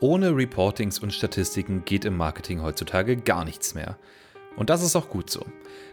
Ohne 0.00 0.36
Reportings 0.36 0.98
und 0.98 1.14
Statistiken 1.14 1.82
geht 1.86 2.04
im 2.04 2.18
Marketing 2.18 2.60
heutzutage 2.60 3.16
gar 3.16 3.46
nichts 3.46 3.74
mehr. 3.74 3.98
Und 4.54 4.68
das 4.68 4.82
ist 4.82 4.94
auch 4.94 5.08
gut 5.08 5.30
so. 5.30 5.44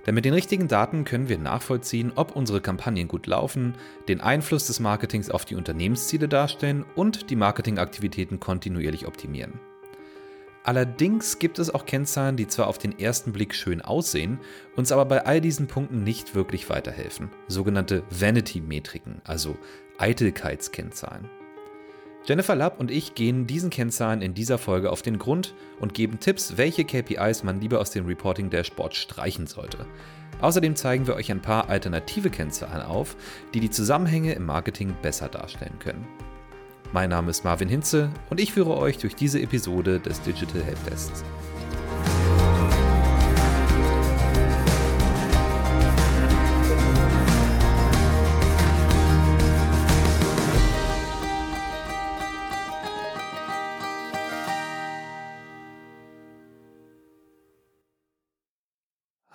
Denn 0.06 0.14
mit 0.14 0.26
den 0.26 0.34
richtigen 0.34 0.68
Daten 0.68 1.06
können 1.06 1.30
wir 1.30 1.38
nachvollziehen, 1.38 2.12
ob 2.16 2.36
unsere 2.36 2.60
Kampagnen 2.60 3.08
gut 3.08 3.28
laufen, 3.28 3.76
den 4.10 4.20
Einfluss 4.20 4.68
des 4.68 4.82
Marketings 4.82 5.30
auf 5.30 5.46
die 5.46 5.56
Unternehmensziele 5.56 6.28
darstellen 6.28 6.84
und 6.96 7.30
die 7.30 7.38
Marketingaktivitäten 7.38 8.42
kontinuierlich 8.42 9.08
optimieren. 9.08 9.60
Allerdings 10.66 11.40
gibt 11.40 11.60
es 11.60 11.74
auch 11.74 11.86
Kennzahlen, 11.86 12.36
die 12.36 12.48
zwar 12.48 12.68
auf 12.68 12.78
den 12.78 13.00
ersten 13.00 13.32
Blick 13.32 13.56
schön 13.56 13.82
aussehen, 13.82 14.40
uns 14.76 14.92
aber 14.92 15.06
bei 15.06 15.26
all 15.26 15.40
diesen 15.40 15.68
Punkten 15.68 16.04
nicht 16.04 16.36
wirklich 16.36 16.70
weiterhelfen. 16.70 17.30
Sogenannte 17.48 18.04
Vanity-Metriken, 18.10 19.22
also 19.24 19.58
Eitelkeitskennzahlen. 19.98 21.30
Jennifer 22.26 22.56
Lapp 22.56 22.80
und 22.80 22.90
ich 22.90 23.16
gehen 23.16 23.48
diesen 23.48 23.70
Kennzahlen 23.70 24.22
in 24.22 24.34
dieser 24.34 24.58
Folge 24.58 24.92
auf 24.92 25.02
den 25.02 25.20
Grund 25.20 25.54
und 25.82 25.94
geben 25.94 26.22
Tipps, 26.22 26.56
welche 26.56 26.86
KPIs 26.86 27.44
man 27.44 27.60
lieber 27.60 27.82
aus 27.82 27.92
dem 27.92 28.06
Reporting 28.06 28.50
Dashboard 28.50 28.96
streichen 28.96 29.46
sollte. 29.46 29.86
Außerdem 30.40 30.78
zeigen 30.78 31.06
wir 31.06 31.16
euch 31.16 31.32
ein 31.32 31.42
paar 31.42 31.70
alternative 31.70 32.30
Kennzahlen 32.30 32.82
auf, 32.82 33.18
die 33.54 33.60
die 33.60 33.70
Zusammenhänge 33.70 34.34
im 34.34 34.46
Marketing 34.46 34.96
besser 35.02 35.28
darstellen 35.28 35.80
können. 35.80 36.08
Mein 36.94 37.10
Name 37.10 37.30
ist 37.30 37.44
Marvin 37.44 37.68
Hinze 37.68 38.10
und 38.30 38.40
ich 38.40 38.54
führe 38.54 38.78
euch 38.78 38.98
durch 39.00 39.16
diese 39.16 39.42
Episode 39.42 40.00
des 40.00 40.22
Digital 40.22 40.64
Helpdesks. 40.64 41.26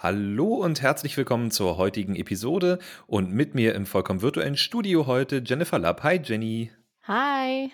Hallo 0.01 0.55
und 0.55 0.81
herzlich 0.81 1.17
willkommen 1.17 1.51
zur 1.51 1.77
heutigen 1.77 2.15
Episode 2.15 2.79
und 3.09 3.33
mit 3.33 3.57
mir 3.57 3.75
im 3.75 3.85
vollkommen 3.85 4.23
virtuellen 4.23 4.57
Studio 4.57 5.09
heute 5.09 5.43
Jennifer 5.45 5.77
Lapp. 5.81 6.05
Hi 6.05 6.21
Jenny. 6.23 6.71
Hi. 7.03 7.73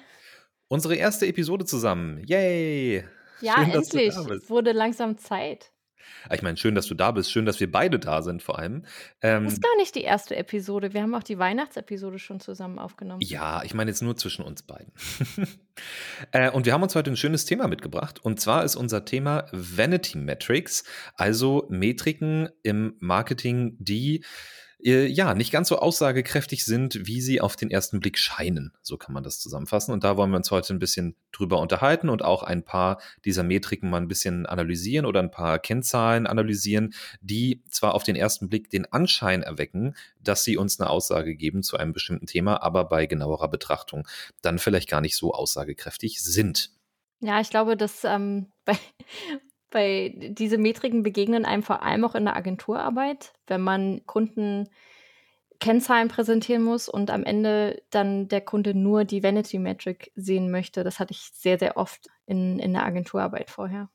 Unsere 0.69 0.97
erste 0.97 1.27
Episode 1.27 1.67
zusammen. 1.67 2.25
Yay. 2.27 3.05
Ja, 3.43 3.57
schön, 3.57 3.73
endlich. 3.73 4.15
Wurde 4.49 4.73
langsam 4.73 5.19
Zeit. 5.19 5.74
Ah, 6.29 6.35
ich 6.35 6.43
meine, 6.43 6.57
schön, 6.57 6.75
dass 6.75 6.87
du 6.87 6.95
da 6.95 7.11
bist. 7.11 7.31
Schön, 7.31 7.47
dass 7.47 7.61
wir 7.61 7.71
beide 7.71 7.99
da 7.99 8.23
sind, 8.23 8.43
vor 8.43 8.59
allem. 8.59 8.85
Ähm, 9.21 9.45
das 9.45 9.55
ist 9.55 9.63
gar 9.63 9.77
nicht 9.77 9.95
die 9.95 10.03
erste 10.03 10.37
Episode. 10.37 10.95
Wir 10.95 11.03
haben 11.03 11.15
auch 11.15 11.23
die 11.23 11.39
Weihnachtsepisode 11.39 12.19
schon 12.19 12.41
zusammen 12.41 12.79
aufgenommen. 12.79 13.21
Ja, 13.23 13.63
ich 13.65 13.75
meine 13.75 13.91
jetzt 13.91 14.03
nur 14.03 14.17
zwischen 14.17 14.45
uns 14.45 14.63
beiden. 14.63 14.93
äh, 16.33 16.51
und 16.51 16.67
wir 16.67 16.73
haben 16.73 16.83
uns 16.83 16.95
heute 16.95 17.11
ein 17.11 17.17
schönes 17.17 17.45
Thema 17.45 17.69
mitgebracht. 17.69 18.25
Und 18.25 18.41
zwar 18.41 18.65
ist 18.65 18.77
unser 18.77 19.05
Thema 19.05 19.47
Vanity 19.53 20.19
Metrics, 20.19 20.85
also 21.17 21.67
Metriken 21.69 22.49
im 22.63 22.97
Marketing, 23.01 23.77
die 23.79 24.25
äh, 24.85 25.07
ja, 25.07 25.35
nicht 25.35 25.51
ganz 25.51 25.69
so 25.69 25.79
aussagekräftig 25.79 26.65
sind, 26.65 27.07
wie 27.07 27.21
sie 27.21 27.41
auf 27.41 27.57
den 27.57 27.71
ersten 27.71 28.01
Blick 28.01 28.19
scheinen. 28.19 28.73
So 28.83 28.99
kann 28.99 29.15
man 29.15 29.25
das 29.25 29.41
zusammenfassen. 29.41 29.93
Und 29.93 30.05
da 30.05 30.17
wollen 30.17 30.31
wir 30.31 30.37
uns 30.37 30.51
heute 30.51 30.75
ein 30.75 30.79
bisschen 30.79 31.17
drüber 31.33 31.59
unterhalten 31.61 32.11
und 32.11 32.23
auch 32.23 32.43
ein 32.43 32.65
paar 32.65 33.01
dieser 33.25 33.43
Metriken 33.43 33.89
mal 33.89 34.01
ein 34.01 34.09
bisschen 34.09 34.47
analysieren 34.47 35.07
oder 35.07 35.21
ein 35.21 35.31
paar 35.31 35.59
Kennzahlen 35.59 36.27
analysieren, 36.27 36.95
die 37.21 37.63
zwar 37.71 37.95
auf 37.95 38.05
den 38.05 38.17
ersten 38.17 38.49
Blick 38.49 38.69
den 38.71 38.91
Anschein 38.93 39.43
erwecken, 39.43 39.95
dass 40.21 40.45
sie 40.45 40.57
uns 40.57 40.79
eine 40.79 40.91
Aussage 40.91 41.35
geben 41.35 41.63
zu 41.63 41.77
einem 41.79 41.93
bestimmten 41.93 42.27
Thema, 42.27 42.63
aber 42.63 42.85
bei 42.85 43.07
genauerer 43.07 43.49
Betrachtung 43.49 44.07
dann 44.43 44.59
vielleicht 44.59 44.89
gar 44.89 45.01
nicht 45.01 45.17
so 45.17 45.33
aussagekräftig 45.33 46.23
sind. 46.23 46.71
Ja, 47.21 47.41
ich 47.41 47.49
glaube, 47.49 47.77
dass 47.77 48.05
ähm, 48.05 48.53
bei, 48.67 48.77
weil 49.75 50.11
diese 50.11 50.59
Metriken 50.59 51.03
begegnen 51.03 51.45
einem 51.45 51.63
vor 51.63 51.83
allem 51.83 52.05
auch 52.05 52.15
in 52.15 52.25
der 52.25 52.37
Agenturarbeit, 52.37 53.33
wenn 53.47 53.61
man 53.61 54.07
Kunden 54.07 54.69
Kennzahlen 55.61 56.09
präsentieren 56.09 56.63
muss 56.63 56.89
und 56.89 57.11
am 57.11 57.25
Ende 57.25 57.83
dann 57.91 58.29
der 58.29 58.41
Kunde 58.41 58.75
nur 58.75 59.05
die 59.05 59.23
Vanity 59.23 59.59
Metric 59.59 60.13
sehen 60.15 60.51
möchte. 60.51 60.85
Das 60.85 60.99
hatte 60.99 61.13
ich 61.13 61.31
sehr, 61.33 61.59
sehr 61.59 61.77
oft 61.77 62.09
in, 62.27 62.59
in 62.59 62.73
der 62.73 62.85
Agenturarbeit 62.85 63.51
vorher. 63.51 63.89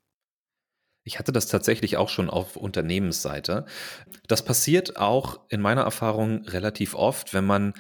Ich 1.04 1.18
hatte 1.18 1.32
das 1.32 1.48
tatsächlich 1.48 1.98
auch 1.98 2.10
schon 2.10 2.30
auf 2.30 2.56
Unternehmensseite. 2.56 3.66
Das 4.28 4.44
passiert 4.44 4.98
auch 4.98 5.40
in 5.50 5.62
meiner 5.62 5.82
Erfahrung 5.82 6.44
relativ 6.46 6.94
oft, 6.94 7.34
wenn 7.34 7.46
man 7.46 7.74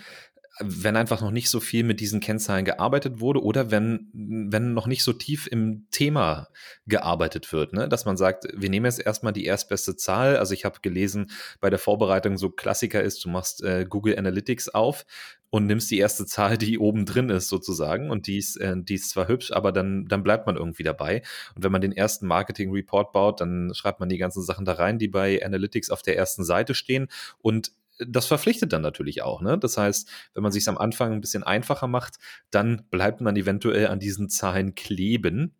wenn 0.62 0.97
einfach 0.97 1.22
noch 1.22 1.31
nicht 1.31 1.50
so 1.50 1.59
viel 1.59 1.84
mit 1.84 2.02
diesen 2.02 2.20
Kennzahlen 2.20 2.66
gearbeitet 2.66 3.22
wurde 3.22 3.42
oder 3.42 3.72
wenn, 3.72 4.09
wenn 4.14 4.74
noch 4.74 4.88
nicht 4.88 5.03
so 5.03 5.14
tief 5.14 5.47
im 5.47 5.88
Thema 5.90 6.50
gearbeitet 6.86 7.52
wird, 7.53 7.74
ne? 7.74 7.88
dass 7.88 8.06
man 8.06 8.18
sagt, 8.18 8.46
wir 8.53 8.70
nehmen 8.70 8.86
jetzt 8.86 9.00
erstmal 9.00 9.31
die 9.31 9.46
erstbeste 9.46 9.96
Zahl. 9.96 10.38
Also 10.38 10.53
ich 10.53 10.66
habe 10.66 10.80
gelesen, 10.81 11.31
bei 11.62 11.70
der 11.70 11.80
Vorbereitung 11.80 12.38
so 12.38 12.50
Klassiker 12.50 13.02
ist, 13.02 13.24
du 13.24 13.30
machst 13.30 13.64
äh, 13.64 13.86
Google 13.88 14.18
Analytics 14.18 14.70
auf 14.70 15.06
und 15.50 15.66
nimmst 15.66 15.90
die 15.92 15.97
erste 15.97 16.25
Zahl, 16.25 16.58
die 16.58 16.78
oben 16.78 17.06
drin 17.06 17.30
ist 17.30 17.47
sozusagen 17.47 18.12
und 18.12 18.28
die 18.28 18.38
ist, 18.38 18.58
äh, 18.58 18.76
die 18.78 18.96
ist 18.96 19.09
zwar 19.09 19.28
hübsch, 19.28 19.52
aber 19.52 19.72
dann, 19.72 20.06
dann 20.08 20.24
bleibt 20.24 20.46
man 20.46 20.58
irgendwie 20.58 20.84
dabei. 20.84 21.24
Und 21.56 21.64
wenn 21.64 21.72
man 21.72 21.81
den 21.81 21.91
ersten 21.91 22.28
Marketing 22.28 22.72
Report 22.72 23.12
baut, 23.12 23.41
dann 23.41 23.74
schreibt 23.74 24.00
man 24.00 24.09
die 24.09 24.18
ganzen 24.18 24.44
Sachen 24.44 24.66
da 24.66 24.74
rein, 24.74 25.00
die 25.00 25.08
bei 25.08 25.44
Analytics 25.44 25.90
auf 25.90 26.02
der 26.02 26.18
ersten 26.18 26.44
Seite 26.44 26.76
stehen 26.76 27.08
und 27.41 27.72
das 27.99 28.25
verpflichtet 28.25 28.73
dann 28.73 28.81
natürlich 28.81 29.21
auch. 29.21 29.41
Ne? 29.41 29.57
Das 29.57 29.77
heißt, 29.77 30.09
wenn 30.33 30.43
man 30.43 30.51
sich 30.51 30.67
am 30.67 30.77
Anfang 30.77 31.11
ein 31.13 31.21
bisschen 31.21 31.43
einfacher 31.43 31.87
macht, 31.87 32.15
dann 32.49 32.85
bleibt 32.89 33.21
man 33.21 33.35
eventuell 33.35 33.87
an 33.87 33.99
diesen 33.99 34.29
Zahlen 34.29 34.75
kleben. 34.75 35.55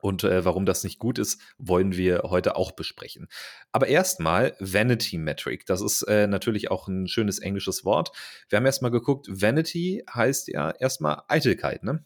Und 0.00 0.22
äh, 0.22 0.44
warum 0.44 0.66
das 0.66 0.84
nicht 0.84 0.98
gut 0.98 1.18
ist, 1.18 1.40
wollen 1.56 1.96
wir 1.96 2.24
heute 2.24 2.56
auch 2.56 2.72
besprechen. 2.72 3.26
Aber 3.72 3.86
erstmal 3.86 4.54
Vanity 4.60 5.16
Metric. 5.16 5.64
Das 5.64 5.80
ist 5.80 6.02
äh, 6.02 6.26
natürlich 6.26 6.70
auch 6.70 6.88
ein 6.88 7.08
schönes 7.08 7.38
englisches 7.38 7.86
Wort. 7.86 8.12
Wir 8.50 8.58
haben 8.58 8.66
erstmal 8.66 8.90
geguckt, 8.90 9.28
Vanity 9.30 10.04
heißt 10.12 10.48
ja 10.48 10.72
erstmal 10.72 11.22
Eitelkeit, 11.28 11.84
ne? 11.84 12.04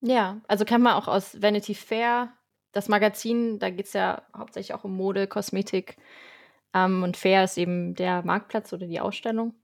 Ja, 0.00 0.40
also 0.48 0.64
kann 0.64 0.82
man 0.82 0.94
auch 0.94 1.08
aus 1.08 1.40
Vanity 1.40 1.74
Fair, 1.74 2.32
das 2.72 2.88
Magazin, 2.88 3.58
da 3.58 3.70
geht 3.70 3.86
es 3.86 3.92
ja 3.92 4.22
hauptsächlich 4.36 4.74
auch 4.74 4.84
um 4.84 4.94
Mode, 4.96 5.26
Kosmetik, 5.26 5.96
ähm, 6.74 7.02
und 7.02 7.16
Fair 7.16 7.44
ist 7.44 7.56
eben 7.58 7.94
der 7.94 8.22
Marktplatz 8.24 8.72
oder 8.72 8.86
die 8.86 9.00
Ausstellung. 9.00 9.54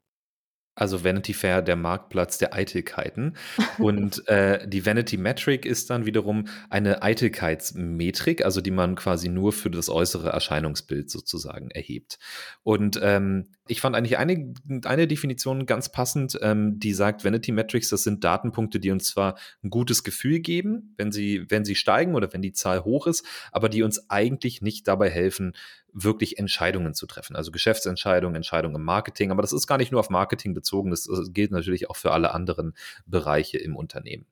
Also 0.76 1.04
Vanity 1.04 1.34
Fair, 1.34 1.60
der 1.60 1.76
Marktplatz 1.76 2.38
der 2.38 2.54
Eitelkeiten. 2.54 3.37
Und 3.78 4.26
äh, 4.28 4.66
die 4.66 4.87
Vanity 4.87 5.19
Metric 5.19 5.66
ist 5.66 5.91
dann 5.91 6.06
wiederum 6.06 6.47
eine 6.71 7.03
Eitelkeitsmetrik, 7.03 8.44
also 8.44 8.60
die 8.60 8.71
man 8.71 8.94
quasi 8.94 9.28
nur 9.28 9.53
für 9.53 9.71
das 9.71 9.91
äußere 9.91 10.31
Erscheinungsbild 10.31 11.10
sozusagen 11.10 11.71
erhebt. 11.71 12.19
Und 12.62 12.98
ähm, 13.03 13.53
ich 13.70 13.81
fand 13.81 13.94
eigentlich 13.94 14.19
eine, 14.19 14.53
eine 14.84 15.06
Definition 15.06 15.64
ganz 15.64 15.92
passend, 15.92 16.36
ähm, 16.42 16.81
die 16.81 16.92
sagt, 16.92 17.25
Vanity 17.25 17.53
Metrics, 17.53 17.88
das 17.88 18.03
sind 18.03 18.25
Datenpunkte, 18.25 18.81
die 18.81 18.91
uns 18.91 19.06
zwar 19.06 19.38
ein 19.62 19.70
gutes 19.70 20.03
Gefühl 20.03 20.41
geben, 20.41 20.94
wenn 20.97 21.12
sie, 21.12 21.47
wenn 21.48 21.64
sie 21.64 21.76
steigen 21.76 22.16
oder 22.16 22.32
wenn 22.32 22.42
die 22.42 22.53
Zahl 22.53 22.84
hoch 22.84 23.06
ist, 23.06 23.25
aber 23.53 23.69
die 23.69 23.84
uns 23.84 24.10
eigentlich 24.10 24.60
nicht 24.60 24.88
dabei 24.88 25.09
helfen, 25.09 25.54
wirklich 25.92 26.38
Entscheidungen 26.38 26.94
zu 26.94 27.06
treffen. 27.06 27.36
Also 27.36 27.53
Geschäftsentscheidungen, 27.53 28.36
Entscheidungen 28.36 28.76
im 28.76 28.84
Marketing. 28.84 29.30
Aber 29.30 29.42
das 29.42 29.53
ist 29.53 29.66
gar 29.66 29.78
nicht 29.78 29.92
nur 29.92 30.00
auf 30.00 30.10
Marketing 30.10 30.54
bezogen, 30.54 30.91
das, 30.91 31.04
das 31.04 31.32
gilt 31.32 31.53
natürlich 31.53 31.88
auch 31.91 31.97
für 31.97 32.12
alle 32.12 32.32
anderen 32.34 32.75
Bereiche 33.06 33.59
im 33.59 33.76
Unternehmen. 33.76 34.26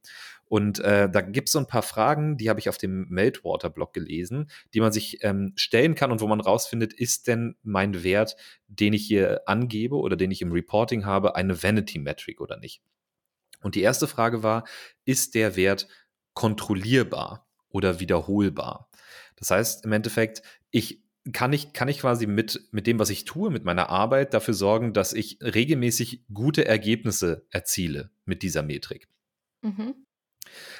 Und 0.48 0.80
äh, 0.80 1.10
da 1.10 1.20
gibt 1.20 1.48
es 1.48 1.52
so 1.52 1.58
ein 1.58 1.66
paar 1.66 1.82
Fragen, 1.82 2.38
die 2.38 2.48
habe 2.48 2.58
ich 2.58 2.68
auf 2.68 2.78
dem 2.78 3.06
Meltwater-Blog 3.08 3.92
gelesen, 3.92 4.50
die 4.72 4.80
man 4.80 4.92
sich 4.92 5.22
ähm, 5.22 5.52
stellen 5.56 5.94
kann 5.94 6.10
und 6.10 6.20
wo 6.20 6.26
man 6.26 6.40
rausfindet, 6.40 6.94
ist 6.94 7.28
denn 7.28 7.56
mein 7.62 8.02
Wert, 8.02 8.36
den 8.66 8.94
ich 8.94 9.06
hier 9.06 9.42
angebe 9.46 9.96
oder 9.96 10.16
den 10.16 10.30
ich 10.30 10.40
im 10.40 10.52
Reporting 10.52 11.04
habe, 11.04 11.36
eine 11.36 11.62
Vanity-Metric 11.62 12.40
oder 12.40 12.56
nicht? 12.56 12.82
Und 13.60 13.74
die 13.74 13.82
erste 13.82 14.06
Frage 14.06 14.42
war, 14.42 14.64
ist 15.04 15.34
der 15.34 15.56
Wert 15.56 15.88
kontrollierbar 16.32 17.46
oder 17.68 18.00
wiederholbar? 18.00 18.88
Das 19.36 19.50
heißt 19.50 19.84
im 19.84 19.92
Endeffekt, 19.92 20.42
ich 20.70 21.02
kann 21.32 21.52
ich, 21.52 21.72
kann 21.72 21.88
ich 21.88 21.98
quasi 21.98 22.26
mit, 22.26 22.68
mit 22.70 22.86
dem, 22.86 22.98
was 22.98 23.10
ich 23.10 23.24
tue, 23.24 23.50
mit 23.50 23.64
meiner 23.64 23.90
Arbeit 23.90 24.32
dafür 24.32 24.54
sorgen, 24.54 24.94
dass 24.94 25.12
ich 25.12 25.38
regelmäßig 25.42 26.24
gute 26.32 26.64
Ergebnisse 26.64 27.46
erziele 27.50 28.10
mit 28.24 28.42
dieser 28.42 28.62
Metrik. 28.62 29.08
Mhm. 29.62 30.06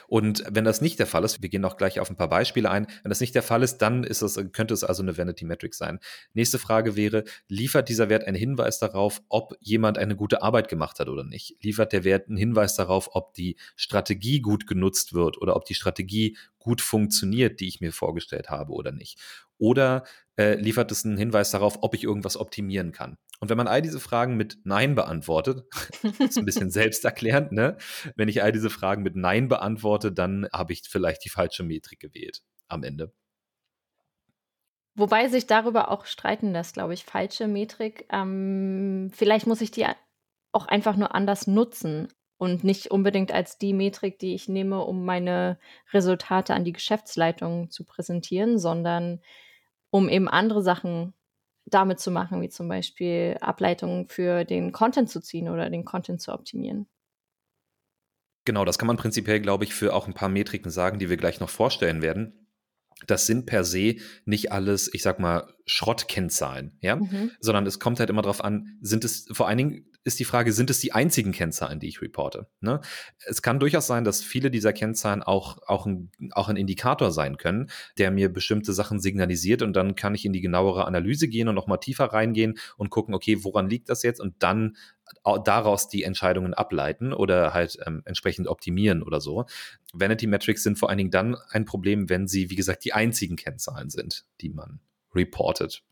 Und 0.08 0.42
wenn 0.50 0.64
das 0.64 0.80
nicht 0.80 0.98
der 0.98 1.06
Fall 1.06 1.22
ist, 1.22 1.42
wir 1.42 1.50
gehen 1.50 1.64
auch 1.66 1.76
gleich 1.76 2.00
auf 2.00 2.08
ein 2.08 2.16
paar 2.16 2.30
Beispiele 2.30 2.70
ein, 2.70 2.86
wenn 3.02 3.10
das 3.10 3.20
nicht 3.20 3.34
der 3.34 3.42
Fall 3.42 3.62
ist, 3.62 3.78
dann 3.78 4.04
ist 4.04 4.22
es, 4.22 4.40
könnte 4.52 4.72
es 4.72 4.82
also 4.82 5.02
eine 5.02 5.18
Vanity 5.18 5.44
Metric 5.44 5.74
sein. 5.74 6.00
Nächste 6.32 6.58
Frage 6.58 6.96
wäre, 6.96 7.24
liefert 7.46 7.90
dieser 7.90 8.08
Wert 8.08 8.24
einen 8.24 8.36
Hinweis 8.36 8.78
darauf, 8.78 9.20
ob 9.28 9.54
jemand 9.60 9.98
eine 9.98 10.16
gute 10.16 10.42
Arbeit 10.42 10.68
gemacht 10.68 10.98
hat 10.98 11.08
oder 11.08 11.24
nicht? 11.24 11.62
Liefert 11.62 11.92
der 11.92 12.04
Wert 12.04 12.28
einen 12.28 12.38
Hinweis 12.38 12.74
darauf, 12.74 13.10
ob 13.12 13.34
die 13.34 13.56
Strategie 13.76 14.40
gut 14.40 14.66
genutzt 14.66 15.12
wird 15.12 15.36
oder 15.42 15.54
ob 15.54 15.66
die 15.66 15.74
Strategie 15.74 16.38
gut 16.58 16.80
funktioniert, 16.80 17.60
die 17.60 17.68
ich 17.68 17.82
mir 17.82 17.92
vorgestellt 17.92 18.48
habe 18.48 18.72
oder 18.72 18.92
nicht? 18.92 19.20
Oder 19.58 20.04
äh, 20.38 20.54
liefert 20.54 20.90
es 20.90 21.04
einen 21.04 21.18
Hinweis 21.18 21.50
darauf, 21.50 21.82
ob 21.82 21.94
ich 21.94 22.04
irgendwas 22.04 22.38
optimieren 22.38 22.92
kann? 22.92 23.18
Und 23.40 23.50
wenn 23.50 23.56
man 23.56 23.68
all 23.68 23.82
diese 23.82 24.00
Fragen 24.00 24.36
mit 24.36 24.58
Nein 24.64 24.94
beantwortet, 24.94 25.64
ist 26.18 26.38
ein 26.38 26.44
bisschen 26.44 26.70
selbsterklärend, 26.70 27.52
ne? 27.52 27.76
Wenn 28.16 28.28
ich 28.28 28.42
all 28.42 28.52
diese 28.52 28.70
Fragen 28.70 29.02
mit 29.02 29.14
Nein 29.14 29.48
beantworte, 29.48 30.10
dann 30.10 30.48
habe 30.52 30.72
ich 30.72 30.82
vielleicht 30.88 31.24
die 31.24 31.30
falsche 31.30 31.62
Metrik 31.62 32.00
gewählt 32.00 32.42
am 32.68 32.82
Ende. 32.82 33.12
Wobei 34.96 35.28
sich 35.28 35.46
darüber 35.46 35.92
auch 35.92 36.06
streiten 36.06 36.50
lässt, 36.50 36.74
glaube 36.74 36.94
ich, 36.94 37.04
falsche 37.04 37.46
Metrik. 37.46 38.06
Ähm, 38.10 39.12
vielleicht 39.14 39.46
muss 39.46 39.60
ich 39.60 39.70
die 39.70 39.86
auch 40.50 40.66
einfach 40.66 40.96
nur 40.96 41.14
anders 41.14 41.46
nutzen 41.46 42.08
und 42.36 42.64
nicht 42.64 42.90
unbedingt 42.90 43.30
als 43.30 43.58
die 43.58 43.72
Metrik, 43.72 44.18
die 44.18 44.34
ich 44.34 44.48
nehme, 44.48 44.80
um 44.82 45.04
meine 45.04 45.58
Resultate 45.92 46.54
an 46.54 46.64
die 46.64 46.72
Geschäftsleitung 46.72 47.70
zu 47.70 47.84
präsentieren, 47.84 48.58
sondern 48.58 49.20
um 49.90 50.08
eben 50.08 50.28
andere 50.28 50.62
Sachen 50.62 51.14
damit 51.70 52.00
zu 52.00 52.10
machen, 52.10 52.40
wie 52.40 52.48
zum 52.48 52.68
Beispiel 52.68 53.36
Ableitungen 53.40 54.08
für 54.08 54.44
den 54.44 54.72
Content 54.72 55.10
zu 55.10 55.20
ziehen 55.20 55.48
oder 55.48 55.70
den 55.70 55.84
Content 55.84 56.20
zu 56.20 56.32
optimieren. 56.32 56.86
Genau, 58.44 58.64
das 58.64 58.78
kann 58.78 58.86
man 58.86 58.96
prinzipiell, 58.96 59.40
glaube 59.40 59.64
ich, 59.64 59.74
für 59.74 59.94
auch 59.94 60.06
ein 60.06 60.14
paar 60.14 60.30
Metriken 60.30 60.70
sagen, 60.70 60.98
die 60.98 61.10
wir 61.10 61.18
gleich 61.18 61.40
noch 61.40 61.50
vorstellen 61.50 62.00
werden. 62.00 62.48
Das 63.06 63.26
sind 63.26 63.46
per 63.46 63.62
se 63.62 63.96
nicht 64.24 64.50
alles, 64.52 64.92
ich 64.92 65.02
sag 65.02 65.20
mal, 65.20 65.52
Schrottkennzahlen, 65.66 66.78
ja, 66.80 66.96
mhm. 66.96 67.30
sondern 67.40 67.66
es 67.66 67.78
kommt 67.78 68.00
halt 68.00 68.10
immer 68.10 68.22
darauf 68.22 68.42
an, 68.42 68.78
sind 68.80 69.04
es 69.04 69.26
vor 69.30 69.46
allen 69.46 69.58
Dingen 69.58 69.87
ist 70.08 70.18
die 70.18 70.24
Frage, 70.24 70.52
sind 70.52 70.70
es 70.70 70.80
die 70.80 70.92
einzigen 70.92 71.30
Kennzahlen, 71.30 71.78
die 71.78 71.86
ich 71.86 72.02
reporte? 72.02 72.48
Ne? 72.60 72.80
Es 73.26 73.42
kann 73.42 73.60
durchaus 73.60 73.86
sein, 73.86 74.02
dass 74.02 74.22
viele 74.22 74.50
dieser 74.50 74.72
Kennzahlen 74.72 75.22
auch, 75.22 75.58
auch, 75.66 75.86
ein, 75.86 76.10
auch 76.32 76.48
ein 76.48 76.56
Indikator 76.56 77.12
sein 77.12 77.36
können, 77.36 77.70
der 77.98 78.10
mir 78.10 78.32
bestimmte 78.32 78.72
Sachen 78.72 78.98
signalisiert 78.98 79.62
und 79.62 79.74
dann 79.74 79.94
kann 79.94 80.14
ich 80.14 80.24
in 80.24 80.32
die 80.32 80.40
genauere 80.40 80.86
Analyse 80.86 81.28
gehen 81.28 81.48
und 81.48 81.54
nochmal 81.54 81.78
tiefer 81.78 82.06
reingehen 82.06 82.58
und 82.76 82.90
gucken, 82.90 83.14
okay, 83.14 83.44
woran 83.44 83.70
liegt 83.70 83.88
das 83.88 84.02
jetzt 84.02 84.20
und 84.20 84.34
dann 84.40 84.76
daraus 85.44 85.88
die 85.88 86.02
Entscheidungen 86.02 86.54
ableiten 86.54 87.12
oder 87.12 87.54
halt 87.54 87.78
ähm, 87.86 88.02
entsprechend 88.04 88.48
optimieren 88.48 89.02
oder 89.02 89.20
so. 89.20 89.46
Vanity 89.92 90.26
Metrics 90.26 90.62
sind 90.62 90.78
vor 90.78 90.88
allen 90.88 90.98
Dingen 90.98 91.10
dann 91.10 91.36
ein 91.50 91.64
Problem, 91.64 92.08
wenn 92.08 92.28
sie, 92.28 92.50
wie 92.50 92.56
gesagt, 92.56 92.84
die 92.84 92.92
einzigen 92.92 93.36
Kennzahlen 93.36 93.90
sind, 93.90 94.26
die 94.40 94.50
man 94.50 94.80
reportet. 95.14 95.82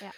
Ja. 0.00 0.10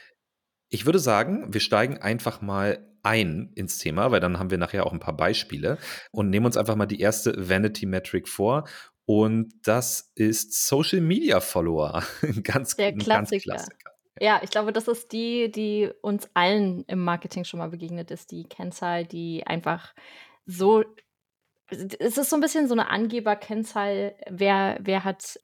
Ich 0.73 0.87
würde 0.87 0.99
sagen, 0.99 1.53
wir 1.53 1.61
steigen 1.61 1.99
einfach 1.99 2.41
mal 2.41 2.87
ein 3.03 3.53
ins 3.55 3.79
Thema, 3.79 4.11
weil 4.11 4.21
dann 4.21 4.39
haben 4.39 4.51
wir 4.51 4.59
nachher 4.59 4.87
auch 4.87 4.93
ein 4.93 5.01
paar 5.01 5.17
Beispiele 5.17 5.77
und 6.13 6.31
nehmen 6.31 6.47
uns 6.47 6.57
einfach 6.57 6.77
mal 6.77 6.87
die 6.87 7.01
erste 7.01 7.49
Vanity 7.49 7.85
Metric 7.85 8.27
vor. 8.27 8.65
Und 9.05 9.53
das 9.65 10.13
ist 10.15 10.67
Social 10.67 11.01
Media 11.01 11.41
Follower. 11.41 12.03
ganz, 12.43 12.77
Der 12.77 12.93
Klassiker. 12.95 13.15
Ganz 13.15 13.31
Klassiker. 13.43 13.91
Ja, 14.19 14.41
ich 14.43 14.51
glaube, 14.51 14.73
das 14.73 14.89
ist 14.89 15.13
die, 15.13 15.51
die 15.51 15.91
uns 16.01 16.29
allen 16.33 16.85
im 16.87 17.05
Marketing 17.05 17.45
schon 17.45 17.59
mal 17.59 17.69
begegnet 17.69 18.11
ist, 18.11 18.31
die 18.31 18.45
Kennzahl, 18.45 19.05
die 19.05 19.47
einfach 19.47 19.95
so 20.47 20.85
es 21.99 22.19
ist 22.19 22.31
so 22.31 22.37
ein 22.37 22.43
bisschen 22.43 22.69
so 22.69 22.75
eine 22.75 22.91
Angeberkennzahl, 22.91 24.15
wer, 24.29 24.79
wer 24.81 25.05
hat 25.05 25.41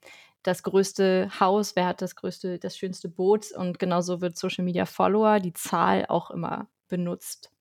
das 0.49 0.63
größte 0.63 1.29
Haus, 1.39 1.75
wer 1.75 1.85
hat 1.85 2.01
das 2.01 2.15
größte, 2.15 2.59
das 2.59 2.77
schönste 2.77 3.07
Boot 3.07 3.51
und 3.51 3.79
genauso 3.79 4.19
wird 4.19 4.37
Social 4.37 4.65
Media 4.65 4.85
Follower, 4.85 5.39
die 5.39 5.53
Zahl 5.53 6.05
auch 6.07 6.31
immer 6.31 6.69
benutzt. 6.87 7.51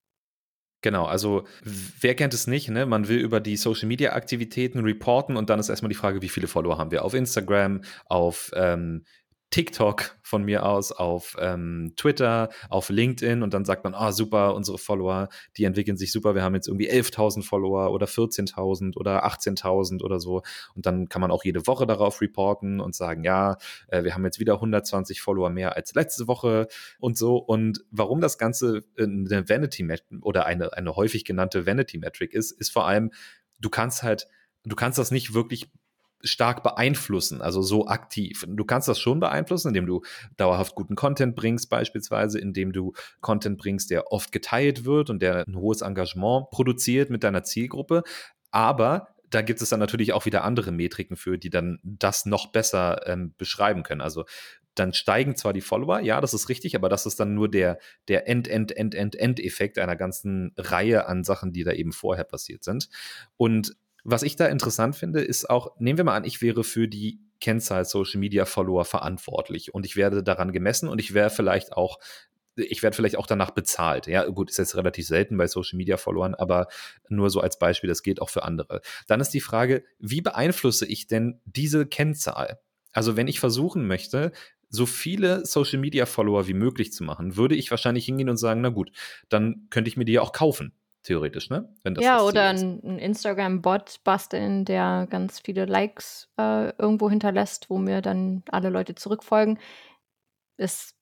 Genau, 0.80 1.06
also 1.06 1.44
wer 1.62 2.14
kennt 2.14 2.34
es 2.34 2.46
nicht, 2.46 2.68
ne? 2.68 2.86
Man 2.86 3.08
will 3.08 3.18
über 3.18 3.40
die 3.40 3.56
Social 3.56 3.88
Media 3.88 4.12
Aktivitäten 4.12 4.78
reporten 4.78 5.36
und 5.36 5.50
dann 5.50 5.58
ist 5.58 5.68
erstmal 5.68 5.88
die 5.88 5.96
Frage, 5.96 6.22
wie 6.22 6.28
viele 6.28 6.46
Follower 6.46 6.78
haben 6.78 6.92
wir 6.92 7.04
auf 7.04 7.14
Instagram, 7.14 7.82
auf 8.06 8.52
ähm, 8.54 9.04
TikTok 9.50 10.18
von 10.22 10.44
mir 10.44 10.66
aus, 10.66 10.92
auf 10.92 11.36
ähm, 11.40 11.94
Twitter, 11.96 12.50
auf 12.68 12.90
LinkedIn 12.90 13.42
und 13.42 13.54
dann 13.54 13.64
sagt 13.64 13.84
man, 13.84 13.94
ah, 13.94 14.12
super, 14.12 14.54
unsere 14.54 14.76
Follower, 14.76 15.28
die 15.56 15.64
entwickeln 15.64 15.96
sich 15.96 16.12
super, 16.12 16.34
wir 16.34 16.42
haben 16.42 16.54
jetzt 16.54 16.68
irgendwie 16.68 16.90
11.000 16.90 17.42
Follower 17.42 17.90
oder 17.90 18.06
14.000 18.06 18.96
oder 18.96 19.26
18.000 19.26 20.02
oder 20.02 20.20
so. 20.20 20.42
Und 20.74 20.84
dann 20.84 21.08
kann 21.08 21.22
man 21.22 21.30
auch 21.30 21.44
jede 21.44 21.66
Woche 21.66 21.86
darauf 21.86 22.20
reporten 22.20 22.80
und 22.80 22.94
sagen, 22.94 23.24
ja, 23.24 23.56
äh, 23.88 24.04
wir 24.04 24.14
haben 24.14 24.24
jetzt 24.24 24.38
wieder 24.38 24.54
120 24.54 25.22
Follower 25.22 25.48
mehr 25.48 25.76
als 25.76 25.94
letzte 25.94 26.28
Woche 26.28 26.68
und 26.98 27.16
so. 27.16 27.36
Und 27.38 27.84
warum 27.90 28.20
das 28.20 28.36
Ganze 28.36 28.84
eine 28.98 29.48
Vanity 29.48 29.88
oder 30.20 30.44
eine, 30.44 30.74
eine 30.74 30.94
häufig 30.94 31.24
genannte 31.24 31.64
Vanity 31.64 31.96
Metric 31.96 32.34
ist, 32.34 32.50
ist 32.50 32.70
vor 32.70 32.86
allem, 32.86 33.12
du 33.58 33.70
kannst 33.70 34.02
halt, 34.02 34.28
du 34.64 34.76
kannst 34.76 34.98
das 34.98 35.10
nicht 35.10 35.32
wirklich 35.32 35.70
stark 36.22 36.62
beeinflussen, 36.62 37.40
also 37.40 37.62
so 37.62 37.86
aktiv. 37.86 38.44
Du 38.48 38.64
kannst 38.64 38.88
das 38.88 38.98
schon 38.98 39.20
beeinflussen, 39.20 39.68
indem 39.68 39.86
du 39.86 40.02
dauerhaft 40.36 40.74
guten 40.74 40.96
Content 40.96 41.36
bringst, 41.36 41.70
beispielsweise, 41.70 42.38
indem 42.38 42.72
du 42.72 42.92
Content 43.20 43.58
bringst, 43.58 43.90
der 43.90 44.12
oft 44.12 44.32
geteilt 44.32 44.84
wird 44.84 45.10
und 45.10 45.22
der 45.22 45.44
ein 45.46 45.56
hohes 45.56 45.82
Engagement 45.82 46.50
produziert 46.50 47.10
mit 47.10 47.22
deiner 47.22 47.44
Zielgruppe. 47.44 48.02
Aber 48.50 49.08
da 49.30 49.42
gibt 49.42 49.60
es 49.60 49.68
dann 49.68 49.80
natürlich 49.80 50.12
auch 50.12 50.26
wieder 50.26 50.44
andere 50.44 50.72
Metriken 50.72 51.16
für, 51.16 51.38
die 51.38 51.50
dann 51.50 51.78
das 51.82 52.26
noch 52.26 52.46
besser 52.50 53.06
ähm, 53.06 53.34
beschreiben 53.36 53.82
können. 53.82 54.00
Also 54.00 54.24
dann 54.74 54.92
steigen 54.92 55.36
zwar 55.36 55.52
die 55.52 55.60
Follower, 55.60 56.00
ja, 56.00 56.20
das 56.20 56.34
ist 56.34 56.48
richtig, 56.48 56.76
aber 56.76 56.88
das 56.88 57.04
ist 57.04 57.18
dann 57.20 57.34
nur 57.34 57.50
der, 57.50 57.78
der 58.06 58.28
End, 58.28 58.48
End, 58.48 58.76
End, 58.76 58.94
End, 58.94 59.16
End-Effekt 59.16 59.78
einer 59.78 59.96
ganzen 59.96 60.52
Reihe 60.56 61.06
an 61.06 61.24
Sachen, 61.24 61.52
die 61.52 61.64
da 61.64 61.72
eben 61.72 61.92
vorher 61.92 62.24
passiert 62.24 62.64
sind. 62.64 62.88
Und 63.36 63.76
was 64.10 64.22
ich 64.22 64.36
da 64.36 64.46
interessant 64.46 64.96
finde, 64.96 65.20
ist 65.20 65.50
auch, 65.50 65.78
nehmen 65.78 65.98
wir 65.98 66.04
mal 66.04 66.16
an, 66.16 66.24
ich 66.24 66.40
wäre 66.40 66.64
für 66.64 66.88
die 66.88 67.20
Kennzahl 67.40 67.84
Social 67.84 68.18
Media 68.18 68.46
Follower 68.46 68.86
verantwortlich 68.86 69.74
und 69.74 69.84
ich 69.84 69.96
werde 69.96 70.22
daran 70.22 70.50
gemessen 70.50 70.88
und 70.88 70.98
ich 70.98 71.12
wäre 71.12 71.30
vielleicht 71.30 71.74
auch 71.74 71.98
ich 72.56 72.82
werde 72.82 72.96
vielleicht 72.96 73.16
auch 73.16 73.28
danach 73.28 73.52
bezahlt. 73.52 74.08
Ja, 74.08 74.26
gut, 74.26 74.50
ist 74.50 74.56
jetzt 74.56 74.74
relativ 74.74 75.06
selten 75.06 75.36
bei 75.36 75.46
Social 75.46 75.76
Media 75.76 75.96
Followern, 75.96 76.34
aber 76.34 76.66
nur 77.08 77.30
so 77.30 77.40
als 77.40 77.56
Beispiel, 77.60 77.86
das 77.86 78.02
geht 78.02 78.20
auch 78.20 78.30
für 78.30 78.42
andere. 78.42 78.80
Dann 79.06 79.20
ist 79.20 79.30
die 79.30 79.40
Frage, 79.40 79.84
wie 80.00 80.22
beeinflusse 80.22 80.84
ich 80.84 81.06
denn 81.06 81.40
diese 81.44 81.86
Kennzahl? 81.86 82.58
Also, 82.90 83.16
wenn 83.16 83.28
ich 83.28 83.38
versuchen 83.38 83.86
möchte, 83.86 84.32
so 84.70 84.86
viele 84.86 85.46
Social 85.46 85.78
Media 85.78 86.04
Follower 86.04 86.48
wie 86.48 86.54
möglich 86.54 86.92
zu 86.92 87.04
machen, 87.04 87.36
würde 87.36 87.54
ich 87.54 87.70
wahrscheinlich 87.70 88.06
hingehen 88.06 88.28
und 88.28 88.38
sagen, 88.38 88.60
na 88.60 88.70
gut, 88.70 88.90
dann 89.28 89.68
könnte 89.70 89.88
ich 89.88 89.96
mir 89.96 90.04
die 90.04 90.14
ja 90.14 90.22
auch 90.22 90.32
kaufen 90.32 90.72
theoretisch, 91.08 91.48
ne? 91.48 91.74
ja, 91.98 92.20
oder 92.20 92.48
ein, 92.48 92.80
ein 92.84 92.98
Instagram-Bot 92.98 94.04
basteln, 94.04 94.64
der 94.66 95.06
ganz 95.08 95.40
viele 95.40 95.64
Likes 95.64 96.30
äh, 96.38 96.70
irgendwo 96.78 97.08
hinterlässt, 97.08 97.70
wo 97.70 97.78
mir 97.78 98.02
dann 98.02 98.42
alle 98.50 98.68
Leute 98.68 98.94
zurückfolgen. 98.94 99.58
Ist, 100.58 100.94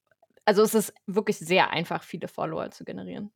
also 0.45 0.63
es 0.63 0.75
ist 0.75 0.95
wirklich 1.07 1.39
sehr 1.39 1.71
einfach, 1.71 2.05
viele 2.05 2.29
Follower 2.29 2.71
zu 2.71 2.85
generieren. 2.85 3.33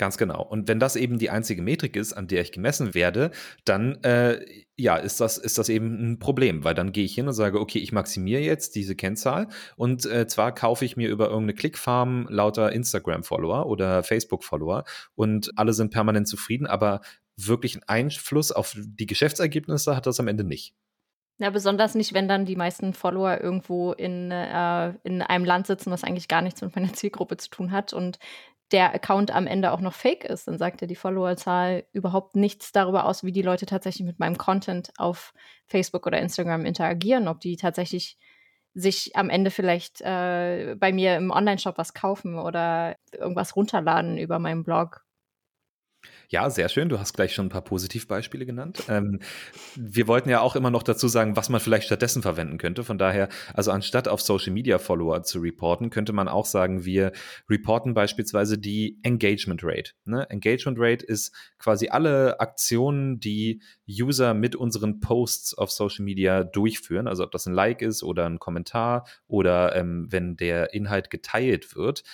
Ganz 0.00 0.16
genau. 0.16 0.42
Und 0.42 0.66
wenn 0.66 0.80
das 0.80 0.96
eben 0.96 1.18
die 1.18 1.28
einzige 1.28 1.60
Metrik 1.60 1.94
ist, 1.94 2.14
an 2.14 2.26
der 2.26 2.40
ich 2.40 2.52
gemessen 2.52 2.94
werde, 2.94 3.32
dann 3.66 4.02
äh, 4.02 4.40
ja, 4.74 4.96
ist 4.96 5.20
das, 5.20 5.36
ist 5.36 5.58
das 5.58 5.68
eben 5.68 6.12
ein 6.12 6.18
Problem, 6.18 6.64
weil 6.64 6.72
dann 6.72 6.92
gehe 6.92 7.04
ich 7.04 7.14
hin 7.14 7.28
und 7.28 7.34
sage, 7.34 7.60
okay, 7.60 7.80
ich 7.80 7.92
maximiere 7.92 8.40
jetzt 8.40 8.76
diese 8.76 8.96
Kennzahl 8.96 9.48
und 9.76 10.06
äh, 10.06 10.26
zwar 10.26 10.54
kaufe 10.54 10.86
ich 10.86 10.96
mir 10.96 11.10
über 11.10 11.26
irgendeine 11.26 11.52
Clickfarm 11.52 12.26
lauter 12.30 12.72
Instagram-Follower 12.72 13.66
oder 13.66 14.02
Facebook-Follower 14.02 14.84
und 15.16 15.50
alle 15.56 15.74
sind 15.74 15.90
permanent 15.90 16.26
zufrieden, 16.28 16.66
aber 16.66 17.02
wirklich 17.36 17.74
einen 17.74 17.84
Einfluss 17.86 18.52
auf 18.52 18.74
die 18.74 19.04
Geschäftsergebnisse 19.04 19.96
hat 19.96 20.06
das 20.06 20.18
am 20.18 20.28
Ende 20.28 20.44
nicht. 20.44 20.72
Ja, 21.36 21.50
besonders 21.50 21.94
nicht, 21.94 22.14
wenn 22.14 22.26
dann 22.26 22.46
die 22.46 22.56
meisten 22.56 22.94
Follower 22.94 23.38
irgendwo 23.38 23.92
in, 23.92 24.30
äh, 24.30 24.94
in 25.02 25.20
einem 25.20 25.44
Land 25.44 25.66
sitzen, 25.66 25.90
was 25.90 26.04
eigentlich 26.04 26.28
gar 26.28 26.40
nichts 26.40 26.62
mit 26.62 26.74
meiner 26.74 26.94
Zielgruppe 26.94 27.36
zu 27.36 27.50
tun 27.50 27.70
hat 27.70 27.92
und 27.92 28.18
der 28.72 28.94
Account 28.94 29.30
am 29.30 29.46
Ende 29.46 29.72
auch 29.72 29.80
noch 29.80 29.94
fake 29.94 30.24
ist, 30.24 30.46
dann 30.46 30.58
sagt 30.58 30.80
ja 30.80 30.86
die 30.86 30.96
Followerzahl 30.96 31.84
überhaupt 31.92 32.36
nichts 32.36 32.72
darüber 32.72 33.04
aus, 33.06 33.24
wie 33.24 33.32
die 33.32 33.42
Leute 33.42 33.66
tatsächlich 33.66 34.06
mit 34.06 34.18
meinem 34.18 34.38
Content 34.38 34.92
auf 34.96 35.32
Facebook 35.66 36.06
oder 36.06 36.18
Instagram 36.18 36.64
interagieren, 36.64 37.28
ob 37.28 37.40
die 37.40 37.56
tatsächlich 37.56 38.16
sich 38.74 39.16
am 39.16 39.30
Ende 39.30 39.50
vielleicht 39.50 40.00
äh, 40.00 40.76
bei 40.78 40.92
mir 40.92 41.16
im 41.16 41.30
Online-Shop 41.30 41.76
was 41.76 41.94
kaufen 41.94 42.38
oder 42.38 42.96
irgendwas 43.12 43.56
runterladen 43.56 44.16
über 44.16 44.38
meinen 44.38 44.62
Blog 44.62 45.04
ja, 46.30 46.48
sehr 46.48 46.68
schön. 46.68 46.88
Du 46.88 47.00
hast 47.00 47.12
gleich 47.12 47.34
schon 47.34 47.46
ein 47.46 47.50
paar 47.50 47.64
Positivbeispiele 47.64 48.46
genannt. 48.46 48.84
Ähm, 48.88 49.18
wir 49.74 50.06
wollten 50.06 50.28
ja 50.28 50.40
auch 50.40 50.54
immer 50.54 50.70
noch 50.70 50.84
dazu 50.84 51.08
sagen, 51.08 51.36
was 51.36 51.48
man 51.48 51.60
vielleicht 51.60 51.86
stattdessen 51.86 52.22
verwenden 52.22 52.56
könnte. 52.56 52.84
Von 52.84 52.98
daher, 52.98 53.28
also 53.52 53.72
anstatt 53.72 54.06
auf 54.06 54.20
Social 54.20 54.52
Media 54.52 54.78
Follower 54.78 55.24
zu 55.24 55.40
reporten, 55.40 55.90
könnte 55.90 56.12
man 56.12 56.28
auch 56.28 56.46
sagen, 56.46 56.84
wir 56.84 57.10
reporten 57.48 57.94
beispielsweise 57.94 58.58
die 58.58 59.00
Engagement 59.02 59.62
Rate. 59.64 59.90
Ne? 60.04 60.30
Engagement 60.30 60.78
Rate 60.80 61.04
ist 61.04 61.34
quasi 61.58 61.88
alle 61.88 62.38
Aktionen, 62.38 63.18
die 63.18 63.60
User 63.88 64.32
mit 64.32 64.54
unseren 64.54 65.00
Posts 65.00 65.58
auf 65.58 65.72
Social 65.72 66.04
Media 66.04 66.44
durchführen. 66.44 67.08
Also 67.08 67.24
ob 67.24 67.32
das 67.32 67.46
ein 67.46 67.54
Like 67.54 67.82
ist 67.82 68.04
oder 68.04 68.26
ein 68.26 68.38
Kommentar 68.38 69.04
oder 69.26 69.74
ähm, 69.74 70.06
wenn 70.10 70.36
der 70.36 70.74
Inhalt 70.74 71.10
geteilt 71.10 71.74
wird 71.74 72.04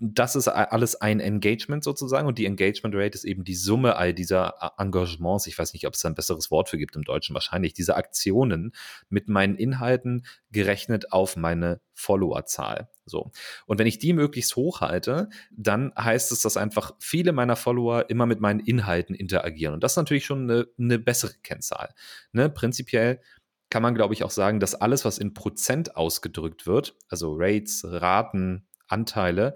das 0.00 0.36
ist 0.36 0.46
alles 0.46 1.00
ein 1.00 1.18
Engagement 1.18 1.82
sozusagen 1.82 2.28
und 2.28 2.38
die 2.38 2.46
Engagement 2.46 2.94
Rate 2.94 3.16
ist 3.16 3.24
eben 3.24 3.42
die 3.42 3.56
Summe 3.56 3.96
all 3.96 4.14
dieser 4.14 4.72
Engagements. 4.78 5.48
Ich 5.48 5.58
weiß 5.58 5.72
nicht, 5.72 5.88
ob 5.88 5.94
es 5.94 6.00
da 6.00 6.08
ein 6.08 6.14
besseres 6.14 6.52
Wort 6.52 6.68
für 6.68 6.78
gibt 6.78 6.94
im 6.94 7.02
Deutschen, 7.02 7.34
wahrscheinlich 7.34 7.74
diese 7.74 7.96
Aktionen 7.96 8.72
mit 9.08 9.28
meinen 9.28 9.56
Inhalten 9.56 10.24
gerechnet 10.52 11.12
auf 11.12 11.36
meine 11.36 11.80
Followerzahl. 11.94 12.88
So. 13.06 13.32
Und 13.66 13.78
wenn 13.78 13.88
ich 13.88 13.98
die 13.98 14.12
möglichst 14.12 14.54
hoch 14.54 14.82
halte, 14.82 15.30
dann 15.50 15.92
heißt 15.98 16.30
es, 16.30 16.42
dass 16.42 16.56
einfach 16.56 16.92
viele 17.00 17.32
meiner 17.32 17.56
Follower 17.56 18.08
immer 18.08 18.26
mit 18.26 18.38
meinen 18.38 18.60
Inhalten 18.60 19.16
interagieren. 19.16 19.74
Und 19.74 19.82
das 19.82 19.92
ist 19.92 19.96
natürlich 19.96 20.26
schon 20.26 20.48
eine, 20.48 20.68
eine 20.78 21.00
bessere 21.00 21.34
Kennzahl. 21.42 21.92
Ne? 22.30 22.48
Prinzipiell 22.48 23.20
kann 23.68 23.82
man, 23.82 23.96
glaube 23.96 24.14
ich, 24.14 24.22
auch 24.22 24.30
sagen, 24.30 24.60
dass 24.60 24.76
alles, 24.76 25.04
was 25.04 25.18
in 25.18 25.34
Prozent 25.34 25.96
ausgedrückt 25.96 26.66
wird, 26.66 26.96
also 27.08 27.34
Rates, 27.36 27.82
Raten, 27.84 28.66
Anteile, 28.86 29.54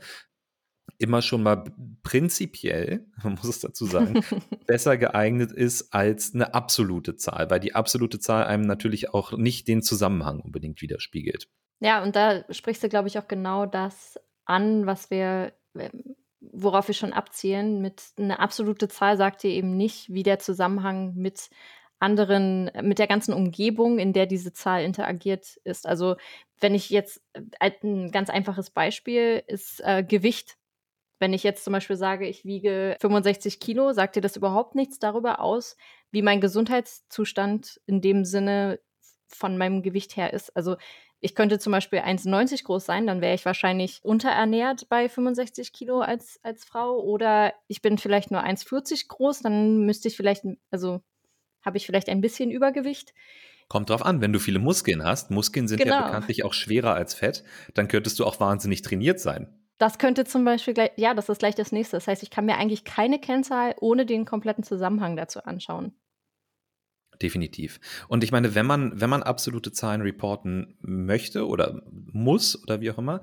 immer 0.98 1.22
schon 1.22 1.42
mal 1.42 1.64
prinzipiell, 2.02 3.06
man 3.22 3.34
muss 3.34 3.44
es 3.44 3.60
dazu 3.60 3.86
sagen, 3.86 4.24
besser 4.66 4.96
geeignet 4.96 5.52
ist 5.52 5.92
als 5.92 6.34
eine 6.34 6.54
absolute 6.54 7.16
Zahl, 7.16 7.50
weil 7.50 7.60
die 7.60 7.74
absolute 7.74 8.18
Zahl 8.20 8.44
einem 8.44 8.64
natürlich 8.64 9.12
auch 9.12 9.32
nicht 9.32 9.68
den 9.68 9.82
Zusammenhang 9.82 10.40
unbedingt 10.40 10.80
widerspiegelt. 10.82 11.48
Ja, 11.80 12.02
und 12.02 12.14
da 12.14 12.44
sprichst 12.50 12.82
du, 12.84 12.88
glaube 12.88 13.08
ich, 13.08 13.18
auch 13.18 13.26
genau 13.26 13.66
das 13.66 14.18
an, 14.44 14.86
was 14.86 15.10
wir, 15.10 15.52
ähm, 15.76 16.14
worauf 16.40 16.88
wir 16.88 16.94
schon 16.94 17.12
abzielen. 17.12 17.80
Mit 17.82 18.02
einer 18.16 18.38
absolute 18.38 18.88
Zahl 18.88 19.16
sagt 19.16 19.42
ihr 19.42 19.50
eben 19.50 19.76
nicht, 19.76 20.08
wie 20.08 20.22
der 20.22 20.38
Zusammenhang 20.38 21.14
mit 21.14 21.50
anderen, 21.98 22.70
mit 22.82 22.98
der 22.98 23.06
ganzen 23.06 23.32
Umgebung, 23.32 23.98
in 23.98 24.12
der 24.12 24.26
diese 24.26 24.52
Zahl 24.52 24.84
interagiert 24.84 25.56
ist. 25.64 25.86
Also 25.86 26.16
wenn 26.60 26.74
ich 26.74 26.90
jetzt, 26.90 27.22
äh, 27.32 27.70
ein 27.82 28.10
ganz 28.10 28.30
einfaches 28.30 28.70
Beispiel 28.70 29.42
ist 29.46 29.80
äh, 29.84 30.04
Gewicht. 30.04 30.56
Wenn 31.22 31.34
ich 31.34 31.44
jetzt 31.44 31.62
zum 31.62 31.72
Beispiel 31.72 31.94
sage, 31.94 32.26
ich 32.26 32.44
wiege 32.44 32.96
65 33.00 33.60
Kilo, 33.60 33.92
sagt 33.92 34.16
dir 34.16 34.20
das 34.20 34.34
überhaupt 34.34 34.74
nichts 34.74 34.98
darüber 34.98 35.38
aus, 35.38 35.76
wie 36.10 36.20
mein 36.20 36.40
Gesundheitszustand 36.40 37.80
in 37.86 38.00
dem 38.00 38.24
Sinne 38.24 38.80
von 39.28 39.56
meinem 39.56 39.84
Gewicht 39.84 40.16
her 40.16 40.32
ist. 40.32 40.50
Also 40.56 40.74
ich 41.20 41.36
könnte 41.36 41.60
zum 41.60 41.70
Beispiel 41.70 42.00
1,90 42.00 42.64
groß 42.64 42.84
sein, 42.84 43.06
dann 43.06 43.20
wäre 43.20 43.36
ich 43.36 43.44
wahrscheinlich 43.44 44.00
unterernährt 44.02 44.88
bei 44.88 45.08
65 45.08 45.72
Kilo 45.72 46.00
als, 46.00 46.40
als 46.42 46.64
Frau. 46.64 46.98
Oder 46.98 47.54
ich 47.68 47.82
bin 47.82 47.98
vielleicht 47.98 48.32
nur 48.32 48.42
1,40 48.42 49.06
groß, 49.06 49.42
dann 49.42 49.86
müsste 49.86 50.08
ich 50.08 50.16
vielleicht, 50.16 50.42
also 50.72 51.02
habe 51.64 51.76
ich 51.76 51.86
vielleicht 51.86 52.08
ein 52.08 52.20
bisschen 52.20 52.50
Übergewicht. 52.50 53.14
Kommt 53.68 53.90
drauf 53.90 54.04
an, 54.04 54.20
wenn 54.20 54.32
du 54.32 54.40
viele 54.40 54.58
Muskeln 54.58 55.04
hast, 55.04 55.30
Muskeln 55.30 55.68
sind 55.68 55.78
genau. 55.78 55.94
ja 55.94 56.06
bekanntlich 56.06 56.44
auch 56.44 56.52
schwerer 56.52 56.94
als 56.94 57.14
Fett, 57.14 57.44
dann 57.74 57.86
könntest 57.86 58.18
du 58.18 58.26
auch 58.26 58.40
wahnsinnig 58.40 58.82
trainiert 58.82 59.20
sein. 59.20 59.61
Das 59.82 59.98
könnte 59.98 60.24
zum 60.24 60.44
Beispiel 60.44 60.74
gleich, 60.74 60.92
ja, 60.94 61.12
das 61.12 61.28
ist 61.28 61.40
gleich 61.40 61.56
das 61.56 61.72
nächste. 61.72 61.96
Das 61.96 62.06
heißt, 62.06 62.22
ich 62.22 62.30
kann 62.30 62.46
mir 62.46 62.56
eigentlich 62.56 62.84
keine 62.84 63.18
Kennzahl 63.18 63.74
ohne 63.80 64.06
den 64.06 64.24
kompletten 64.24 64.62
Zusammenhang 64.62 65.16
dazu 65.16 65.42
anschauen. 65.42 65.92
Definitiv. 67.20 67.80
Und 68.06 68.22
ich 68.22 68.30
meine, 68.30 68.54
wenn 68.54 68.64
man, 68.64 69.00
wenn 69.00 69.10
man 69.10 69.24
absolute 69.24 69.72
Zahlen 69.72 70.02
reporten 70.02 70.76
möchte 70.82 71.48
oder 71.48 71.82
muss 71.90 72.62
oder 72.62 72.80
wie 72.80 72.92
auch 72.92 72.98
immer, 72.98 73.22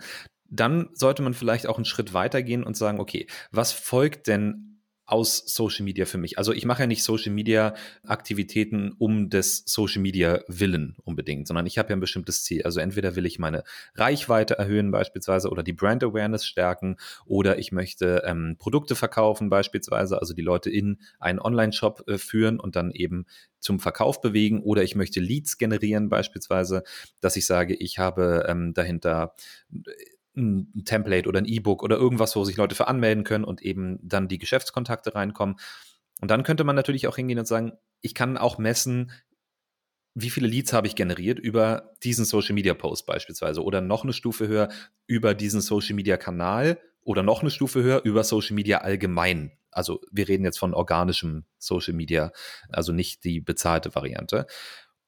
dann 0.49 0.89
sollte 0.91 1.21
man 1.21 1.33
vielleicht 1.33 1.65
auch 1.65 1.77
einen 1.77 1.85
Schritt 1.85 2.13
weiter 2.13 2.43
gehen 2.43 2.65
und 2.65 2.75
sagen, 2.75 2.99
okay, 2.99 3.27
was 3.51 3.71
folgt 3.71 4.27
denn 4.27 4.68
aus 5.09 5.37
Social 5.47 5.83
Media 5.85 6.05
für 6.05 6.19
mich. 6.19 6.37
Also 6.37 6.53
ich 6.53 6.65
mache 6.65 6.83
ja 6.83 6.87
nicht 6.87 7.03
Social 7.03 7.33
Media 7.33 7.73
Aktivitäten 8.05 8.93
um 8.97 9.29
des 9.29 9.63
Social 9.65 10.01
Media 10.01 10.41
Willen 10.47 10.95
unbedingt, 11.03 11.47
sondern 11.47 11.65
ich 11.65 11.79
habe 11.79 11.89
ja 11.89 11.95
ein 11.95 11.99
bestimmtes 11.99 12.43
Ziel. 12.43 12.61
Also 12.63 12.79
entweder 12.79 13.15
will 13.15 13.25
ich 13.25 13.39
meine 13.39 13.63
Reichweite 13.95 14.59
erhöhen 14.59 14.91
beispielsweise 14.91 15.49
oder 15.49 15.63
die 15.63 15.73
Brand 15.73 16.03
Awareness 16.03 16.45
stärken 16.45 16.97
oder 17.25 17.57
ich 17.57 17.71
möchte 17.71 18.21
ähm, 18.25 18.55
Produkte 18.59 18.95
verkaufen 18.95 19.49
beispielsweise, 19.49 20.19
also 20.19 20.35
die 20.35 20.43
Leute 20.43 20.69
in 20.69 20.99
einen 21.19 21.39
Online-Shop 21.39 22.03
äh, 22.07 22.17
führen 22.19 22.59
und 22.59 22.75
dann 22.75 22.91
eben 22.91 23.25
zum 23.59 23.79
Verkauf 23.79 24.21
bewegen 24.21 24.61
oder 24.61 24.83
ich 24.83 24.95
möchte 24.95 25.19
Leads 25.19 25.57
generieren 25.57 26.09
beispielsweise, 26.09 26.83
dass 27.19 27.35
ich 27.35 27.45
sage, 27.45 27.73
ich 27.73 27.97
habe 27.97 28.45
ähm, 28.47 28.73
dahinter 28.73 29.33
ein 30.39 30.85
Template 30.85 31.27
oder 31.27 31.39
ein 31.39 31.45
E-Book 31.45 31.83
oder 31.83 31.97
irgendwas, 31.97 32.35
wo 32.35 32.43
sich 32.43 32.57
Leute 32.57 32.75
für 32.75 32.87
anmelden 32.87 33.23
können 33.23 33.43
und 33.43 33.61
eben 33.61 33.99
dann 34.01 34.27
die 34.27 34.39
Geschäftskontakte 34.39 35.13
reinkommen. 35.15 35.57
Und 36.21 36.31
dann 36.31 36.43
könnte 36.43 36.63
man 36.63 36.75
natürlich 36.75 37.07
auch 37.07 37.15
hingehen 37.15 37.39
und 37.39 37.47
sagen, 37.47 37.73
ich 38.01 38.15
kann 38.15 38.37
auch 38.37 38.57
messen, 38.57 39.11
wie 40.15 40.29
viele 40.29 40.47
Leads 40.47 40.73
habe 40.73 40.87
ich 40.87 40.95
generiert 40.95 41.39
über 41.39 41.93
diesen 42.03 42.25
Social 42.25 42.55
Media 42.55 42.73
Post 42.73 43.05
beispielsweise 43.05 43.63
oder 43.63 43.81
noch 43.81 44.03
eine 44.03 44.13
Stufe 44.13 44.47
höher 44.47 44.69
über 45.07 45.33
diesen 45.33 45.61
Social 45.61 45.95
Media 45.95 46.17
Kanal 46.17 46.79
oder 47.01 47.23
noch 47.23 47.41
eine 47.41 47.51
Stufe 47.51 47.83
höher 47.83 48.01
über 48.03 48.23
Social 48.23 48.55
Media 48.55 48.79
allgemein. 48.79 49.51
Also 49.71 50.01
wir 50.11 50.27
reden 50.27 50.43
jetzt 50.43 50.59
von 50.59 50.73
organischem 50.73 51.45
Social 51.57 51.93
Media, 51.93 52.31
also 52.69 52.91
nicht 52.91 53.23
die 53.23 53.39
bezahlte 53.39 53.93
Variante. 53.95 54.47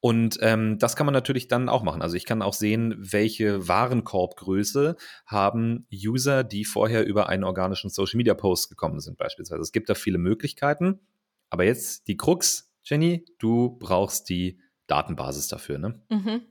Und 0.02 0.40
ähm, 0.42 0.80
das 0.80 0.96
kann 0.96 1.06
man 1.06 1.14
natürlich 1.14 1.48
dann 1.48 1.70
auch 1.70 1.84
machen. 1.84 2.02
Also 2.02 2.18
ich 2.18 2.26
kann 2.26 2.42
auch 2.42 2.54
sehen, 2.54 2.96
welche 2.98 3.68
Warenkorbgröße 3.68 4.98
haben 5.28 5.86
User, 5.94 6.44
die 6.44 6.66
vorher 6.66 7.06
über 7.06 7.30
einen 7.30 7.44
organischen 7.44 7.92
Social 7.92 8.18
Media 8.18 8.34
Post 8.34 8.70
gekommen 8.70 9.00
sind, 9.00 9.18
beispielsweise. 9.18 9.62
Es 9.62 9.72
gibt 9.72 9.90
da 9.90 9.94
viele 9.94 10.18
Möglichkeiten. 10.18 11.02
Aber 11.52 11.66
jetzt 11.66 12.08
die 12.08 12.18
Krux, 12.18 12.72
Jenny, 12.84 13.26
du 13.38 13.78
brauchst 13.78 14.28
die 14.30 14.60
Datenbasis 14.88 15.48
dafür, 15.48 15.78
ne? 15.78 16.02
Mhm. 16.10 16.42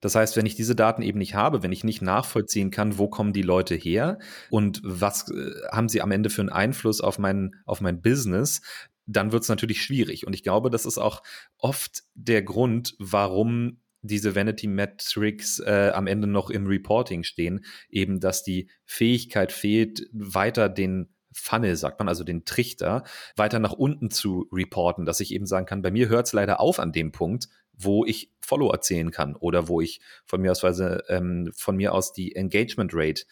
Das 0.00 0.14
heißt, 0.14 0.36
wenn 0.36 0.46
ich 0.46 0.54
diese 0.54 0.74
Daten 0.74 1.02
eben 1.02 1.18
nicht 1.18 1.34
habe, 1.34 1.62
wenn 1.62 1.72
ich 1.72 1.84
nicht 1.84 2.00
nachvollziehen 2.00 2.70
kann, 2.70 2.96
wo 2.96 3.08
kommen 3.08 3.34
die 3.34 3.42
Leute 3.42 3.74
her 3.74 4.18
und 4.48 4.80
was 4.82 5.30
äh, 5.30 5.50
haben 5.70 5.90
sie 5.90 6.00
am 6.00 6.10
Ende 6.10 6.30
für 6.30 6.40
einen 6.40 6.48
Einfluss 6.48 7.02
auf 7.02 7.18
mein, 7.18 7.54
auf 7.66 7.82
mein 7.82 8.00
Business, 8.00 8.62
dann 9.10 9.32
wird 9.32 9.42
es 9.42 9.48
natürlich 9.48 9.82
schwierig. 9.82 10.26
Und 10.26 10.34
ich 10.34 10.42
glaube, 10.42 10.70
das 10.70 10.86
ist 10.86 10.98
auch 10.98 11.22
oft 11.58 12.02
der 12.14 12.42
Grund, 12.42 12.94
warum 12.98 13.80
diese 14.02 14.34
Vanity 14.34 14.66
Metrics 14.66 15.58
äh, 15.58 15.92
am 15.94 16.06
Ende 16.06 16.26
noch 16.26 16.48
im 16.48 16.66
Reporting 16.66 17.22
stehen, 17.22 17.64
eben 17.90 18.20
dass 18.20 18.42
die 18.42 18.70
Fähigkeit 18.84 19.52
fehlt, 19.52 20.08
weiter 20.12 20.68
den 20.68 21.10
Funnel, 21.32 21.76
sagt 21.76 21.98
man, 21.98 22.08
also 22.08 22.24
den 22.24 22.44
Trichter, 22.44 23.04
weiter 23.36 23.58
nach 23.58 23.72
unten 23.72 24.10
zu 24.10 24.48
reporten, 24.50 25.04
dass 25.04 25.20
ich 25.20 25.32
eben 25.32 25.46
sagen 25.46 25.66
kann, 25.66 25.82
bei 25.82 25.90
mir 25.90 26.08
hört 26.08 26.26
es 26.26 26.32
leider 26.32 26.60
auf 26.60 26.80
an 26.80 26.92
dem 26.92 27.12
Punkt, 27.12 27.48
wo 27.72 28.04
ich 28.04 28.32
Follower 28.40 28.80
zählen 28.80 29.10
kann 29.10 29.36
oder 29.36 29.68
wo 29.68 29.80
ich 29.80 30.00
von 30.24 30.40
mir 30.40 30.50
aus, 30.50 30.62
ähm, 31.08 31.50
von 31.54 31.76
mir 31.76 31.94
aus 31.94 32.12
die 32.12 32.34
Engagement 32.34 32.92
Rate 32.94 33.24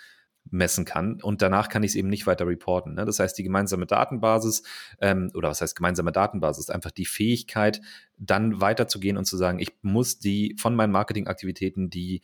messen 0.50 0.84
kann 0.84 1.20
und 1.22 1.42
danach 1.42 1.68
kann 1.68 1.82
ich 1.82 1.92
es 1.92 1.94
eben 1.94 2.08
nicht 2.08 2.26
weiter 2.26 2.46
reporten. 2.46 2.94
Ne? 2.94 3.04
Das 3.04 3.18
heißt, 3.18 3.36
die 3.36 3.42
gemeinsame 3.42 3.86
Datenbasis 3.86 4.62
ähm, 5.00 5.30
oder 5.34 5.48
was 5.48 5.60
heißt 5.60 5.76
gemeinsame 5.76 6.12
Datenbasis, 6.12 6.70
einfach 6.70 6.90
die 6.90 7.06
Fähigkeit, 7.06 7.80
dann 8.16 8.60
weiterzugehen 8.60 9.16
und 9.16 9.24
zu 9.24 9.36
sagen, 9.36 9.58
ich 9.58 9.72
muss 9.82 10.18
die 10.18 10.56
von 10.58 10.74
meinen 10.74 10.92
Marketingaktivitäten 10.92 11.90
die 11.90 12.22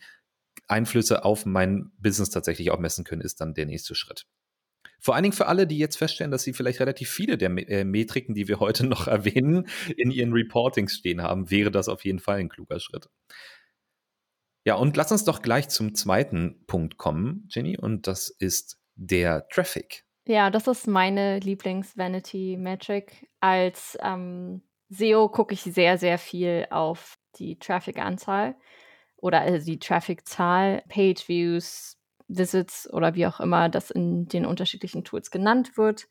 Einflüsse 0.67 1.23
auf 1.25 1.45
mein 1.45 1.91
Business 1.99 2.29
tatsächlich 2.29 2.71
auch 2.71 2.79
messen 2.79 3.03
können, 3.03 3.21
ist 3.21 3.41
dann 3.41 3.53
der 3.53 3.65
nächste 3.65 3.95
Schritt. 3.95 4.25
Vor 4.99 5.13
allen 5.13 5.23
Dingen 5.23 5.33
für 5.33 5.45
alle, 5.47 5.67
die 5.67 5.77
jetzt 5.77 5.97
feststellen, 5.97 6.31
dass 6.31 6.43
sie 6.43 6.53
vielleicht 6.53 6.79
relativ 6.79 7.09
viele 7.11 7.37
der 7.37 7.51
äh, 7.69 7.83
Metriken, 7.83 8.33
die 8.33 8.47
wir 8.47 8.59
heute 8.59 8.87
noch 8.87 9.07
erwähnen, 9.07 9.67
in 9.97 10.09
ihren 10.09 10.33
Reportings 10.33 10.95
stehen 10.95 11.21
haben, 11.21 11.51
wäre 11.51 11.69
das 11.69 11.89
auf 11.89 12.03
jeden 12.05 12.19
Fall 12.19 12.39
ein 12.39 12.49
kluger 12.49 12.79
Schritt. 12.79 13.09
Ja, 14.65 14.75
und 14.75 14.97
lass 14.97 15.11
uns 15.11 15.23
doch 15.23 15.43
gleich 15.43 15.69
zum 15.69 15.93
zweiten 15.93 16.65
Punkt 16.65 16.97
kommen, 16.97 17.47
Jenny, 17.49 17.77
und 17.77 18.07
das 18.07 18.29
ist 18.29 18.79
der 18.95 19.47
Traffic. 19.49 20.05
Ja, 20.27 20.49
das 20.49 20.67
ist 20.67 20.87
meine 20.87 21.39
Lieblings-Vanity-Metric. 21.39 23.29
Als 23.39 23.95
ähm, 24.01 24.63
SEO 24.89 25.29
gucke 25.29 25.53
ich 25.53 25.61
sehr, 25.61 25.99
sehr 25.99 26.17
viel 26.17 26.65
auf 26.71 27.19
die 27.35 27.59
Traffic-Anzahl 27.59 28.55
oder 29.17 29.41
also 29.41 29.63
die 29.63 29.77
Traffic-Zahl, 29.77 30.83
Page-Views, 30.89 31.97
Visits 32.27 32.91
oder 32.91 33.13
wie 33.13 33.27
auch 33.27 33.39
immer 33.39 33.69
das 33.69 33.91
in 33.91 34.27
den 34.27 34.47
unterschiedlichen 34.47 35.03
Tools 35.03 35.29
genannt 35.29 35.77
wird 35.77 36.07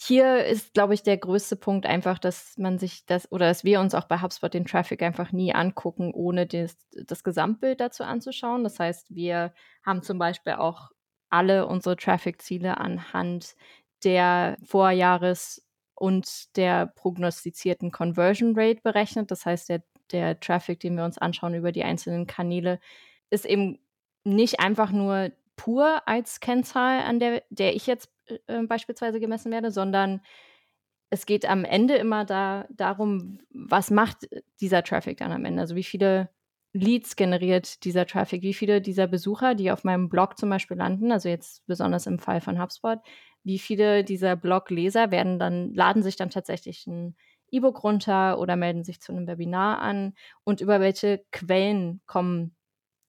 hier 0.00 0.44
ist, 0.44 0.74
glaube 0.74 0.94
ich, 0.94 1.02
der 1.02 1.16
größte 1.16 1.56
Punkt 1.56 1.84
einfach, 1.84 2.20
dass 2.20 2.56
man 2.56 2.78
sich 2.78 3.04
das 3.06 3.30
oder 3.32 3.48
dass 3.48 3.64
wir 3.64 3.80
uns 3.80 3.94
auch 3.94 4.04
bei 4.04 4.20
HubSpot 4.22 4.52
den 4.54 4.64
Traffic 4.64 5.02
einfach 5.02 5.32
nie 5.32 5.52
angucken, 5.52 6.12
ohne 6.14 6.46
das, 6.46 6.76
das 6.92 7.24
Gesamtbild 7.24 7.80
dazu 7.80 8.04
anzuschauen. 8.04 8.62
Das 8.62 8.78
heißt, 8.78 9.12
wir 9.14 9.52
haben 9.84 10.02
zum 10.02 10.18
Beispiel 10.18 10.54
auch 10.54 10.92
alle 11.30 11.66
unsere 11.66 11.96
Traffic-Ziele 11.96 12.78
anhand 12.78 13.56
der 14.04 14.56
Vorjahres- 14.62 15.66
und 15.96 16.56
der 16.56 16.86
prognostizierten 16.86 17.90
Conversion 17.90 18.54
Rate 18.56 18.80
berechnet. 18.82 19.32
Das 19.32 19.46
heißt, 19.46 19.68
der, 19.68 19.82
der 20.12 20.38
Traffic, 20.38 20.78
den 20.78 20.96
wir 20.96 21.04
uns 21.04 21.18
anschauen 21.18 21.54
über 21.54 21.72
die 21.72 21.82
einzelnen 21.82 22.28
Kanäle, 22.28 22.78
ist 23.30 23.44
eben 23.44 23.80
nicht 24.22 24.60
einfach 24.60 24.92
nur 24.92 25.32
pur 25.56 26.02
als 26.06 26.38
Kennzahl, 26.38 27.00
an 27.00 27.18
der, 27.18 27.42
der 27.50 27.74
ich 27.74 27.88
jetzt 27.88 28.08
äh, 28.46 28.62
beispielsweise 28.66 29.20
gemessen 29.20 29.52
werde, 29.52 29.70
sondern 29.70 30.20
es 31.10 31.26
geht 31.26 31.48
am 31.48 31.64
Ende 31.64 31.96
immer 31.96 32.24
da, 32.24 32.66
darum, 32.70 33.40
was 33.50 33.90
macht 33.90 34.28
dieser 34.60 34.82
Traffic 34.82 35.18
dann 35.18 35.32
am 35.32 35.44
Ende? 35.44 35.62
Also 35.62 35.74
wie 35.74 35.84
viele 35.84 36.30
Leads 36.74 37.16
generiert 37.16 37.84
dieser 37.84 38.06
Traffic? 38.06 38.42
Wie 38.42 38.54
viele 38.54 38.80
dieser 38.82 39.06
Besucher, 39.06 39.54
die 39.54 39.70
auf 39.70 39.84
meinem 39.84 40.08
Blog 40.10 40.38
zum 40.38 40.50
Beispiel 40.50 40.76
landen, 40.76 41.10
also 41.12 41.28
jetzt 41.28 41.66
besonders 41.66 42.06
im 42.06 42.18
Fall 42.18 42.40
von 42.40 42.60
HubSpot, 42.60 42.98
wie 43.42 43.58
viele 43.58 44.04
dieser 44.04 44.36
Blogleser 44.36 45.10
werden 45.10 45.38
dann, 45.38 45.72
laden 45.72 46.02
sich 46.02 46.16
dann 46.16 46.30
tatsächlich 46.30 46.86
ein 46.86 47.16
E-Book 47.50 47.82
runter 47.82 48.38
oder 48.38 48.56
melden 48.56 48.84
sich 48.84 49.00
zu 49.00 49.12
einem 49.12 49.26
Webinar 49.26 49.80
an 49.80 50.14
und 50.44 50.60
über 50.60 50.80
welche 50.80 51.24
Quellen 51.32 52.02
kommen 52.06 52.54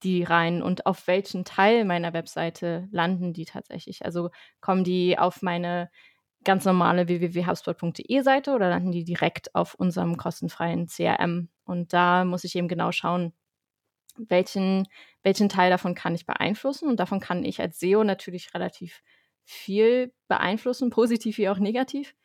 die 0.03 0.23
rein 0.23 0.61
und 0.61 0.85
auf 0.85 1.07
welchen 1.07 1.45
Teil 1.45 1.85
meiner 1.85 2.13
Webseite 2.13 2.87
landen 2.91 3.33
die 3.33 3.45
tatsächlich? 3.45 4.05
Also 4.05 4.29
kommen 4.61 4.83
die 4.83 5.17
auf 5.17 5.41
meine 5.41 5.89
ganz 6.43 6.65
normale 6.65 7.07
www.hubspot.de 7.07 8.21
Seite 8.21 8.53
oder 8.53 8.69
landen 8.69 8.91
die 8.91 9.03
direkt 9.03 9.53
auf 9.55 9.75
unserem 9.75 10.17
kostenfreien 10.17 10.87
CRM? 10.87 11.49
Und 11.65 11.93
da 11.93 12.25
muss 12.25 12.43
ich 12.43 12.55
eben 12.55 12.67
genau 12.67 12.91
schauen, 12.91 13.33
welchen, 14.17 14.87
welchen 15.23 15.49
Teil 15.49 15.69
davon 15.69 15.95
kann 15.95 16.15
ich 16.15 16.25
beeinflussen. 16.25 16.89
Und 16.89 16.99
davon 16.99 17.19
kann 17.19 17.43
ich 17.43 17.59
als 17.61 17.79
SEO 17.79 18.03
natürlich 18.03 18.53
relativ 18.53 19.01
viel 19.43 20.13
beeinflussen, 20.27 20.89
positiv 20.89 21.37
wie 21.37 21.49
auch 21.49 21.59
negativ. 21.59 22.15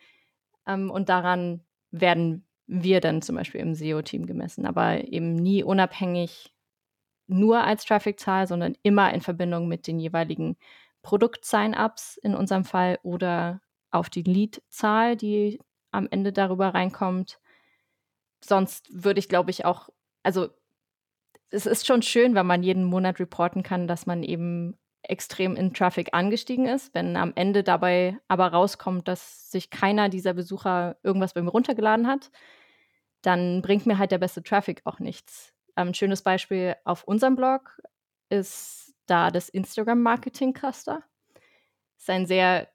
Ähm, 0.67 0.91
und 0.91 1.09
daran 1.09 1.65
werden 1.91 2.47
wir 2.67 3.01
dann 3.01 3.23
zum 3.23 3.37
Beispiel 3.37 3.61
im 3.61 3.75
SEO-Team 3.75 4.27
gemessen, 4.27 4.67
aber 4.67 5.05
eben 5.05 5.35
nie 5.35 5.63
unabhängig 5.63 6.54
nur 7.27 7.65
als 7.65 7.85
Traffic-Zahl, 7.85 8.47
sondern 8.47 8.77
immer 8.83 9.13
in 9.13 9.21
Verbindung 9.21 9.69
mit 9.69 9.87
den 9.87 9.99
jeweiligen 9.99 10.57
Produkt-Sign-ups 11.03 12.17
in 12.19 12.35
unserem 12.35 12.65
Fall 12.65 12.99
oder 13.03 13.61
auf 13.91 14.11
die 14.11 14.23
Lead-Zahl, 14.23 15.17
die 15.17 15.61
am 15.93 16.09
Ende 16.11 16.33
darüber 16.33 16.75
reinkommt. 16.75 17.39
Sonst 18.43 18.89
würde 18.93 19.21
ich, 19.21 19.29
glaube 19.29 19.51
ich, 19.51 19.65
auch, 19.65 19.89
also 20.23 20.49
es 21.51 21.67
ist 21.67 21.87
schon 21.87 22.03
schön, 22.03 22.35
wenn 22.35 22.47
man 22.47 22.63
jeden 22.63 22.85
Monat 22.85 23.21
reporten 23.21 23.63
kann, 23.63 23.87
dass 23.87 24.07
man 24.07 24.23
eben 24.23 24.77
extrem 25.03 25.57
in 25.57 25.73
Traffic 25.75 26.11
angestiegen 26.13 26.67
ist. 26.67 26.95
Wenn 26.95 27.17
am 27.17 27.33
Ende 27.37 27.63
dabei 27.63 28.19
aber 28.29 28.49
rauskommt, 28.49 29.07
dass 29.09 29.51
sich 29.51 29.71
keiner 29.71 30.09
dieser 30.09 30.35
Besucher 30.35 30.97
irgendwas 31.03 31.35
bei 31.35 31.43
mir 31.43 31.51
runtergeladen 31.51 32.07
hat, 32.07 32.31
dann 33.23 33.63
bringt 33.63 33.87
mir 33.87 33.99
halt 33.99 34.13
der 34.13 34.19
beste 34.19 34.43
Traffic 34.43 34.83
auch 34.85 34.99
nichts. 35.01 35.54
Ein 35.75 35.89
ähm, 35.89 35.95
schönes 35.95 36.23
Beispiel 36.23 36.77
auf 36.85 37.05
unserem 37.05 37.37
Blog 37.37 37.81
ist 38.29 38.95
da 39.07 39.31
das 39.31 39.49
Instagram 39.49 40.03
Marketing 40.03 40.53
Cluster. 40.53 41.03
Ist 41.99 42.11
ein 42.11 42.27
sehr, 42.27 42.69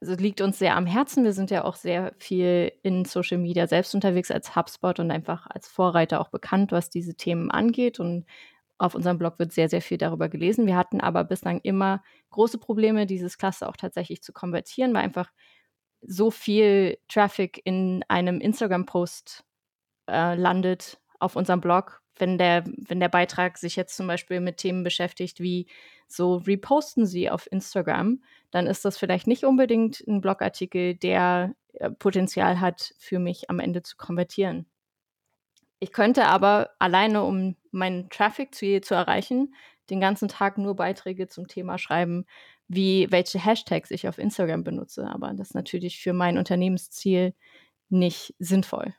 also 0.00 0.14
liegt 0.14 0.40
uns 0.40 0.58
sehr 0.58 0.76
am 0.76 0.86
Herzen. 0.86 1.24
Wir 1.24 1.32
sind 1.32 1.50
ja 1.50 1.64
auch 1.64 1.76
sehr 1.76 2.14
viel 2.18 2.72
in 2.82 3.04
Social 3.04 3.38
Media 3.38 3.66
selbst 3.66 3.94
unterwegs 3.94 4.30
als 4.30 4.56
HubSpot 4.56 4.98
und 5.00 5.10
einfach 5.10 5.46
als 5.48 5.68
Vorreiter 5.68 6.20
auch 6.20 6.30
bekannt, 6.30 6.72
was 6.72 6.90
diese 6.90 7.14
Themen 7.14 7.50
angeht 7.50 8.00
und 8.00 8.26
auf 8.78 8.94
unserem 8.94 9.18
Blog 9.18 9.38
wird 9.38 9.52
sehr, 9.52 9.68
sehr 9.68 9.82
viel 9.82 9.98
darüber 9.98 10.28
gelesen. 10.28 10.66
Wir 10.66 10.76
hatten 10.76 11.00
aber 11.00 11.24
bislang 11.24 11.60
immer 11.62 12.02
große 12.30 12.58
Probleme, 12.58 13.06
dieses 13.06 13.38
Cluster 13.38 13.68
auch 13.68 13.76
tatsächlich 13.76 14.22
zu 14.22 14.32
konvertieren, 14.32 14.92
weil 14.94 15.04
einfach 15.04 15.30
so 16.00 16.30
viel 16.30 16.98
Traffic 17.08 17.60
in 17.64 18.04
einem 18.08 18.40
Instagram-Post 18.40 19.44
äh, 20.10 20.34
landet 20.34 21.00
auf 21.20 21.36
unserem 21.36 21.60
Blog, 21.60 22.02
wenn 22.16 22.38
der, 22.38 22.64
wenn 22.76 23.00
der 23.00 23.08
Beitrag 23.08 23.58
sich 23.58 23.76
jetzt 23.76 23.96
zum 23.96 24.06
Beispiel 24.06 24.40
mit 24.40 24.58
Themen 24.58 24.84
beschäftigt, 24.84 25.40
wie 25.40 25.66
so 26.06 26.36
reposten 26.36 27.06
Sie 27.06 27.30
auf 27.30 27.50
Instagram, 27.50 28.22
dann 28.50 28.66
ist 28.66 28.84
das 28.84 28.98
vielleicht 28.98 29.26
nicht 29.26 29.44
unbedingt 29.44 30.00
ein 30.06 30.20
Blogartikel, 30.20 30.94
der 30.94 31.54
äh, 31.74 31.90
Potenzial 31.90 32.60
hat, 32.60 32.94
für 32.98 33.18
mich 33.18 33.50
am 33.50 33.58
Ende 33.58 33.82
zu 33.82 33.96
konvertieren. 33.96 34.66
Ich 35.80 35.92
könnte 35.92 36.26
aber 36.26 36.70
alleine, 36.78 37.24
um 37.24 37.56
meinen 37.70 38.08
Traffic-Ziel 38.08 38.80
zu 38.80 38.94
erreichen, 38.94 39.54
den 39.90 40.00
ganzen 40.00 40.28
Tag 40.28 40.56
nur 40.56 40.76
Beiträge 40.76 41.26
zum 41.26 41.48
Thema 41.48 41.78
schreiben, 41.78 42.24
wie 42.68 43.08
welche 43.10 43.44
Hashtags 43.44 43.90
ich 43.90 44.08
auf 44.08 44.18
Instagram 44.18 44.64
benutze. 44.64 45.06
Aber 45.06 45.32
das 45.34 45.48
ist 45.48 45.54
natürlich 45.54 46.00
für 46.00 46.12
mein 46.12 46.38
Unternehmensziel 46.38 47.34
nicht 47.90 48.34
sinnvoll. 48.38 48.94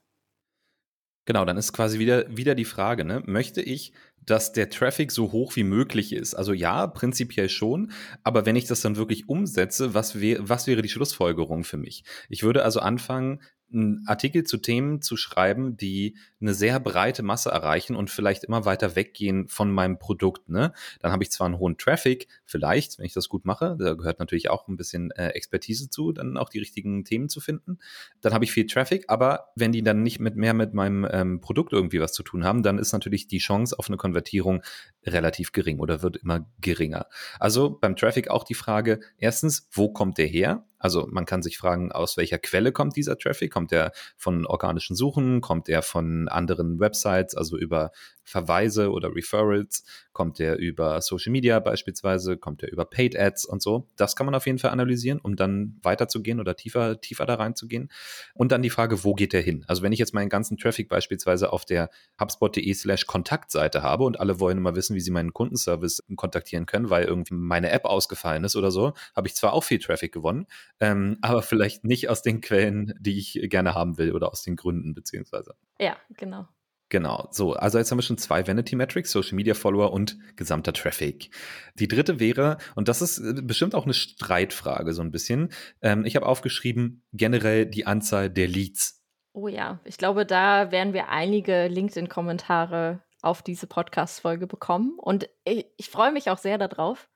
Genau, 1.26 1.44
dann 1.46 1.58
ist 1.58 1.74
quasi 1.74 2.00
wieder, 2.00 2.26
wieder 2.36 2.56
die 2.56 2.66
Frage, 2.66 3.04
ne? 3.04 3.24
möchte 3.26 3.62
ich, 3.62 3.94
dass 4.26 4.54
der 4.54 4.70
Traffic 4.70 5.12
so 5.12 5.32
hoch 5.32 5.56
wie 5.56 5.64
möglich 5.64 6.14
ist? 6.14 6.34
Also 6.34 6.54
ja, 6.54 6.88
prinzipiell 6.88 7.50
schon, 7.50 7.92
aber 8.24 8.46
wenn 8.46 8.56
ich 8.56 8.66
das 8.66 8.82
dann 8.82 8.96
wirklich 8.96 9.30
umsetze, 9.30 9.94
was, 9.94 10.20
wär, 10.20 10.48
was 10.48 10.68
wäre 10.68 10.82
die 10.82 10.90
Schlussfolgerung 10.90 11.64
für 11.64 11.78
mich? 11.78 12.04
Ich 12.30 12.44
würde 12.44 12.64
also 12.64 12.80
anfangen, 12.80 13.42
einen 13.74 14.04
Artikel 14.08 14.44
zu 14.44 14.58
Themen 14.58 15.02
zu 15.02 15.18
schreiben, 15.18 15.78
die 15.78 16.18
eine 16.46 16.54
sehr 16.54 16.80
breite 16.80 17.24
Masse 17.24 17.50
erreichen 17.50 17.96
und 17.96 18.10
vielleicht 18.10 18.44
immer 18.44 18.66
weiter 18.66 18.96
weggehen 18.96 19.48
von 19.48 19.72
meinem 19.72 20.00
Produkt. 20.00 20.50
Ne? 20.50 20.74
Dann 21.00 21.12
habe 21.12 21.24
ich 21.24 21.32
zwar 21.32 21.46
einen 21.46 21.58
hohen 21.58 21.78
Traffic, 21.78 22.28
vielleicht, 22.46 23.00
wenn 23.00 23.06
ich 23.06 23.14
das 23.14 23.30
gut 23.30 23.46
mache, 23.46 23.76
da 23.80 23.94
gehört 23.96 24.20
natürlich 24.20 24.50
auch 24.50 24.68
ein 24.68 24.78
bisschen 24.78 25.12
äh, 25.12 25.30
Expertise 25.30 25.90
zu, 25.90 26.12
dann 26.12 26.38
auch 26.38 26.50
die 26.50 26.60
richtigen 26.60 27.04
Themen 27.04 27.30
zu 27.30 27.40
finden. 27.42 27.80
Dann 28.22 28.34
habe 28.34 28.46
ich 28.46 28.52
viel 28.52 28.68
Traffic, 28.68 29.06
aber 29.08 29.50
wenn 29.56 29.72
die 29.72 29.84
dann 29.84 30.04
nicht 30.04 30.20
mit 30.20 30.36
mehr 30.36 30.54
mit 30.54 30.74
meinem 30.74 31.08
ähm, 31.10 31.42
Produkt 31.42 31.74
irgendwie 31.74 32.00
was 32.00 32.14
zu 32.14 32.24
tun 32.24 32.44
haben, 32.44 32.64
dann 32.64 32.78
ist 32.78 32.94
natürlich 32.94 33.28
die 33.28 33.40
Chance 33.40 33.78
auf 33.78 33.88
eine 33.88 33.98
Konvertierung 33.98 34.62
relativ 35.06 35.52
gering 35.52 35.80
oder 35.80 36.02
wird 36.02 36.18
immer 36.18 36.46
geringer. 36.60 37.08
Also 37.40 37.70
beim 37.70 37.96
Traffic 37.96 38.30
auch 38.30 38.44
die 38.44 38.54
Frage, 38.54 39.00
erstens, 39.18 39.68
wo 39.72 39.90
kommt 39.90 40.18
der 40.18 40.28
her? 40.28 40.66
Also 40.86 41.08
man 41.10 41.26
kann 41.26 41.42
sich 41.42 41.58
fragen, 41.58 41.92
aus 41.92 42.16
welcher 42.16 42.38
Quelle 42.38 42.72
kommt 42.72 42.96
dieser 42.96 43.18
Traffic? 43.18 43.52
Kommt 43.52 43.72
der 43.72 43.92
von 44.18 44.46
organischen 44.46 44.96
Suchen? 44.96 45.42
Kommt 45.42 45.68
der 45.68 45.82
von 45.82 46.28
anderen 46.36 46.80
Websites, 46.80 47.36
also 47.36 47.58
über 47.58 47.92
Verweise 48.26 48.92
oder 48.92 49.16
Referrals? 49.16 49.84
Kommt 50.12 50.40
der 50.40 50.58
über 50.58 51.02
Social 51.02 51.32
Media 51.32 51.60
beispielsweise? 51.60 52.38
Kommt 52.38 52.62
der 52.62 52.72
über 52.72 52.86
Paid 52.86 53.18
Ads 53.18 53.46
und 53.46 53.62
so? 53.62 53.88
Das 53.96 54.16
kann 54.16 54.26
man 54.26 54.36
auf 54.36 54.46
jeden 54.46 54.60
Fall 54.60 54.72
analysieren, 54.72 55.20
um 55.20 55.36
dann 55.36 55.80
weiterzugehen 55.84 56.40
oder 56.40 56.56
tiefer, 56.56 57.00
tiefer 57.00 57.26
da 57.26 57.36
reinzugehen. 57.36 57.90
Und 58.34 58.52
dann 58.52 58.62
die 58.62 58.70
Frage, 58.70 59.04
wo 59.04 59.14
geht 59.14 59.34
der 59.34 59.42
hin? 59.42 59.64
Also 59.68 59.84
wenn 59.84 59.92
ich 59.92 60.00
jetzt 60.00 60.14
meinen 60.14 60.30
ganzen 60.30 60.58
Traffic 60.58 60.90
beispielsweise 60.90 61.54
auf 61.54 61.66
der 61.66 61.90
hubspot.de 62.20 62.74
slash 62.74 63.06
Kontaktseite 63.06 63.84
habe 63.84 64.04
und 64.04 64.20
alle 64.20 64.40
wollen 64.40 64.58
immer 64.58 64.76
wissen, 64.76 64.96
wie 64.96 65.02
sie 65.02 65.12
meinen 65.12 65.34
Kundenservice 65.34 66.04
kontaktieren 66.16 66.66
können, 66.66 66.90
weil 66.90 67.06
irgendwie 67.06 67.36
meine 67.36 67.70
App 67.70 67.86
ausgefallen 67.86 68.44
ist 68.44 68.56
oder 68.56 68.72
so, 68.72 68.94
habe 69.16 69.28
ich 69.28 69.36
zwar 69.36 69.54
auch 69.54 69.64
viel 69.64 69.80
Traffic 69.80 70.12
gewonnen, 70.12 70.48
ähm, 70.80 71.18
aber 71.22 71.42
vielleicht 71.42 71.84
nicht 71.84 72.10
aus 72.10 72.22
den 72.22 72.42
Quellen, 72.42 72.94
die 73.00 73.18
ich 73.18 73.40
gerne 73.50 73.76
haben 73.76 73.98
will 73.98 74.14
oder 74.14 74.32
aus 74.32 74.42
den 74.44 74.56
Gründen 74.56 74.94
beziehungsweise. 74.94 75.56
Ja, 75.80 75.98
genau. 76.18 76.48
Genau, 76.90 77.28
so, 77.32 77.54
also 77.54 77.80
jetzt 77.80 77.90
haben 77.90 77.98
wir 77.98 78.04
schon 78.04 78.20
zwei 78.20 78.48
Vanity 78.48 78.76
Metrics, 78.76 79.12
Social 79.12 79.36
Media 79.36 79.56
Follower 79.56 79.92
und 79.92 80.18
gesamter 80.36 80.72
Traffic. 80.72 81.32
Die 81.80 81.88
dritte 81.88 82.20
wäre, 82.20 82.58
und 82.76 82.88
das 82.88 83.02
ist 83.02 83.18
äh, 83.18 83.42
bestimmt 83.42 83.74
auch 83.74 83.86
eine 83.86 83.96
Streitfrage 83.96 84.94
so 84.94 85.02
ein 85.02 85.12
bisschen, 85.12 85.52
ähm, 85.82 86.06
ich 86.06 86.16
habe 86.16 86.28
aufgeschrieben, 86.28 87.04
generell 87.12 87.66
die 87.66 87.88
Anzahl 87.88 88.30
der 88.30 88.48
Leads. 88.48 89.04
Oh 89.34 89.48
ja, 89.48 89.80
ich 89.84 89.98
glaube, 89.98 90.26
da 90.28 90.72
werden 90.72 90.94
wir 90.94 91.10
einige 91.10 91.68
LinkedIn-Kommentare 91.68 93.02
auf 93.22 93.42
diese 93.42 93.66
Podcast-Folge 93.66 94.46
bekommen. 94.46 94.98
Und 95.00 95.28
ich, 95.44 95.66
ich 95.78 95.90
freue 95.90 96.12
mich 96.12 96.30
auch 96.30 96.38
sehr 96.38 96.60
darauf, 96.60 97.10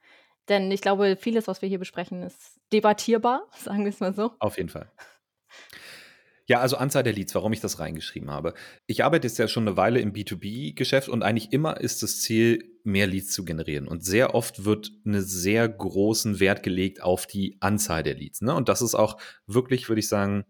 denn 0.50 0.72
ich 0.72 0.82
glaube, 0.82 1.16
vieles, 1.16 1.48
was 1.48 1.62
wir 1.62 1.70
hier 1.70 1.80
besprechen, 1.80 2.24
ist 2.24 2.60
debattierbar, 2.74 3.48
sagen 3.56 3.84
wir 3.86 3.90
es 3.90 4.00
mal 4.00 4.16
so. 4.16 4.32
Auf 4.40 4.58
jeden 4.58 4.70
Fall. 4.70 4.92
Ja, 6.50 6.62
also 6.62 6.78
Anzahl 6.78 7.04
der 7.04 7.14
Leads, 7.14 7.36
warum 7.36 7.54
ich 7.54 7.60
das 7.60 7.78
reingeschrieben 7.78 8.32
habe. 8.32 8.56
Ich 8.88 9.04
arbeite 9.04 9.28
jetzt 9.28 9.38
ja 9.38 9.48
schon 9.48 9.68
eine 9.68 9.78
Weile 9.78 10.00
im 10.00 10.14
B2B-Geschäft 10.14 11.08
und 11.08 11.22
eigentlich 11.22 11.54
immer 11.54 11.80
ist 11.80 12.02
das 12.02 12.22
Ziel, 12.22 12.64
mehr 12.84 13.06
Leads 13.06 13.32
zu 13.34 13.46
generieren. 13.46 13.88
Und 13.88 14.04
sehr 14.04 14.34
oft 14.34 14.66
wird 14.66 14.92
einen 15.06 15.22
sehr 15.22 15.70
großen 15.70 16.40
Wert 16.40 16.64
gelegt 16.64 17.04
auf 17.04 17.28
die 17.28 17.58
Anzahl 17.60 18.02
der 18.02 18.16
Leads. 18.16 18.42
Ne? 18.42 18.56
Und 18.56 18.68
das 18.68 18.82
ist 18.82 18.96
auch 18.96 19.22
wirklich, 19.46 19.90
würde 19.90 20.00
ich 20.00 20.08
sagen, 20.08 20.44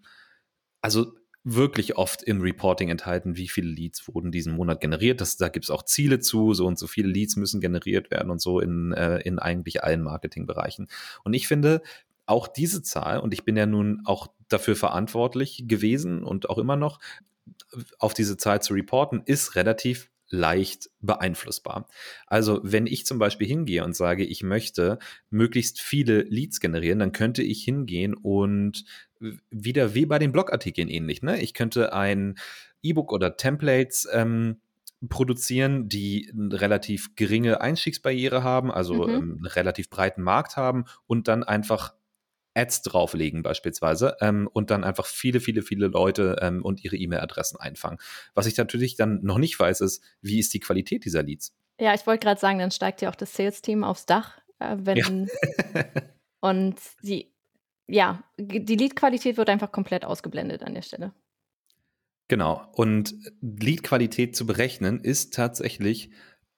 also 0.80 1.18
wirklich 1.44 1.98
oft 1.98 2.24
im 2.24 2.40
Reporting 2.40 2.88
enthalten, 2.88 3.36
wie 3.36 3.50
viele 3.50 3.68
Leads 3.68 4.08
wurden 4.08 4.32
diesen 4.32 4.56
Monat 4.56 4.80
generiert. 4.80 5.20
Das, 5.20 5.36
da 5.36 5.50
gibt 5.50 5.66
es 5.66 5.70
auch 5.70 5.84
Ziele 5.84 6.20
zu, 6.22 6.54
so 6.54 6.66
und 6.66 6.80
so 6.80 6.88
viele 6.88 7.10
Leads 7.10 7.36
müssen 7.36 7.60
generiert 7.60 8.10
werden 8.10 8.32
und 8.32 8.42
so 8.42 8.62
in, 8.62 8.94
äh, 8.94 9.20
in 9.20 9.38
eigentlich 9.38 9.84
allen 9.84 10.04
Marketingbereichen. 10.04 10.88
Und 11.26 11.34
ich 11.34 11.50
finde, 11.50 11.82
auch 12.26 12.48
diese 12.48 12.84
Zahl, 12.84 13.20
und 13.20 13.34
ich 13.34 13.44
bin 13.44 13.58
ja 13.58 13.66
nun 13.66 14.02
auch 14.06 14.28
dafür 14.50 14.76
verantwortlich 14.76 15.64
gewesen 15.68 16.24
und 16.24 16.50
auch 16.50 16.58
immer 16.58 16.76
noch, 16.76 17.00
auf 17.98 18.14
diese 18.14 18.38
Zahl 18.38 18.62
zu 18.62 18.74
reporten, 18.74 19.22
ist 19.26 19.56
relativ 19.56 20.10
leicht 20.30 20.92
beeinflussbar. 21.02 21.88
Also 22.28 22.60
wenn 22.64 22.86
ich 22.86 23.06
zum 23.06 23.18
Beispiel 23.18 23.48
hingehe 23.48 23.84
und 23.84 23.96
sage, 23.96 24.24
ich 24.24 24.44
möchte 24.44 25.00
möglichst 25.32 25.82
viele 25.82 26.22
Leads 26.22 26.60
generieren, 26.60 27.00
dann 27.00 27.12
könnte 27.12 27.42
ich 27.42 27.64
hingehen 27.64 28.14
und 28.14 28.86
wieder 29.50 29.96
wie 29.96 30.06
bei 30.06 30.20
den 30.20 30.32
Blogartikeln 30.32 30.88
ähnlich. 30.88 31.24
Ne? 31.24 31.42
Ich 31.42 31.54
könnte 31.54 31.94
ein 31.94 32.36
E-Book 32.84 33.12
oder 33.12 33.38
Templates 33.38 34.08
ähm, 34.12 34.58
produzieren, 35.08 35.90
die 35.90 36.32
eine 36.32 36.60
relativ 36.60 37.16
geringe 37.16 37.62
Einstiegsbarriere 37.62 38.44
haben, 38.44 38.72
also 38.72 39.08
mhm. 39.08 39.14
ähm, 39.14 39.36
einen 39.38 39.46
relativ 39.46 39.90
breiten 39.90 40.22
Markt 40.22 40.58
haben 40.58 40.86
und 41.08 41.28
dann 41.28 41.44
einfach 41.44 41.94
Ads 42.60 42.82
drauflegen 42.84 43.42
beispielsweise 43.42 44.18
ähm, 44.22 44.50
und 44.52 44.70
dann 44.70 44.84
einfach 44.84 45.06
viele, 45.06 45.40
viele, 45.40 45.62
viele 45.62 45.88
Leute 45.88 46.38
ähm, 46.42 46.64
und 46.64 46.84
ihre 46.84 46.98
E-Mail-Adressen 46.98 47.60
einfangen. 47.60 48.00
Was 48.34 48.46
ich 48.46 48.58
natürlich 48.58 48.96
dann 48.96 49.20
noch 49.24 49.38
nicht 49.38 49.60
weiß, 49.60 49.82
ist, 49.82 50.04
wie 50.22 50.40
ist 50.40 50.54
die 50.54 50.60
Qualität 50.60 51.06
dieser 51.06 51.24
Leads? 51.24 51.56
Ja, 51.80 51.94
ich 51.94 52.06
wollte 52.06 52.26
gerade 52.26 52.40
sagen, 52.40 52.60
dann 52.60 52.72
steigt 52.72 53.02
ja 53.02 53.10
auch 53.10 53.16
das 53.16 53.34
Sales-Team 53.34 53.84
aufs 53.84 54.06
Dach, 54.06 54.38
äh, 54.60 54.76
wenn 54.80 55.28
ja. 55.74 55.86
und 56.42 56.76
die, 57.02 57.32
ja, 57.88 58.24
die 58.38 58.76
Lead-Qualität 58.76 59.38
wird 59.38 59.50
einfach 59.50 59.72
komplett 59.72 60.04
ausgeblendet 60.04 60.64
an 60.64 60.74
der 60.74 60.82
Stelle. 60.82 61.14
Genau. 62.28 62.62
Und 62.74 63.16
Lead-Qualität 63.42 64.36
zu 64.36 64.46
berechnen 64.46 65.00
ist 65.00 65.34
tatsächlich 65.34 66.12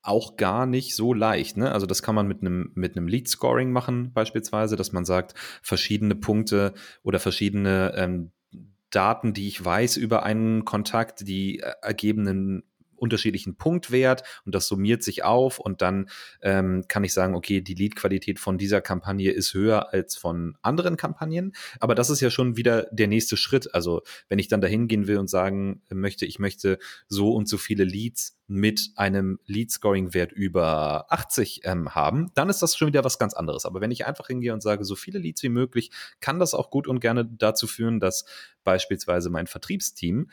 auch 0.04 0.36
gar 0.36 0.66
nicht 0.66 0.96
so 0.96 1.14
leicht. 1.14 1.58
Ne? 1.58 1.72
Also 1.72 1.86
das 1.86 2.02
kann 2.02 2.16
man 2.16 2.28
mit 2.28 2.42
einem 2.42 2.72
mit 2.74 2.98
einem 2.98 3.08
Lead 3.08 3.28
Scoring 3.28 3.72
machen 3.72 4.12
beispielsweise, 4.14 4.76
dass 4.76 4.92
man 4.92 5.06
sagt 5.06 5.36
verschiedene 5.62 6.16
Punkte 6.16 6.74
oder 7.04 7.20
verschiedene 7.20 7.94
ähm, 7.96 8.32
Daten, 8.90 9.34
die 9.34 9.48
ich 9.48 9.64
weiß 9.64 9.98
über 9.98 10.24
einen 10.24 10.66
Kontakt, 10.66 11.28
die 11.28 11.60
äh, 11.60 11.74
ergebenen 11.82 12.64
unterschiedlichen 13.02 13.56
Punktwert 13.56 14.24
und 14.46 14.54
das 14.54 14.68
summiert 14.68 15.02
sich 15.02 15.24
auf 15.24 15.60
und 15.60 15.82
dann 15.82 16.08
ähm, 16.42 16.86
kann 16.88 17.04
ich 17.04 17.14
sagen, 17.14 17.34
okay, 17.34 17.62
die 17.62 17.74
Lead-Qualität 17.74 18.40
von 18.40 18.60
dieser 18.60 18.80
Kampagne 18.80 19.32
ist 19.32 19.56
höher 19.56 19.92
als 19.92 20.16
von 20.16 20.56
anderen 20.62 20.98
Kampagnen. 20.98 21.54
Aber 21.80 21.96
das 21.96 22.12
ist 22.12 22.22
ja 22.22 22.30
schon 22.30 22.58
wieder 22.58 22.88
der 22.92 23.08
nächste 23.08 23.38
Schritt. 23.38 23.74
Also 23.74 24.04
wenn 24.30 24.38
ich 24.38 24.50
dann 24.50 24.62
dahin 24.62 24.88
gehen 24.88 25.08
will 25.08 25.18
und 25.18 25.32
sagen 25.32 25.82
möchte, 25.90 26.28
ich 26.28 26.38
möchte 26.38 26.78
so 27.08 27.34
und 27.34 27.50
so 27.50 27.58
viele 27.58 27.86
Leads 27.86 28.38
mit 28.52 28.92
einem 28.98 29.40
Lead-Scoring-Wert 29.46 30.34
über 30.34 31.06
80 31.10 31.62
ähm, 31.64 31.96
haben, 31.96 32.32
dann 32.34 32.50
ist 32.50 32.62
das 32.62 32.76
schon 32.76 32.90
wieder 32.90 33.06
was 33.06 33.18
ganz 33.18 33.34
anderes. 33.34 33.66
Aber 33.66 33.80
wenn 33.80 33.92
ich 33.92 34.06
einfach 34.06 34.28
hingehe 34.28 34.52
und 34.54 34.62
sage, 34.62 34.84
so 34.84 34.96
viele 34.96 35.20
Leads 35.20 35.42
wie 35.44 35.50
möglich, 35.50 35.90
kann 36.20 36.38
das 36.38 36.54
auch 36.54 36.70
gut 36.70 36.86
und 36.86 37.00
gerne 37.00 37.24
dazu 37.26 37.66
führen, 37.66 38.02
dass 38.02 38.26
beispielsweise 38.66 39.30
mein 39.30 39.48
Vertriebsteam 39.48 40.30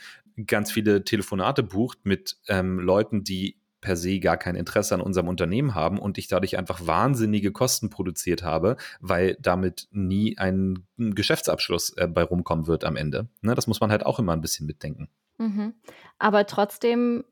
ganz 0.49 0.73
viele 0.73 1.05
Telefonate 1.05 1.63
bucht 1.63 2.07
mit 2.07 2.39
ähm, 2.49 2.81
Leuten, 2.81 3.23
die 3.23 3.57
per 3.81 3.97
se 3.97 4.19
gar 4.19 4.37
kein 4.37 4.57
Interesse 4.57 4.97
an 4.97 5.01
unserem 5.01 5.29
Unternehmen 5.29 5.77
haben 5.77 6.01
und 6.01 6.19
ich 6.19 6.27
dadurch 6.27 6.59
einfach 6.59 6.89
wahnsinnige 6.89 7.53
Kosten 7.53 7.89
produziert 7.89 8.43
habe, 8.43 8.77
weil 8.99 9.37
damit 9.41 9.87
nie 9.93 10.37
ein 10.39 10.89
Geschäftsabschluss 10.97 11.91
äh, 11.91 12.09
bei 12.09 12.25
rumkommen 12.25 12.67
wird 12.67 12.83
am 12.83 12.97
Ende. 12.97 13.29
Ne, 13.43 13.55
das 13.55 13.69
muss 13.69 13.81
man 13.81 13.93
halt 13.93 14.05
auch 14.05 14.19
immer 14.19 14.33
ein 14.33 14.41
bisschen 14.41 14.67
mitdenken. 14.67 15.09
Mhm. 15.39 15.75
Aber 16.19 16.47
trotzdem 16.47 17.25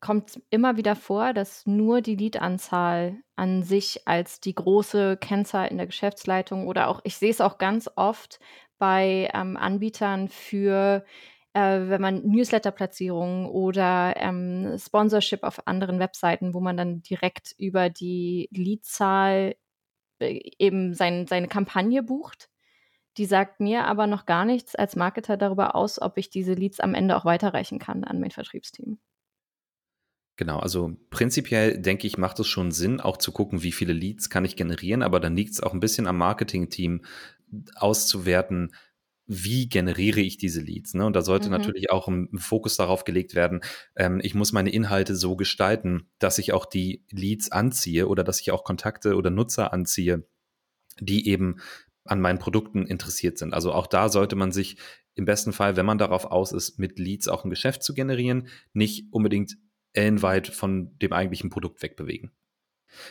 kommt 0.00 0.40
immer 0.50 0.76
wieder 0.76 0.96
vor, 0.96 1.32
dass 1.32 1.66
nur 1.66 2.00
die 2.00 2.16
Leadanzahl 2.16 3.16
an 3.36 3.62
sich 3.62 4.06
als 4.06 4.40
die 4.40 4.54
große 4.54 5.16
Kennzahl 5.16 5.68
in 5.68 5.76
der 5.76 5.86
Geschäftsleitung 5.86 6.66
oder 6.66 6.88
auch, 6.88 7.00
ich 7.04 7.16
sehe 7.16 7.30
es 7.30 7.40
auch 7.40 7.58
ganz 7.58 7.90
oft 7.96 8.40
bei 8.78 9.30
ähm, 9.34 9.56
Anbietern 9.56 10.28
für 10.28 11.04
äh, 11.52 11.88
wenn 11.88 12.00
man 12.00 12.22
Newsletter-Platzierungen 12.26 13.46
oder 13.46 14.14
ähm, 14.16 14.76
Sponsorship 14.78 15.42
auf 15.42 15.66
anderen 15.66 15.98
Webseiten, 15.98 16.54
wo 16.54 16.60
man 16.60 16.76
dann 16.76 17.02
direkt 17.02 17.54
über 17.58 17.90
die 17.90 18.48
Leadzahl 18.52 19.56
äh, 20.20 20.40
eben 20.58 20.94
sein, 20.94 21.26
seine 21.26 21.48
Kampagne 21.48 22.02
bucht. 22.02 22.50
Die 23.16 23.26
sagt 23.26 23.60
mir 23.60 23.86
aber 23.86 24.06
noch 24.06 24.26
gar 24.26 24.44
nichts 24.44 24.76
als 24.76 24.96
Marketer 24.96 25.36
darüber 25.36 25.74
aus, 25.74 26.00
ob 26.00 26.16
ich 26.18 26.30
diese 26.30 26.54
Leads 26.54 26.80
am 26.80 26.94
Ende 26.94 27.16
auch 27.16 27.24
weiterreichen 27.24 27.78
kann 27.78 28.04
an 28.04 28.20
mein 28.20 28.30
Vertriebsteam. 28.30 29.00
Genau, 30.40 30.58
also 30.58 30.96
prinzipiell 31.10 31.76
denke 31.76 32.06
ich, 32.06 32.16
macht 32.16 32.40
es 32.40 32.46
schon 32.46 32.72
Sinn, 32.72 32.98
auch 32.98 33.18
zu 33.18 33.30
gucken, 33.30 33.62
wie 33.62 33.72
viele 33.72 33.92
Leads 33.92 34.30
kann 34.30 34.46
ich 34.46 34.56
generieren, 34.56 35.02
aber 35.02 35.20
dann 35.20 35.36
liegt 35.36 35.52
es 35.52 35.62
auch 35.62 35.74
ein 35.74 35.80
bisschen 35.80 36.06
am 36.06 36.16
Marketing-Team 36.16 37.02
auszuwerten, 37.74 38.74
wie 39.26 39.68
generiere 39.68 40.20
ich 40.20 40.38
diese 40.38 40.62
Leads? 40.62 40.94
Ne? 40.94 41.04
Und 41.04 41.14
da 41.14 41.20
sollte 41.20 41.48
mhm. 41.50 41.58
natürlich 41.58 41.90
auch 41.90 42.08
ein 42.08 42.30
Fokus 42.38 42.78
darauf 42.78 43.04
gelegt 43.04 43.34
werden, 43.34 43.60
ähm, 43.96 44.18
ich 44.22 44.34
muss 44.34 44.52
meine 44.52 44.70
Inhalte 44.70 45.14
so 45.14 45.36
gestalten, 45.36 46.08
dass 46.18 46.38
ich 46.38 46.54
auch 46.54 46.64
die 46.64 47.04
Leads 47.10 47.52
anziehe 47.52 48.08
oder 48.08 48.24
dass 48.24 48.40
ich 48.40 48.50
auch 48.50 48.64
Kontakte 48.64 49.16
oder 49.16 49.28
Nutzer 49.28 49.74
anziehe, 49.74 50.24
die 51.00 51.28
eben 51.28 51.56
an 52.04 52.22
meinen 52.22 52.38
Produkten 52.38 52.86
interessiert 52.86 53.36
sind. 53.36 53.52
Also 53.52 53.74
auch 53.74 53.86
da 53.86 54.08
sollte 54.08 54.36
man 54.36 54.52
sich 54.52 54.78
im 55.16 55.26
besten 55.26 55.52
Fall, 55.52 55.76
wenn 55.76 55.84
man 55.84 55.98
darauf 55.98 56.24
aus 56.24 56.52
ist, 56.52 56.78
mit 56.78 56.98
Leads 56.98 57.28
auch 57.28 57.44
ein 57.44 57.50
Geschäft 57.50 57.82
zu 57.82 57.92
generieren, 57.92 58.48
nicht 58.72 59.12
unbedingt 59.12 59.58
ellenweit 59.92 60.48
von 60.48 60.98
dem 60.98 61.12
eigentlichen 61.12 61.50
Produkt 61.50 61.82
wegbewegen. 61.82 62.30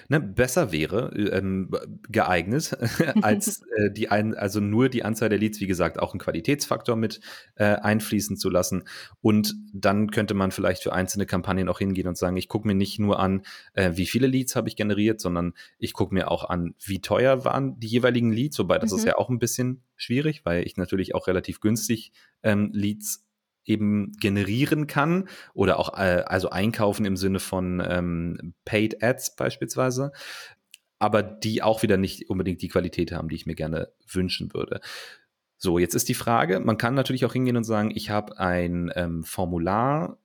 Ne, 0.09 0.19
besser 0.19 0.71
wäre 0.71 1.11
ähm, 1.15 1.69
geeignet 2.09 2.77
als 3.21 3.61
äh, 3.77 3.91
die 3.91 4.09
ein, 4.09 4.35
also 4.35 4.59
nur 4.59 4.89
die 4.89 5.03
Anzahl 5.03 5.29
der 5.29 5.39
Leads, 5.39 5.59
wie 5.59 5.67
gesagt, 5.67 5.99
auch 5.99 6.13
einen 6.13 6.19
Qualitätsfaktor 6.19 6.95
mit 6.95 7.21
äh, 7.55 7.63
einfließen 7.63 8.37
zu 8.37 8.49
lassen. 8.49 8.83
Und 9.21 9.55
dann 9.73 10.11
könnte 10.11 10.33
man 10.33 10.51
vielleicht 10.51 10.83
für 10.83 10.93
einzelne 10.93 11.25
Kampagnen 11.25 11.69
auch 11.69 11.79
hingehen 11.79 12.07
und 12.07 12.17
sagen, 12.17 12.37
ich 12.37 12.47
gucke 12.47 12.67
mir 12.67 12.75
nicht 12.75 12.99
nur 12.99 13.19
an, 13.19 13.43
äh, 13.73 13.91
wie 13.93 14.05
viele 14.05 14.27
Leads 14.27 14.55
habe 14.55 14.67
ich 14.67 14.75
generiert, 14.75 15.21
sondern 15.21 15.53
ich 15.77 15.93
gucke 15.93 16.13
mir 16.13 16.29
auch 16.29 16.49
an, 16.49 16.75
wie 16.83 17.01
teuer 17.01 17.45
waren 17.45 17.79
die 17.79 17.87
jeweiligen 17.87 18.31
Leads, 18.31 18.59
wobei 18.59 18.79
das 18.79 18.91
mhm. 18.91 18.97
ist 18.97 19.05
ja 19.05 19.17
auch 19.17 19.29
ein 19.29 19.39
bisschen 19.39 19.83
schwierig, 19.95 20.45
weil 20.45 20.65
ich 20.65 20.77
natürlich 20.77 21.15
auch 21.15 21.27
relativ 21.27 21.61
günstig 21.61 22.11
ähm, 22.43 22.71
Leads 22.73 23.25
eben 23.69 24.11
generieren 24.19 24.87
kann 24.87 25.29
oder 25.53 25.79
auch 25.79 25.97
äh, 25.97 26.23
also 26.25 26.49
einkaufen 26.49 27.05
im 27.05 27.15
Sinne 27.15 27.39
von 27.39 27.81
ähm, 27.85 28.53
Paid 28.65 29.03
Ads 29.03 29.35
beispielsweise, 29.35 30.11
aber 30.97 31.23
die 31.23 31.61
auch 31.61 31.83
wieder 31.83 31.97
nicht 31.97 32.29
unbedingt 32.29 32.61
die 32.61 32.67
Qualität 32.67 33.11
haben, 33.11 33.29
die 33.29 33.35
ich 33.35 33.45
mir 33.45 33.55
gerne 33.55 33.89
wünschen 34.07 34.53
würde. 34.53 34.81
So, 35.57 35.77
jetzt 35.77 35.93
ist 35.93 36.09
die 36.09 36.13
Frage, 36.13 36.59
man 36.59 36.77
kann 36.77 36.95
natürlich 36.95 37.25
auch 37.25 37.33
hingehen 37.33 37.57
und 37.57 37.65
sagen, 37.65 37.91
ich 37.93 38.09
habe 38.09 38.39
ein 38.39 38.91
ähm, 38.95 39.23
Formular 39.23 40.17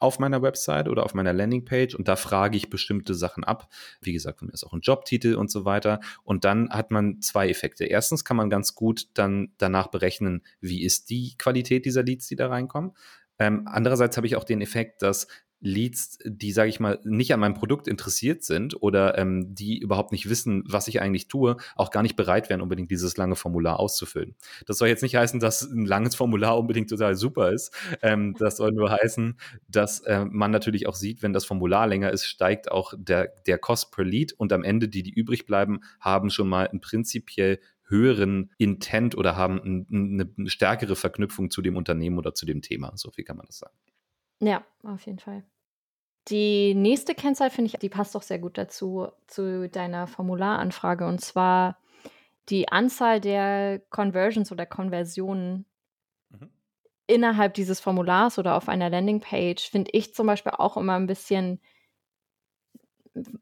auf 0.00 0.18
meiner 0.18 0.42
Website 0.42 0.88
oder 0.88 1.04
auf 1.04 1.14
meiner 1.14 1.32
Landingpage 1.32 1.94
und 1.94 2.08
da 2.08 2.16
frage 2.16 2.56
ich 2.56 2.70
bestimmte 2.70 3.14
Sachen 3.14 3.44
ab. 3.44 3.68
Wie 4.00 4.12
gesagt, 4.12 4.40
von 4.40 4.48
mir 4.48 4.54
ist 4.54 4.64
auch 4.64 4.72
ein 4.72 4.80
Jobtitel 4.80 5.34
und 5.34 5.50
so 5.50 5.64
weiter. 5.64 6.00
Und 6.24 6.44
dann 6.44 6.70
hat 6.70 6.90
man 6.90 7.20
zwei 7.20 7.48
Effekte. 7.48 7.84
Erstens 7.84 8.24
kann 8.24 8.36
man 8.36 8.50
ganz 8.50 8.74
gut 8.74 9.08
dann 9.14 9.52
danach 9.58 9.88
berechnen, 9.88 10.42
wie 10.60 10.82
ist 10.82 11.10
die 11.10 11.34
Qualität 11.38 11.84
dieser 11.84 12.02
Leads, 12.02 12.26
die 12.26 12.36
da 12.36 12.48
reinkommen. 12.48 12.92
Ähm, 13.38 13.66
andererseits 13.66 14.16
habe 14.16 14.26
ich 14.26 14.36
auch 14.36 14.44
den 14.44 14.60
Effekt, 14.60 15.02
dass 15.02 15.26
Leads, 15.60 16.18
die, 16.24 16.52
sage 16.52 16.70
ich 16.70 16.80
mal, 16.80 16.98
nicht 17.04 17.34
an 17.34 17.40
meinem 17.40 17.54
Produkt 17.54 17.86
interessiert 17.86 18.42
sind 18.42 18.82
oder 18.82 19.18
ähm, 19.18 19.54
die 19.54 19.78
überhaupt 19.78 20.12
nicht 20.12 20.28
wissen, 20.28 20.64
was 20.66 20.88
ich 20.88 21.02
eigentlich 21.02 21.28
tue, 21.28 21.56
auch 21.76 21.90
gar 21.90 22.02
nicht 22.02 22.16
bereit 22.16 22.48
wären, 22.48 22.62
unbedingt 22.62 22.90
dieses 22.90 23.16
lange 23.16 23.36
Formular 23.36 23.78
auszufüllen. 23.78 24.34
Das 24.66 24.78
soll 24.78 24.88
jetzt 24.88 25.02
nicht 25.02 25.16
heißen, 25.16 25.38
dass 25.38 25.62
ein 25.62 25.84
langes 25.84 26.14
Formular 26.14 26.58
unbedingt 26.58 26.88
total 26.88 27.14
super 27.14 27.52
ist. 27.52 27.74
Ähm, 28.00 28.34
das 28.38 28.56
soll 28.56 28.72
nur 28.72 28.90
heißen, 28.90 29.38
dass 29.68 30.00
äh, 30.00 30.24
man 30.24 30.50
natürlich 30.50 30.86
auch 30.86 30.94
sieht, 30.94 31.22
wenn 31.22 31.32
das 31.32 31.44
Formular 31.44 31.86
länger 31.86 32.10
ist, 32.10 32.24
steigt 32.24 32.70
auch 32.70 32.94
der, 32.96 33.34
der 33.46 33.58
Cost 33.58 33.92
per 33.92 34.04
Lead 34.04 34.32
und 34.32 34.52
am 34.52 34.64
Ende 34.64 34.88
die, 34.88 35.02
die 35.02 35.12
übrig 35.12 35.46
bleiben, 35.46 35.80
haben 36.00 36.30
schon 36.30 36.48
mal 36.48 36.68
ein 36.68 36.80
prinzipiell 36.80 37.60
höheren 37.90 38.50
Intent 38.56 39.16
oder 39.16 39.36
haben 39.36 39.86
eine 39.90 40.48
stärkere 40.48 40.96
Verknüpfung 40.96 41.50
zu 41.50 41.60
dem 41.60 41.76
Unternehmen 41.76 42.18
oder 42.18 42.34
zu 42.34 42.46
dem 42.46 42.62
Thema. 42.62 42.92
So 42.94 43.10
viel 43.10 43.24
kann 43.24 43.36
man 43.36 43.46
das 43.46 43.58
sagen. 43.58 43.74
Ja, 44.40 44.64
auf 44.82 45.06
jeden 45.06 45.18
Fall. 45.18 45.44
Die 46.28 46.74
nächste 46.74 47.14
Kennzahl 47.14 47.50
finde 47.50 47.70
ich, 47.72 47.78
die 47.78 47.88
passt 47.88 48.14
doch 48.14 48.22
sehr 48.22 48.38
gut 48.38 48.58
dazu, 48.58 49.08
zu 49.26 49.68
deiner 49.68 50.06
Formularanfrage, 50.06 51.06
und 51.06 51.20
zwar 51.20 51.78
die 52.48 52.68
Anzahl 52.68 53.20
der 53.20 53.80
Conversions 53.90 54.50
oder 54.50 54.66
Konversionen 54.66 55.66
mhm. 56.30 56.50
innerhalb 57.06 57.54
dieses 57.54 57.80
Formulars 57.80 58.38
oder 58.38 58.56
auf 58.56 58.68
einer 58.68 58.90
Landingpage, 58.90 59.70
finde 59.70 59.90
ich 59.92 60.14
zum 60.14 60.26
Beispiel 60.26 60.52
auch 60.52 60.76
immer 60.76 60.94
ein 60.94 61.06
bisschen 61.06 61.60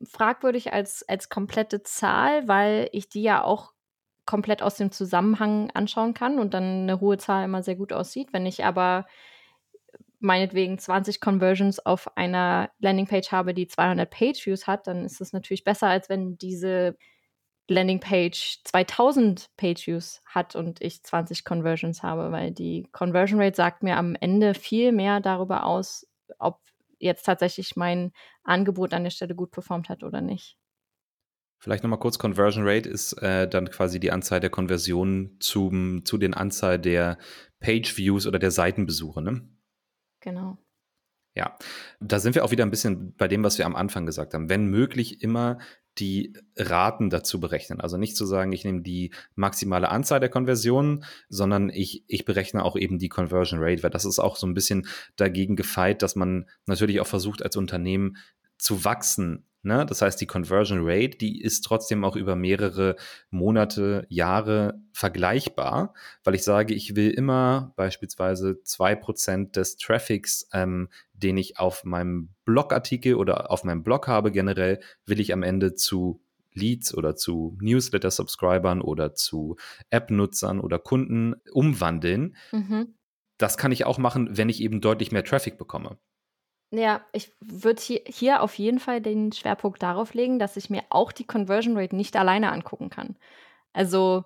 fragwürdig 0.03 0.73
als, 0.73 1.07
als 1.09 1.29
komplette 1.29 1.83
Zahl, 1.83 2.49
weil 2.49 2.89
ich 2.93 3.09
die 3.09 3.23
ja 3.23 3.45
auch 3.45 3.73
komplett 4.25 4.63
aus 4.63 4.77
dem 4.77 4.93
Zusammenhang 4.93 5.71
anschauen 5.73 6.15
kann 6.15 6.39
und 6.39 6.55
dann 6.55 6.83
eine 6.83 7.01
hohe 7.01 7.19
Zahl 7.19 7.45
immer 7.45 7.63
sehr 7.63 7.77
gut 7.77 7.93
aussieht. 7.93 8.33
Wenn 8.33 8.47
ich 8.47 8.65
aber 8.65 9.07
meinetwegen 10.21 10.79
20 10.79 11.21
Conversions 11.21 11.85
auf 11.85 12.17
einer 12.17 12.71
Landingpage 12.79 13.31
habe, 13.31 13.55
die 13.55 13.69
200 13.69 14.11
Page-Views 14.11 14.67
hat, 14.67 14.87
dann 14.87 15.05
ist 15.05 15.21
es 15.21 15.33
natürlich 15.33 15.65
besser, 15.65 15.89
als 15.89 16.09
wenn 16.09 16.37
diese 16.39 16.97
Landingpage 17.69 18.63
2000 18.65 19.51
Page-Views 19.57 20.23
hat 20.27 20.57
und 20.57 20.81
ich 20.81 21.03
20 21.03 21.45
Conversions 21.45 22.03
habe, 22.03 22.33
weil 22.33 22.51
die 22.51 22.89
Conversion 22.93 23.41
Rate 23.41 23.57
sagt 23.57 23.83
mir 23.83 23.97
am 23.97 24.15
Ende 24.15 24.55
viel 24.55 24.93
mehr 24.93 25.21
darüber 25.21 25.65
aus, 25.65 26.07
ob 26.39 26.61
jetzt 26.99 27.25
tatsächlich 27.25 27.77
mein 27.77 28.13
Angebot 28.43 28.93
an 28.95 29.05
der 29.05 29.11
Stelle 29.11 29.35
gut 29.35 29.51
performt 29.51 29.89
hat 29.89 30.03
oder 30.03 30.21
nicht. 30.21 30.57
Vielleicht 31.61 31.83
nochmal 31.83 31.99
kurz, 31.99 32.19
Conversion 32.19 32.67
Rate 32.67 32.89
ist 32.89 33.15
äh, 33.15 33.49
dann 33.49 33.69
quasi 33.69 33.99
die 33.99 34.13
Anzahl 34.13 34.41
der 34.41 34.51
Konversionen 34.51 35.37
zum, 35.41 36.05
zu 36.05 36.17
den 36.17 36.33
Anzahl 36.33 36.79
der 36.79 37.19
Page-Views 37.61 38.27
oder 38.27 38.39
der 38.39 38.53
Seitenbesuche, 38.53 39.21
ne? 39.21 39.49
Genau. 40.29 40.59
Ja, 41.35 41.57
da 42.01 42.19
sind 42.19 42.35
wir 42.35 42.45
auch 42.45 42.51
wieder 42.51 42.67
ein 42.67 42.71
bisschen 42.71 43.15
bei 43.17 43.29
dem, 43.29 43.45
was 43.45 43.57
wir 43.59 43.65
am 43.65 43.77
Anfang 43.77 44.05
gesagt 44.05 44.35
haben. 44.35 44.51
Wenn 44.51 44.67
möglich, 44.67 45.23
immer 45.23 45.59
die 45.99 46.35
Raten 46.57 47.11
dazu 47.11 47.41
berechnen. 47.41 47.81
Also 47.81 47.97
nicht 47.97 48.17
zu 48.17 48.27
sagen, 48.27 48.53
ich 48.53 48.65
nehme 48.65 48.83
die 48.83 49.13
maximale 49.35 49.89
Anzahl 49.89 50.21
der 50.21 50.29
Konversionen, 50.29 51.05
sondern 51.29 51.71
ich, 51.71 52.05
ich 52.07 52.25
berechne 52.25 52.63
auch 52.63 52.77
eben 52.77 52.99
die 52.99 53.09
Conversion 53.09 53.61
Rate, 53.63 53.83
weil 53.83 53.91
das 53.91 54.05
ist 54.05 54.19
auch 54.19 54.37
so 54.37 54.47
ein 54.47 54.55
bisschen 54.55 54.87
dagegen 55.17 55.57
gefeit, 55.57 56.03
dass 56.03 56.15
man 56.15 56.47
natürlich 56.67 57.01
auch 57.01 57.07
versucht, 57.07 57.43
als 57.43 57.57
Unternehmen 57.57 58.17
zu 58.59 58.85
wachsen 58.85 59.45
Ne? 59.63 59.85
Das 59.87 60.03
heißt, 60.03 60.21
die 60.21 60.27
Conversion 60.27 60.81
Rate, 60.83 61.19
die 61.19 61.41
ist 61.41 61.63
trotzdem 61.63 62.05
auch 62.05 62.17
über 62.17 62.37
mehrere 62.37 62.97
Monate, 63.31 64.07
Jahre 64.09 64.81
vergleichbar, 64.93 65.95
weil 66.23 66.35
ich 66.35 66.45
sage, 66.45 66.75
ich 66.75 66.95
will 66.95 67.11
immer 67.11 67.73
beispielsweise 67.77 68.63
zwei 68.63 68.95
Prozent 68.95 69.57
des 69.57 69.77
Traffics, 69.77 70.49
ähm, 70.53 70.89
den 71.13 71.37
ich 71.37 71.59
auf 71.59 71.85
meinem 71.85 72.31
Blogartikel 72.45 73.15
oder 73.15 73.51
auf 73.51 73.65
meinem 73.65 73.83
Blog 73.83 74.07
habe 74.07 74.31
generell, 74.31 74.81
will 75.07 75.19
ich 75.19 75.33
am 75.33 75.43
Ende 75.43 75.75
zu 75.75 76.23
Leads 76.55 76.95
oder 76.95 77.17
zu 77.17 77.57
Newsletter-Subscribern 77.61 78.81
oder 78.81 79.15
zu 79.15 79.57
App-Nutzern 79.91 80.61
oder 80.61 80.79
Kunden 80.79 81.35
umwandeln. 81.53 82.37
Mhm. 82.53 82.95
Das 83.39 83.57
kann 83.57 83.73
ich 83.73 83.87
auch 83.87 83.99
machen, 83.99 84.37
wenn 84.37 84.49
ich 84.49 84.61
eben 84.61 84.81
deutlich 84.81 85.13
mehr 85.13 85.25
Traffic 85.25 85.59
bekomme. 85.59 85.99
Ja, 86.71 87.01
ich 87.13 87.33
würde 87.41 87.81
hier, 87.81 88.03
hier 88.07 88.43
auf 88.43 88.59
jeden 88.59 88.79
Fall 88.79 89.01
den 89.01 89.33
Schwerpunkt 89.33 89.83
darauf 89.83 90.13
legen, 90.13 90.39
dass 90.39 90.57
ich 90.57 90.69
mir 90.69 90.83
auch 90.91 91.13
die 91.13 91.27
Conversion 91.27 91.77
Rate 91.79 91.97
nicht 91.97 92.15
alleine 92.17 92.53
angucken 92.53 92.91
kann. 92.91 93.17
Also, 93.73 94.25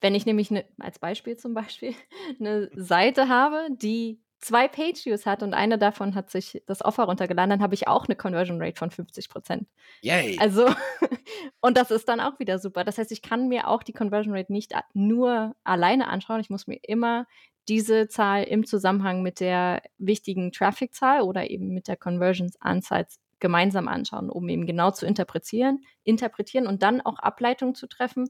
wenn 0.00 0.14
ich 0.14 0.26
nämlich 0.26 0.50
ne, 0.50 0.64
als 0.78 0.98
Beispiel 0.98 1.36
zum 1.36 1.54
Beispiel 1.54 1.94
eine 2.38 2.70
Seite 2.76 3.28
habe, 3.28 3.68
die 3.70 4.20
zwei 4.38 4.68
Page-Views 4.68 5.26
hat 5.26 5.42
und 5.42 5.54
eine 5.54 5.78
davon 5.78 6.14
hat 6.14 6.30
sich 6.30 6.62
das 6.66 6.84
Offer 6.84 7.04
runtergeladen, 7.04 7.50
dann 7.50 7.62
habe 7.62 7.74
ich 7.74 7.88
auch 7.88 8.06
eine 8.06 8.14
Conversion 8.14 8.60
Rate 8.62 8.78
von 8.78 8.90
50 8.90 9.28
Prozent. 9.28 9.68
Yay! 10.02 10.38
Also, 10.38 10.66
und 11.60 11.76
das 11.76 11.90
ist 11.90 12.08
dann 12.08 12.20
auch 12.20 12.38
wieder 12.38 12.58
super. 12.58 12.84
Das 12.84 12.98
heißt, 12.98 13.10
ich 13.10 13.22
kann 13.22 13.48
mir 13.48 13.68
auch 13.68 13.82
die 13.82 13.94
Conversion 13.94 14.36
Rate 14.36 14.52
nicht 14.52 14.74
nur 14.92 15.56
alleine 15.64 16.08
anschauen. 16.08 16.40
Ich 16.40 16.50
muss 16.50 16.66
mir 16.66 16.78
immer 16.82 17.26
diese 17.68 18.08
Zahl 18.08 18.44
im 18.44 18.66
Zusammenhang 18.66 19.22
mit 19.22 19.40
der 19.40 19.82
wichtigen 19.98 20.52
Traffic-Zahl 20.52 21.22
oder 21.22 21.50
eben 21.50 21.68
mit 21.68 21.88
der 21.88 21.96
Conversions-Anzahl 21.96 23.06
gemeinsam 23.40 23.88
anschauen, 23.88 24.30
um 24.30 24.48
eben 24.48 24.66
genau 24.66 24.90
zu 24.90 25.06
interpretieren, 25.06 25.80
interpretieren 26.02 26.66
und 26.66 26.82
dann 26.82 27.00
auch 27.00 27.18
Ableitungen 27.18 27.74
zu 27.74 27.86
treffen, 27.86 28.28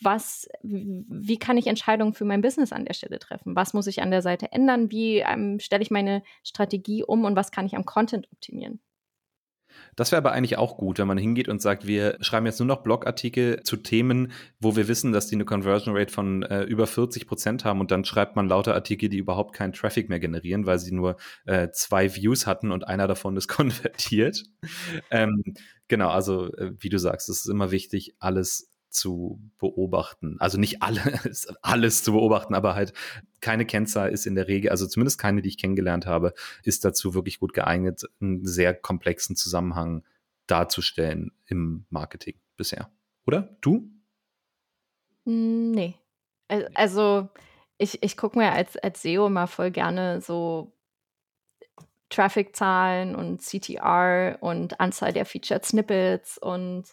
was, 0.00 0.48
wie 0.62 1.38
kann 1.38 1.56
ich 1.56 1.66
Entscheidungen 1.66 2.14
für 2.14 2.24
mein 2.24 2.42
Business 2.42 2.72
an 2.72 2.84
der 2.84 2.94
Stelle 2.94 3.18
treffen? 3.18 3.56
Was 3.56 3.74
muss 3.74 3.86
ich 3.86 4.02
an 4.02 4.10
der 4.10 4.22
Seite 4.22 4.52
ändern? 4.52 4.90
Wie 4.90 5.18
ähm, 5.18 5.58
stelle 5.60 5.82
ich 5.82 5.90
meine 5.90 6.22
Strategie 6.44 7.02
um 7.02 7.24
und 7.24 7.36
was 7.36 7.50
kann 7.50 7.66
ich 7.66 7.74
am 7.74 7.84
Content 7.84 8.28
optimieren? 8.32 8.80
Das 9.96 10.12
wäre 10.12 10.18
aber 10.18 10.32
eigentlich 10.32 10.58
auch 10.58 10.76
gut, 10.76 10.98
wenn 10.98 11.06
man 11.06 11.18
hingeht 11.18 11.48
und 11.48 11.60
sagt, 11.60 11.86
wir 11.86 12.16
schreiben 12.20 12.46
jetzt 12.46 12.58
nur 12.58 12.66
noch 12.66 12.82
Blogartikel 12.82 13.62
zu 13.62 13.76
Themen, 13.76 14.32
wo 14.60 14.76
wir 14.76 14.88
wissen, 14.88 15.12
dass 15.12 15.26
die 15.26 15.34
eine 15.34 15.44
Conversion 15.44 15.96
Rate 15.96 16.12
von 16.12 16.42
äh, 16.42 16.62
über 16.64 16.86
40 16.86 17.26
Prozent 17.26 17.64
haben 17.64 17.80
und 17.80 17.90
dann 17.90 18.04
schreibt 18.04 18.36
man 18.36 18.48
lauter 18.48 18.74
Artikel, 18.74 19.08
die 19.08 19.18
überhaupt 19.18 19.54
keinen 19.54 19.72
Traffic 19.72 20.08
mehr 20.08 20.20
generieren, 20.20 20.66
weil 20.66 20.78
sie 20.78 20.92
nur 20.92 21.16
äh, 21.44 21.68
zwei 21.72 22.14
Views 22.14 22.46
hatten 22.46 22.72
und 22.72 22.86
einer 22.86 23.06
davon 23.06 23.36
ist 23.36 23.48
konvertiert. 23.48 24.44
ähm, 25.10 25.42
genau, 25.88 26.10
also 26.10 26.52
äh, 26.56 26.72
wie 26.78 26.88
du 26.88 26.98
sagst, 26.98 27.28
es 27.28 27.40
ist 27.40 27.50
immer 27.50 27.70
wichtig, 27.70 28.14
alles 28.18 28.71
zu 28.92 29.40
beobachten. 29.58 30.36
Also 30.38 30.58
nicht 30.58 30.82
alles, 30.82 31.48
alles 31.62 32.04
zu 32.04 32.12
beobachten, 32.12 32.54
aber 32.54 32.74
halt 32.74 32.92
keine 33.40 33.66
Kennzahl 33.66 34.10
ist 34.10 34.26
in 34.26 34.34
der 34.34 34.48
Regel, 34.48 34.70
also 34.70 34.86
zumindest 34.86 35.18
keine, 35.18 35.42
die 35.42 35.48
ich 35.48 35.58
kennengelernt 35.58 36.06
habe, 36.06 36.34
ist 36.62 36.84
dazu 36.84 37.14
wirklich 37.14 37.40
gut 37.40 37.54
geeignet, 37.54 38.02
einen 38.20 38.44
sehr 38.46 38.74
komplexen 38.74 39.34
Zusammenhang 39.36 40.04
darzustellen 40.46 41.32
im 41.46 41.86
Marketing 41.90 42.34
bisher. 42.56 42.90
Oder? 43.26 43.56
Du? 43.60 43.90
Nee. 45.24 45.94
Also 46.74 47.28
ich, 47.78 48.02
ich 48.02 48.16
gucke 48.16 48.38
mir 48.38 48.52
als, 48.52 48.76
als 48.76 49.02
SEO 49.02 49.26
immer 49.26 49.46
voll 49.46 49.70
gerne 49.70 50.20
so 50.20 50.72
Traffic-Zahlen 52.10 53.16
und 53.16 53.40
CTR 53.40 54.36
und 54.40 54.78
Anzahl 54.80 55.12
der 55.12 55.24
Featured 55.24 55.64
Snippets 55.64 56.38
und 56.38 56.84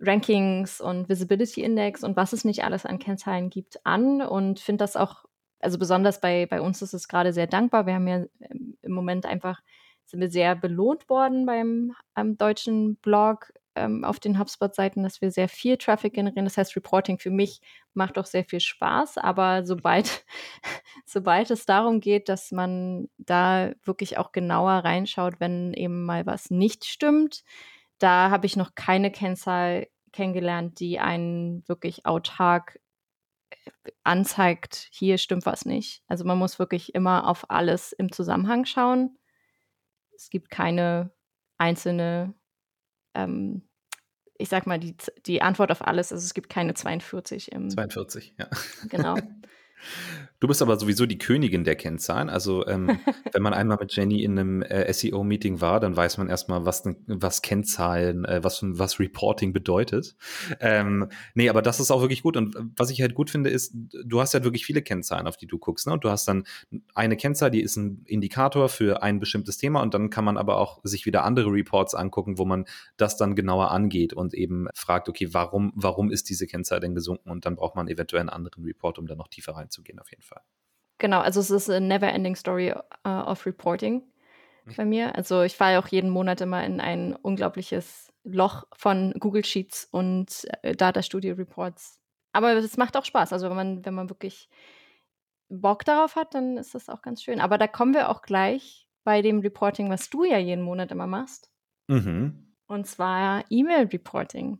Rankings 0.00 0.80
und 0.80 1.08
Visibility 1.08 1.62
Index 1.62 2.04
und 2.04 2.16
was 2.16 2.32
es 2.32 2.44
nicht 2.44 2.64
alles 2.64 2.86
an 2.86 2.98
Kennzahlen 2.98 3.50
gibt 3.50 3.84
an 3.84 4.22
und 4.22 4.60
finde 4.60 4.84
das 4.84 4.96
auch, 4.96 5.24
also 5.60 5.78
besonders 5.78 6.20
bei, 6.20 6.46
bei 6.46 6.60
uns 6.60 6.82
ist 6.82 6.94
es 6.94 7.08
gerade 7.08 7.32
sehr 7.32 7.46
dankbar. 7.46 7.86
Wir 7.86 7.94
haben 7.94 8.06
ja 8.06 8.24
ähm, 8.40 8.76
im 8.82 8.92
Moment 8.92 9.26
einfach, 9.26 9.60
sind 10.06 10.20
wir 10.20 10.30
sehr 10.30 10.54
belohnt 10.54 11.08
worden 11.08 11.46
beim 11.46 11.94
ähm, 12.16 12.38
deutschen 12.38 12.96
Blog 12.96 13.52
ähm, 13.78 14.04
auf 14.04 14.20
den 14.20 14.38
HubSpot-Seiten, 14.38 15.02
dass 15.02 15.20
wir 15.20 15.30
sehr 15.30 15.48
viel 15.48 15.76
Traffic 15.76 16.14
generieren. 16.14 16.44
Das 16.44 16.56
heißt, 16.56 16.76
Reporting 16.76 17.18
für 17.18 17.30
mich 17.30 17.60
macht 17.94 18.18
auch 18.18 18.26
sehr 18.26 18.44
viel 18.44 18.60
Spaß, 18.60 19.18
aber 19.18 19.66
sobald, 19.66 20.24
sobald 21.06 21.50
es 21.50 21.66
darum 21.66 22.00
geht, 22.00 22.28
dass 22.28 22.52
man 22.52 23.08
da 23.18 23.72
wirklich 23.84 24.18
auch 24.18 24.32
genauer 24.32 24.84
reinschaut, 24.84 25.40
wenn 25.40 25.72
eben 25.74 26.04
mal 26.04 26.24
was 26.24 26.50
nicht 26.50 26.84
stimmt, 26.84 27.42
da 27.98 28.30
habe 28.30 28.46
ich 28.46 28.56
noch 28.56 28.74
keine 28.74 29.10
Kennzahl 29.10 29.88
kennengelernt, 30.12 30.80
die 30.80 30.98
einen 30.98 31.66
wirklich 31.68 32.06
autark 32.06 32.78
äh, 33.50 33.70
anzeigt, 34.04 34.88
hier 34.90 35.18
stimmt 35.18 35.46
was 35.46 35.64
nicht. 35.64 36.02
Also 36.06 36.24
man 36.24 36.38
muss 36.38 36.58
wirklich 36.58 36.94
immer 36.94 37.26
auf 37.26 37.50
alles 37.50 37.92
im 37.92 38.12
Zusammenhang 38.12 38.64
schauen. 38.64 39.18
Es 40.14 40.30
gibt 40.30 40.50
keine 40.50 41.12
einzelne, 41.58 42.34
ähm, 43.14 43.68
ich 44.36 44.48
sag 44.48 44.66
mal, 44.66 44.78
die, 44.78 44.96
die 45.26 45.42
Antwort 45.42 45.70
auf 45.70 45.86
alles, 45.86 46.12
also 46.12 46.24
es 46.24 46.34
gibt 46.34 46.48
keine 46.48 46.74
42 46.74 47.52
im. 47.52 47.70
42, 47.70 48.34
ja. 48.38 48.48
Genau. 48.88 49.16
Du 50.40 50.46
bist 50.46 50.62
aber 50.62 50.78
sowieso 50.78 51.04
die 51.04 51.18
Königin 51.18 51.64
der 51.64 51.74
Kennzahlen. 51.74 52.30
Also 52.30 52.64
ähm, 52.68 53.00
wenn 53.32 53.42
man 53.42 53.54
einmal 53.54 53.78
mit 53.80 53.94
Jenny 53.94 54.22
in 54.22 54.38
einem 54.38 54.62
äh, 54.62 54.92
SEO-Meeting 54.92 55.60
war, 55.60 55.80
dann 55.80 55.96
weiß 55.96 56.18
man 56.18 56.28
erstmal, 56.28 56.64
was, 56.64 56.84
was 57.06 57.42
Kennzahlen, 57.42 58.24
äh, 58.24 58.44
was, 58.44 58.60
was 58.62 59.00
Reporting 59.00 59.52
bedeutet. 59.52 60.14
Ähm, 60.60 61.08
nee, 61.34 61.48
aber 61.48 61.60
das 61.60 61.80
ist 61.80 61.90
auch 61.90 62.00
wirklich 62.02 62.22
gut. 62.22 62.36
Und 62.36 62.56
was 62.76 62.90
ich 62.90 63.00
halt 63.00 63.14
gut 63.14 63.30
finde, 63.30 63.50
ist, 63.50 63.74
du 64.04 64.20
hast 64.20 64.32
halt 64.34 64.44
wirklich 64.44 64.64
viele 64.64 64.80
Kennzahlen, 64.80 65.26
auf 65.26 65.36
die 65.36 65.48
du 65.48 65.58
guckst. 65.58 65.88
Ne? 65.88 65.92
Und 65.92 66.04
du 66.04 66.10
hast 66.10 66.28
dann 66.28 66.44
eine 66.94 67.16
Kennzahl, 67.16 67.50
die 67.50 67.62
ist 67.62 67.76
ein 67.76 68.04
Indikator 68.06 68.68
für 68.68 69.02
ein 69.02 69.18
bestimmtes 69.18 69.56
Thema. 69.56 69.82
Und 69.82 69.92
dann 69.92 70.08
kann 70.08 70.24
man 70.24 70.36
aber 70.36 70.58
auch 70.58 70.78
sich 70.84 71.04
wieder 71.04 71.24
andere 71.24 71.50
Reports 71.50 71.96
angucken, 71.96 72.38
wo 72.38 72.44
man 72.44 72.64
das 72.96 73.16
dann 73.16 73.34
genauer 73.34 73.72
angeht 73.72 74.12
und 74.12 74.34
eben 74.34 74.68
fragt, 74.72 75.08
okay, 75.08 75.30
warum, 75.32 75.72
warum 75.74 76.12
ist 76.12 76.28
diese 76.30 76.46
Kennzahl 76.46 76.78
denn 76.78 76.94
gesunken? 76.94 77.28
Und 77.28 77.44
dann 77.44 77.56
braucht 77.56 77.74
man 77.74 77.88
eventuell 77.88 78.20
einen 78.20 78.28
anderen 78.28 78.62
Report, 78.64 79.00
um 79.00 79.08
da 79.08 79.16
noch 79.16 79.26
tiefer 79.26 79.56
reinzugehen, 79.68 79.98
auf 79.98 80.10
jeden 80.10 80.22
Fall. 80.22 80.42
Genau, 80.98 81.20
also 81.20 81.40
es 81.40 81.50
ist 81.50 81.70
eine 81.70 81.86
never-ending 81.86 82.34
Story 82.34 82.72
uh, 83.06 83.08
of 83.08 83.46
Reporting 83.46 84.02
bei 84.76 84.84
mir. 84.84 85.14
Also 85.14 85.42
ich 85.42 85.56
fahre 85.56 85.78
auch 85.78 85.88
jeden 85.88 86.10
Monat 86.10 86.40
immer 86.40 86.64
in 86.64 86.80
ein 86.80 87.14
unglaubliches 87.14 88.12
Loch 88.24 88.64
von 88.72 89.14
Google 89.18 89.44
Sheets 89.44 89.86
und 89.90 90.46
äh, 90.62 90.74
Data 90.74 91.02
Studio 91.02 91.34
Reports. 91.34 92.00
Aber 92.32 92.52
es 92.52 92.76
macht 92.76 92.96
auch 92.96 93.04
Spaß. 93.04 93.32
Also 93.32 93.48
wenn 93.48 93.56
man, 93.56 93.84
wenn 93.84 93.94
man 93.94 94.10
wirklich 94.10 94.48
Bock 95.48 95.84
darauf 95.84 96.16
hat, 96.16 96.34
dann 96.34 96.58
ist 96.58 96.74
das 96.74 96.88
auch 96.88 97.02
ganz 97.02 97.22
schön. 97.22 97.40
Aber 97.40 97.56
da 97.56 97.66
kommen 97.66 97.94
wir 97.94 98.10
auch 98.10 98.22
gleich 98.22 98.88
bei 99.04 99.22
dem 99.22 99.40
Reporting, 99.40 99.88
was 99.88 100.10
du 100.10 100.24
ja 100.24 100.38
jeden 100.38 100.62
Monat 100.62 100.90
immer 100.90 101.06
machst. 101.06 101.50
Mhm. 101.86 102.54
Und 102.66 102.86
zwar 102.86 103.44
E-Mail-Reporting. 103.48 104.58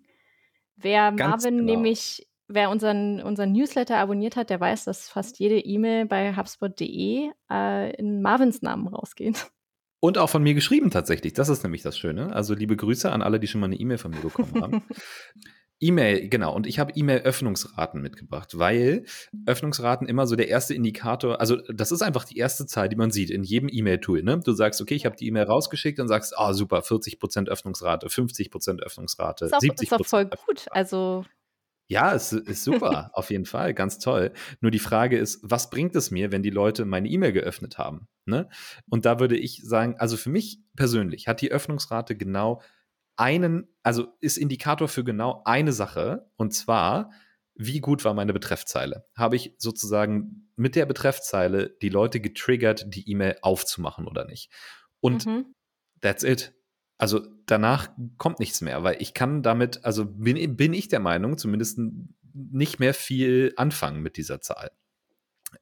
Wer 0.77 1.13
ganz 1.13 1.45
Marvin 1.45 1.59
genau. 1.59 1.73
nämlich 1.73 2.28
wer 2.49 2.71
unseren, 2.71 3.21
unseren 3.21 3.53
Newsletter 3.53 3.99
abonniert 3.99 4.37
hat, 4.37 4.51
der 4.51 4.61
weiß, 4.61 4.85
dass 4.85 5.09
fast 5.09 5.39
jede 5.39 5.59
E-Mail 5.59 6.07
bei 6.07 6.35
HubSpot.de 6.35 7.31
äh, 7.51 7.97
in 7.97 8.23
Marvins 8.23 8.63
Namen 8.63 8.89
rausgeht. 8.89 9.51
Und 10.01 10.17
auch 10.17 10.31
von 10.31 10.43
mir 10.43 10.55
geschrieben 10.55 10.91
tatsächlich. 10.91 11.33
Das 11.33 11.49
ist 11.49 11.63
nämlich 11.63 11.83
das 11.83 11.99
Schöne. 11.99 12.33
Also 12.33 12.55
liebe 12.55 12.77
Grüße 12.77 13.11
an 13.11 13.23
alle, 13.23 13.41
die 13.41 13.49
schon 13.49 13.61
mal 13.61 13.67
eine 13.67 13.77
E-Mail 13.77 13.99
von 13.99 14.13
mir 14.13 14.21
bekommen 14.21 14.63
haben. 14.63 14.83
E-Mail, 15.81 16.29
genau. 16.29 16.55
Und 16.55 16.67
ich 16.67 16.81
habe 16.81 16.93
E-Mail-Öffnungsraten 16.95 18.03
mitgebracht, 18.03 18.59
weil 18.59 19.05
Öffnungsraten 19.47 20.09
immer 20.09 20.27
so 20.27 20.35
der 20.35 20.49
erste 20.49 20.75
Indikator, 20.75 21.41
also 21.41 21.57
das 21.73 21.93
ist 21.93 22.03
einfach 22.03 22.25
die 22.25 22.37
erste 22.37 22.67
Zahl, 22.67 22.89
die 22.89 22.97
man 22.97 23.13
sieht 23.13 23.31
in 23.31 23.45
jedem 23.45 23.69
E-Mail-Tool. 23.71 24.25
Ne? 24.25 24.41
Du 24.41 24.53
sagst, 24.53 24.81
okay, 24.81 24.95
ich 24.95 25.07
habe 25.07 25.17
die 25.17 25.29
E-Mail 25.29 25.45
rausgeschickt 25.45 26.01
und 26.01 26.09
sagst, 26.09 26.37
ah, 26.37 26.51
oh, 26.51 26.53
super, 26.53 26.81
40% 26.81 27.49
Öffnungsrate, 27.49 28.09
50% 28.09 28.81
Öffnungsrate, 28.81 29.45
ist 29.45 29.55
auch, 29.55 29.61
70%. 29.61 29.83
Ist 29.83 29.93
auch 29.93 30.07
voll 30.07 30.27
gut. 30.27 30.67
Also 30.71 31.25
ja, 31.89 32.15
es 32.15 32.33
ist 32.33 32.65
super, 32.65 33.11
auf 33.15 33.31
jeden 33.31 33.47
Fall, 33.47 33.75
ganz 33.75 33.99
toll. 33.99 34.33
Nur 34.61 34.71
die 34.71 34.79
Frage 34.79 35.19
ist, 35.19 35.41
was 35.43 35.71
bringt 35.71 35.97
es 35.97 36.11
mir, 36.11 36.31
wenn 36.31 36.43
die 36.43 36.51
Leute 36.51 36.85
meine 36.85 37.09
E-Mail 37.09 37.33
geöffnet 37.33 37.79
haben? 37.79 38.09
Ne? 38.27 38.49
Und 38.89 39.07
da 39.07 39.19
würde 39.21 39.37
ich 39.37 39.63
sagen, 39.65 39.97
also 39.99 40.17
für 40.17 40.31
mich 40.31 40.61
persönlich 40.77 41.29
hat 41.29 41.41
die 41.41 41.51
Öffnungsrate 41.51 42.17
genau 42.17 42.61
einen, 43.17 43.67
also 43.83 44.09
ist 44.21 44.37
Indikator 44.37 44.87
für 44.87 45.03
genau 45.03 45.43
eine 45.45 45.73
Sache, 45.73 46.31
und 46.37 46.55
zwar, 46.55 47.11
wie 47.55 47.81
gut 47.81 48.05
war 48.05 48.15
meine 48.15 48.33
Betreffzeile? 48.33 49.05
Habe 49.17 49.35
ich 49.37 49.55
sozusagen 49.59 50.53
mit 50.55 50.77
der 50.77 50.87
Betreffzeile 50.87 51.77
die 51.83 51.89
Leute 51.89 52.21
getriggert, 52.21 52.87
die 52.95 53.11
E-Mail 53.11 53.39
aufzumachen 53.43 54.07
oder 54.07 54.25
nicht? 54.25 54.53
Und 55.01 55.27
Mhm. 55.27 55.55
that's 56.01 56.23
it. 56.23 56.55
Also 56.99 57.27
danach 57.47 57.91
kommt 58.17 58.41
nichts 58.41 58.61
mehr, 58.61 58.83
weil 58.83 58.97
ich 59.01 59.15
kann 59.15 59.43
damit, 59.43 59.85
also 59.85 60.05
bin, 60.05 60.57
bin 60.57 60.75
ich 60.75 60.89
der 60.89 61.01
Meinung, 61.01 61.39
zumindest 61.39 61.81
nicht 62.35 62.81
mehr 62.81 62.93
viel 62.93 63.53
anfangen 63.57 64.03
mit 64.03 64.17
dieser 64.17 64.41
Zahl. 64.41 64.71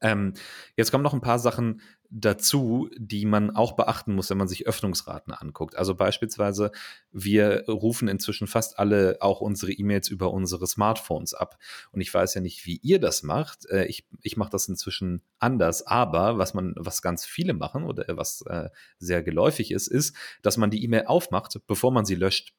Ähm, 0.01 0.33
jetzt 0.75 0.91
kommen 0.91 1.03
noch 1.03 1.13
ein 1.13 1.21
paar 1.21 1.39
Sachen 1.39 1.81
dazu, 2.09 2.89
die 2.97 3.25
man 3.25 3.55
auch 3.55 3.73
beachten 3.73 4.15
muss, 4.15 4.29
wenn 4.29 4.37
man 4.37 4.47
sich 4.47 4.65
Öffnungsraten 4.65 5.33
anguckt. 5.33 5.75
Also 5.75 5.95
beispielsweise, 5.95 6.71
wir 7.11 7.65
rufen 7.67 8.07
inzwischen 8.07 8.47
fast 8.47 8.79
alle 8.79 9.17
auch 9.19 9.41
unsere 9.41 9.71
E-Mails 9.71 10.07
über 10.09 10.31
unsere 10.31 10.67
Smartphones 10.67 11.33
ab. 11.33 11.57
Und 11.91 12.01
ich 12.01 12.13
weiß 12.13 12.33
ja 12.35 12.41
nicht, 12.41 12.65
wie 12.65 12.77
ihr 12.77 12.99
das 12.99 13.23
macht. 13.23 13.65
Äh, 13.69 13.85
ich 13.85 14.07
ich 14.21 14.37
mache 14.37 14.51
das 14.51 14.67
inzwischen 14.67 15.21
anders. 15.39 15.85
Aber 15.85 16.37
was 16.37 16.53
man, 16.53 16.73
was 16.77 17.01
ganz 17.01 17.25
viele 17.25 17.53
machen 17.53 17.83
oder 17.83 18.05
was 18.17 18.41
äh, 18.47 18.69
sehr 18.99 19.23
geläufig 19.23 19.71
ist, 19.71 19.87
ist, 19.87 20.15
dass 20.41 20.57
man 20.57 20.71
die 20.71 20.83
E-Mail 20.83 21.05
aufmacht, 21.07 21.59
bevor 21.67 21.91
man 21.91 22.05
sie 22.05 22.15
löscht. 22.15 22.53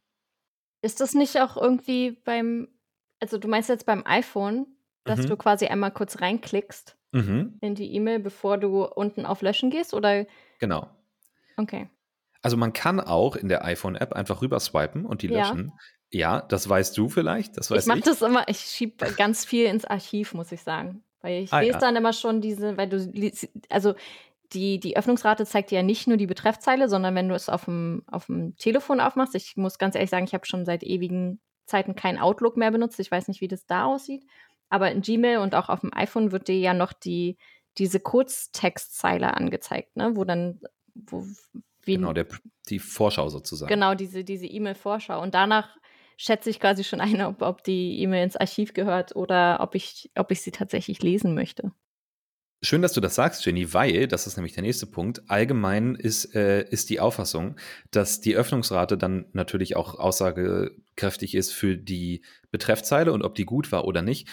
Ist 0.83 1.01
das 1.01 1.15
nicht 1.15 1.41
auch 1.41 1.57
irgendwie 1.57 2.21
beim, 2.25 2.69
also 3.21 3.39
du 3.39 3.49
meinst 3.49 3.69
jetzt 3.69 3.87
beim 3.87 4.05
iPhone, 4.07 4.67
dass 5.05 5.21
Mhm. 5.21 5.27
du 5.29 5.37
quasi 5.39 5.67
einmal 5.67 5.91
kurz 5.93 6.21
reinklickst 6.21 6.98
Mhm, 7.13 7.59
in 7.61 7.75
die 7.75 7.95
E-Mail, 7.95 8.19
bevor 8.21 8.59
du 8.59 8.85
unten 8.85 9.25
auf 9.27 9.43
Löschen 9.43 9.71
gehst? 9.71 9.95
Oder 9.95 10.27
genau. 10.59 10.89
okay. 11.57 11.89
Also 12.43 12.57
man 12.57 12.73
kann 12.73 13.01
auch 13.01 13.35
in 13.35 13.49
der 13.49 13.65
iPhone-App 13.65 14.13
einfach 14.13 14.43
rüber 14.43 14.61
swipen 14.61 15.05
und 15.05 15.23
die 15.23 15.27
Ja. 15.29 15.51
löschen. 15.51 15.73
Ja, 16.11 16.41
das 16.41 16.69
weißt 16.69 16.97
du 16.97 17.09
vielleicht, 17.09 17.57
das 17.59 17.71
weiß 17.71 17.83
Ich 17.83 17.87
mache 17.89 18.01
das 18.01 18.23
immer, 18.23 18.49
ich 18.49 18.59
schiebe 18.61 19.13
ganz 19.17 19.45
viel 19.45 19.67
ins 19.67 19.85
Archiv, 19.85 20.35
muss 20.35 20.53
ich 20.53 20.63
sagen. 20.63 21.03
Weil 21.21 21.43
ich 21.43 21.53
Ah, 21.53 21.61
lese 21.61 21.73
ja. 21.73 21.79
dann 21.79 21.97
immer 21.97 22.13
schon 22.13 22.41
diese, 22.41 22.77
weil 22.77 22.89
du 22.89 23.31
also 23.69 23.95
die, 24.53 24.81
die 24.81 24.97
Öffnungsrate 24.97 25.45
zeigt 25.45 25.71
dir 25.71 25.77
ja 25.77 25.83
nicht 25.83 26.07
nur 26.07 26.17
die 26.17 26.27
Betreffzeile, 26.27 26.89
sondern 26.89 27.15
wenn 27.15 27.29
du 27.29 27.35
es 27.35 27.49
auf 27.49 27.65
dem, 27.67 28.03
auf 28.07 28.27
dem 28.27 28.57
Telefon 28.57 29.01
aufmachst, 29.01 29.35
ich 29.35 29.57
muss 29.57 29.79
ganz 29.79 29.95
ehrlich 29.95 30.11
sagen, 30.11 30.25
ich 30.25 30.33
habe 30.33 30.47
schon 30.47 30.65
seit 30.65 30.83
ewigen 30.83 31.41
Zeiten 31.67 31.95
kein 31.97 32.19
Outlook 32.19 32.57
mehr 32.57 32.71
benutzt. 32.71 32.99
Ich 33.01 33.11
weiß 33.11 33.29
nicht, 33.29 33.43
wie 33.43 33.49
das 33.49 33.67
da 33.67 33.85
aussieht. 33.85 34.25
Aber 34.69 34.91
in 34.91 35.03
Gmail 35.03 35.39
und 35.39 35.55
auch 35.55 35.69
auf 35.69 35.81
dem 35.81 35.95
iPhone 35.95 36.33
wird 36.33 36.49
dir 36.49 36.59
ja 36.59 36.75
noch 36.75 36.93
die, 36.93 37.39
diese 37.79 38.01
Kurztextzeile 38.01 39.35
angezeigt, 39.35 39.97
ne? 39.97 40.13
Wo 40.15 40.25
dann, 40.25 40.61
wo, 40.95 41.25
wie, 41.83 41.95
Genau, 41.95 42.13
der, 42.13 42.27
die 42.69 42.79
Vorschau 42.79 43.29
sozusagen. 43.29 43.69
Genau, 43.69 43.95
diese, 43.95 44.25
diese 44.25 44.47
E-Mail-Vorschau. 44.47 45.23
Und 45.23 45.35
danach 45.35 45.77
schätze 46.17 46.51
ich 46.51 46.61
quasi 46.61 46.85
schon 46.85 47.01
ein, 47.01 47.23
ob, 47.23 47.43
ob 47.43 47.65
die 47.65 48.01
E-Mail 48.03 48.25
ins 48.25 48.37
Archiv 48.37 48.75
gehört 48.75 49.17
oder 49.17 49.61
ob 49.61 49.75
ich, 49.75 50.11
ob 50.17 50.31
ich 50.31 50.43
sie 50.43 50.51
tatsächlich 50.51 51.03
lesen 51.03 51.35
möchte. 51.35 51.73
Schön, 52.61 52.83
dass 52.83 52.93
du 52.93 53.01
das 53.01 53.15
sagst, 53.15 53.47
Jenny, 53.47 53.73
weil, 53.73 54.09
das 54.09 54.27
ist 54.27 54.37
nämlich 54.37 54.55
der 54.55 54.65
nächste 54.65 54.89
Punkt, 54.89 55.23
allgemein 55.31 55.95
ist, 55.95 56.35
äh, 56.35 56.69
ist 56.69 56.91
die 56.91 56.99
Auffassung, 56.99 57.55
dass 57.93 58.21
die 58.21 58.35
Öffnungsrate 58.35 58.99
dann 58.99 59.27
natürlich 59.33 59.77
auch 59.77 59.95
aussagekräftig 59.95 61.37
ist 61.37 61.53
für 61.53 61.77
die 61.77 62.25
Betreffzeile 62.51 63.13
und 63.13 63.23
ob 63.23 63.37
die 63.37 63.45
gut 63.45 63.71
war 63.71 63.85
oder 63.85 64.03
nicht. 64.03 64.29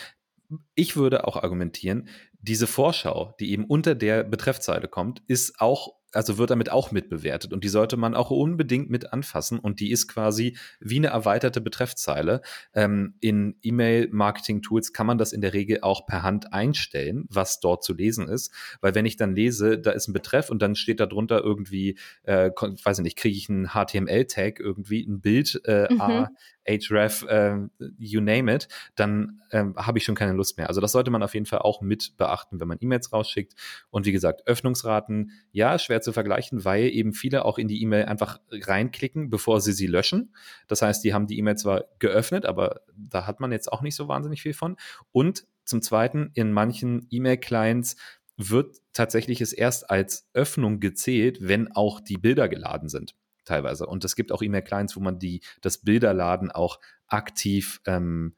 Ich 0.75 0.95
würde 0.95 1.27
auch 1.27 1.38
argumentieren, 1.38 2.08
diese 2.39 2.67
Vorschau, 2.67 3.34
die 3.39 3.51
eben 3.51 3.65
unter 3.65 3.95
der 3.95 4.23
Betreffzeile 4.23 4.88
kommt, 4.88 5.21
ist 5.27 5.60
auch, 5.60 5.93
also 6.15 6.38
wird 6.38 6.49
damit 6.49 6.71
auch 6.71 6.91
mitbewertet 6.91 7.54
und 7.54 7.63
die 7.63 7.69
sollte 7.69 7.97
man 7.97 8.15
auch 8.15 8.32
unbedingt 8.32 8.89
mit 8.89 9.12
anfassen 9.12 9.60
und 9.60 9.80
die 9.80 9.91
ist 9.91 10.08
quasi 10.08 10.58
wie 10.80 10.97
eine 10.97 11.08
erweiterte 11.08 11.62
Betreffzeile. 11.62 12.41
Ähm, 12.73 13.15
in 13.19 13.56
E-Mail-Marketing-Tools 13.62 14.93
kann 14.93 15.08
man 15.08 15.17
das 15.17 15.34
in 15.34 15.41
der 15.41 15.54
Regel 15.54 15.80
auch 15.82 16.06
per 16.06 16.23
Hand 16.23 16.54
einstellen, 16.54 17.25
was 17.30 17.60
dort 17.60 17.84
zu 17.84 17.93
lesen 17.93 18.28
ist, 18.28 18.51
weil 18.82 18.95
wenn 18.95 19.06
ich 19.06 19.17
dann 19.17 19.36
lese, 19.36 19.80
da 19.80 19.91
ist 19.91 20.08
ein 20.08 20.13
Betreff 20.13 20.49
und 20.49 20.62
dann 20.62 20.75
steht 20.75 20.99
da 20.99 21.06
drunter 21.06 21.41
irgendwie, 21.43 21.97
äh, 22.23 22.51
weiß 22.51 22.99
ich 22.99 23.04
nicht, 23.04 23.17
kriege 23.17 23.38
ich 23.38 23.49
einen 23.49 23.69
HTML-Tag 23.69 24.60
irgendwie, 24.60 25.06
ein 25.06 25.21
Bild, 25.21 25.62
äh, 25.65 25.86
Mhm. 25.95 26.01
A, 26.01 26.30
href, 26.67 27.23
äh, 27.23 27.58
you 27.97 28.21
name 28.21 28.54
it, 28.54 28.67
dann 28.95 29.41
ähm, 29.51 29.75
habe 29.78 29.97
ich 29.97 30.04
schon 30.04 30.15
keine 30.15 30.34
Lust 30.34 30.58
mehr. 30.58 30.67
Also 30.67 30.82
das 30.82 30.91
sollte 30.91 31.12
man 31.12 31.23
auf 31.23 31.34
jeden 31.34 31.45
Fall 31.45 31.60
auch 31.60 31.82
mit 31.82 32.17
beachten, 32.17 32.60
wenn 32.60 32.67
man 32.67 32.78
E-Mails 32.82 33.13
rausschickt. 33.13 33.54
Und 33.89 34.06
wie 34.06 34.12
gesagt, 34.12 34.47
Öffnungsraten, 34.47 35.32
ja, 35.51 35.78
schwer 35.78 36.01
zu 36.05 36.13
vergleichen, 36.13 36.63
weil 36.63 36.85
eben 36.85 37.11
viele 37.11 37.43
auch 37.43 37.57
in 37.57 37.67
die 37.67 37.81
E-Mail 37.81 38.05
einfach 38.05 38.39
reinklicken, 38.49 39.29
bevor 39.29 39.59
sie 39.59 39.73
sie 39.73 39.87
löschen. 39.87 40.33
Das 40.67 40.81
heißt, 40.81 41.03
die 41.03 41.13
haben 41.13 41.27
die 41.27 41.37
E-Mail 41.37 41.57
zwar 41.57 41.85
geöffnet, 41.99 42.45
aber 42.45 42.81
da 42.95 43.27
hat 43.27 43.41
man 43.41 43.51
jetzt 43.51 43.71
auch 43.71 43.81
nicht 43.81 43.95
so 43.95 44.07
wahnsinnig 44.07 44.41
viel 44.41 44.53
von. 44.53 44.77
Und 45.11 45.45
zum 45.65 45.81
Zweiten, 45.81 46.31
in 46.33 46.53
manchen 46.53 47.07
E-Mail-Clients 47.09 47.97
wird 48.37 48.77
tatsächlich 48.93 49.41
es 49.41 49.53
erst 49.53 49.89
als 49.89 50.29
Öffnung 50.33 50.79
gezählt, 50.79 51.39
wenn 51.41 51.71
auch 51.71 51.99
die 51.99 52.17
Bilder 52.17 52.47
geladen 52.47 52.89
sind 52.89 53.15
teilweise. 53.45 53.85
Und 53.85 54.03
es 54.03 54.15
gibt 54.15 54.31
auch 54.31 54.41
E-Mail-Clients, 54.41 54.95
wo 54.95 54.99
man 54.99 55.19
die, 55.19 55.41
das 55.61 55.79
Bilderladen 55.79 56.51
auch 56.51 56.79
aktiv, 57.07 57.81
ähm, 57.85 58.35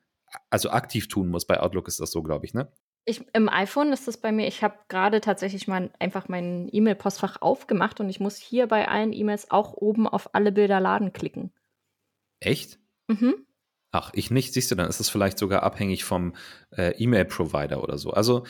also 0.49 0.69
aktiv 0.69 1.07
tun 1.07 1.29
muss. 1.29 1.47
Bei 1.47 1.59
Outlook 1.59 1.87
ist 1.87 1.99
das 1.99 2.11
so, 2.11 2.21
glaube 2.21 2.45
ich, 2.45 2.53
ne? 2.53 2.71
Ich, 3.09 3.23
Im 3.31 3.47
iPhone 3.47 3.93
ist 3.93 4.05
das 4.09 4.17
bei 4.17 4.33
mir, 4.33 4.47
ich 4.47 4.63
habe 4.63 4.75
gerade 4.89 5.21
tatsächlich 5.21 5.65
mal 5.65 5.89
einfach 5.97 6.27
mein 6.27 6.67
E-Mail-Postfach 6.69 7.41
aufgemacht 7.41 8.01
und 8.01 8.09
ich 8.09 8.19
muss 8.19 8.35
hier 8.35 8.67
bei 8.67 8.89
allen 8.89 9.13
E-Mails 9.13 9.49
auch 9.49 9.73
oben 9.73 10.09
auf 10.09 10.35
alle 10.35 10.51
Bilder 10.51 10.81
laden 10.81 11.13
klicken. 11.13 11.53
Echt? 12.41 12.79
Mhm. 13.07 13.45
Ach, 13.91 14.11
ich 14.13 14.29
nicht, 14.29 14.53
siehst 14.53 14.69
du, 14.69 14.75
dann 14.75 14.89
ist 14.89 14.99
es 14.99 15.07
vielleicht 15.09 15.37
sogar 15.37 15.63
abhängig 15.63 16.03
vom 16.03 16.35
äh, 16.75 16.91
E-Mail-Provider 17.01 17.81
oder 17.81 17.97
so. 17.97 18.11
Also 18.11 18.45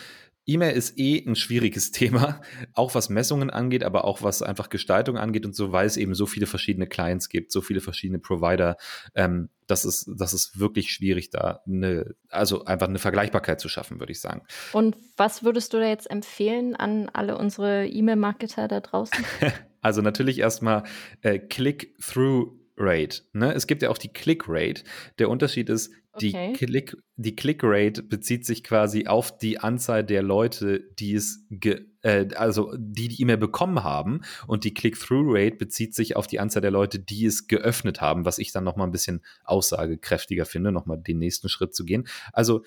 E-Mail 0.47 0.75
ist 0.75 0.97
eh 0.97 1.23
ein 1.27 1.35
schwieriges 1.35 1.91
Thema, 1.91 2.41
auch 2.73 2.95
was 2.95 3.09
Messungen 3.09 3.49
angeht, 3.49 3.83
aber 3.83 4.05
auch 4.05 4.23
was 4.23 4.41
einfach 4.41 4.69
Gestaltung 4.69 5.17
angeht 5.17 5.45
und 5.45 5.55
so, 5.55 5.71
weil 5.71 5.85
es 5.85 5.97
eben 5.97 6.15
so 6.15 6.25
viele 6.25 6.47
verschiedene 6.47 6.87
Clients 6.87 7.29
gibt, 7.29 7.51
so 7.51 7.61
viele 7.61 7.81
verschiedene 7.81 8.19
Provider. 8.19 8.77
Ähm, 9.13 9.49
das 9.67 9.83
ist, 9.83 10.09
das 10.17 10.33
ist 10.33 10.59
wirklich 10.59 10.91
schwierig, 10.91 11.29
da 11.29 11.61
eine, 11.67 12.15
also 12.29 12.65
einfach 12.65 12.87
eine 12.87 12.99
Vergleichbarkeit 12.99 13.59
zu 13.59 13.67
schaffen, 13.67 13.99
würde 13.99 14.13
ich 14.13 14.21
sagen. 14.21 14.41
Und 14.71 14.95
was 15.17 15.43
würdest 15.43 15.73
du 15.73 15.77
da 15.77 15.87
jetzt 15.87 16.09
empfehlen 16.09 16.75
an 16.75 17.09
alle 17.11 17.37
unsere 17.37 17.85
E-Mail-Marketer 17.85 18.67
da 18.67 18.79
draußen? 18.79 19.23
Also 19.79 20.01
natürlich 20.01 20.39
erstmal 20.39 20.83
äh, 21.21 21.39
Click-Through 21.39 22.57
Rate. 22.77 23.21
Ne? 23.33 23.53
Es 23.53 23.67
gibt 23.67 23.81
ja 23.81 23.89
auch 23.89 23.97
die 23.97 24.11
Click-Rate. 24.11 24.83
Der 25.19 25.29
Unterschied 25.29 25.69
ist, 25.69 25.91
die 26.17 26.29
Okay. 26.29 26.53
Click, 26.53 26.97
die 27.15 27.35
Click-Rate 27.35 28.03
bezieht 28.03 28.45
sich 28.45 28.63
quasi 28.63 29.07
auf 29.07 29.37
die 29.37 29.59
Anzahl 29.59 30.03
der 30.03 30.21
Leute, 30.21 30.81
die 30.99 31.13
es, 31.15 31.45
ge, 31.49 31.85
äh, 32.01 32.27
also 32.35 32.73
die 32.77 33.07
die 33.07 33.21
E-Mail 33.21 33.37
bekommen 33.37 33.83
haben. 33.83 34.21
Und 34.47 34.63
die 34.63 34.73
Click-Through-Rate 34.73 35.55
bezieht 35.55 35.95
sich 35.95 36.15
auf 36.15 36.27
die 36.27 36.39
Anzahl 36.39 36.61
der 36.61 36.71
Leute, 36.71 36.99
die 36.99 37.25
es 37.25 37.47
geöffnet 37.47 38.01
haben, 38.01 38.25
was 38.25 38.39
ich 38.39 38.51
dann 38.51 38.63
nochmal 38.63 38.87
ein 38.87 38.91
bisschen 38.91 39.21
aussagekräftiger 39.43 40.45
finde, 40.45 40.71
nochmal 40.71 40.97
den 40.97 41.19
nächsten 41.19 41.49
Schritt 41.49 41.73
zu 41.75 41.85
gehen. 41.85 42.07
Also 42.33 42.63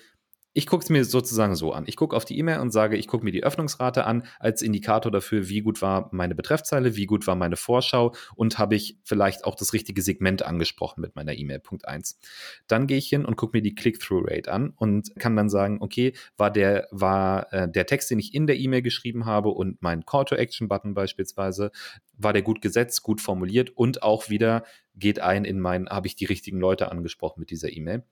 ich 0.53 0.67
gucke 0.67 0.83
es 0.83 0.89
mir 0.89 1.05
sozusagen 1.05 1.55
so 1.55 1.71
an. 1.71 1.85
Ich 1.87 1.95
gucke 1.95 2.15
auf 2.15 2.25
die 2.25 2.37
E-Mail 2.37 2.59
und 2.59 2.71
sage, 2.71 2.97
ich 2.97 3.07
gucke 3.07 3.23
mir 3.23 3.31
die 3.31 3.43
Öffnungsrate 3.43 4.05
an 4.05 4.23
als 4.37 4.61
Indikator 4.61 5.09
dafür, 5.09 5.47
wie 5.47 5.61
gut 5.61 5.81
war 5.81 6.09
meine 6.11 6.35
Betreffzeile, 6.35 6.97
wie 6.97 7.05
gut 7.05 7.25
war 7.25 7.35
meine 7.35 7.55
Vorschau 7.55 8.13
und 8.35 8.59
habe 8.59 8.75
ich 8.75 8.97
vielleicht 9.03 9.45
auch 9.45 9.55
das 9.55 9.71
richtige 9.71 10.01
Segment 10.01 10.43
angesprochen 10.43 10.99
mit 10.99 11.15
meiner 11.15 11.37
E-Mail. 11.37 11.59
Punkt 11.59 11.87
eins. 11.87 12.19
Dann 12.67 12.85
gehe 12.85 12.97
ich 12.97 13.07
hin 13.07 13.23
und 13.23 13.37
gucke 13.37 13.57
mir 13.57 13.61
die 13.61 13.75
Click-Through-Rate 13.75 14.51
an 14.51 14.73
und 14.75 15.15
kann 15.17 15.37
dann 15.37 15.49
sagen, 15.49 15.77
okay, 15.79 16.13
war 16.35 16.51
der, 16.51 16.87
war 16.91 17.51
äh, 17.53 17.71
der 17.71 17.85
Text, 17.85 18.11
den 18.11 18.19
ich 18.19 18.33
in 18.33 18.45
der 18.45 18.57
E-Mail 18.57 18.81
geschrieben 18.81 19.25
habe 19.25 19.49
und 19.49 19.81
mein 19.81 20.05
Call-to-Action-Button 20.05 20.93
beispielsweise, 20.93 21.71
war 22.17 22.33
der 22.33 22.41
gut 22.41 22.61
gesetzt, 22.61 23.03
gut 23.03 23.21
formuliert 23.21 23.69
und 23.69 24.03
auch 24.03 24.29
wieder 24.29 24.65
geht 24.95 25.19
ein 25.19 25.45
in 25.45 25.61
mein, 25.61 25.87
habe 25.87 26.07
ich 26.07 26.17
die 26.17 26.25
richtigen 26.25 26.59
Leute 26.59 26.91
angesprochen 26.91 27.39
mit 27.39 27.51
dieser 27.51 27.71
E-Mail. 27.71 28.03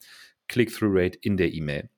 Click-Through-Rate 0.48 1.20
in 1.22 1.36
der 1.36 1.54
E-Mail. 1.54 1.90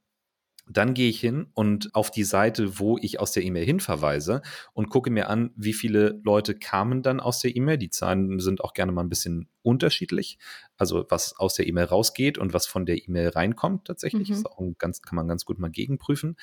Dann 0.73 0.93
gehe 0.93 1.09
ich 1.09 1.19
hin 1.19 1.47
und 1.53 1.93
auf 1.95 2.11
die 2.11 2.23
Seite, 2.23 2.79
wo 2.79 2.97
ich 3.01 3.19
aus 3.19 3.31
der 3.31 3.43
E-Mail 3.43 3.65
hinverweise 3.65 4.41
und 4.73 4.89
gucke 4.89 5.09
mir 5.09 5.29
an, 5.29 5.51
wie 5.55 5.73
viele 5.73 6.19
Leute 6.23 6.55
kamen 6.55 7.01
dann 7.01 7.19
aus 7.19 7.39
der 7.39 7.55
E-Mail. 7.55 7.77
Die 7.77 7.89
Zahlen 7.89 8.39
sind 8.39 8.61
auch 8.61 8.73
gerne 8.73 8.91
mal 8.91 9.01
ein 9.03 9.09
bisschen 9.09 9.47
unterschiedlich. 9.63 10.37
Also 10.81 11.05
was 11.09 11.37
aus 11.37 11.53
der 11.53 11.67
E-Mail 11.67 11.85
rausgeht 11.85 12.39
und 12.39 12.55
was 12.55 12.65
von 12.65 12.87
der 12.87 13.07
E-Mail 13.07 13.29
reinkommt 13.29 13.85
tatsächlich. 13.85 14.29
Mhm. 14.29 14.33
Ist 14.33 14.47
auch 14.47 14.57
ein 14.57 14.75
ganz, 14.79 15.03
kann 15.03 15.15
man 15.15 15.27
ganz 15.27 15.45
gut 15.45 15.59
mal 15.59 15.69
gegenprüfen. 15.69 16.37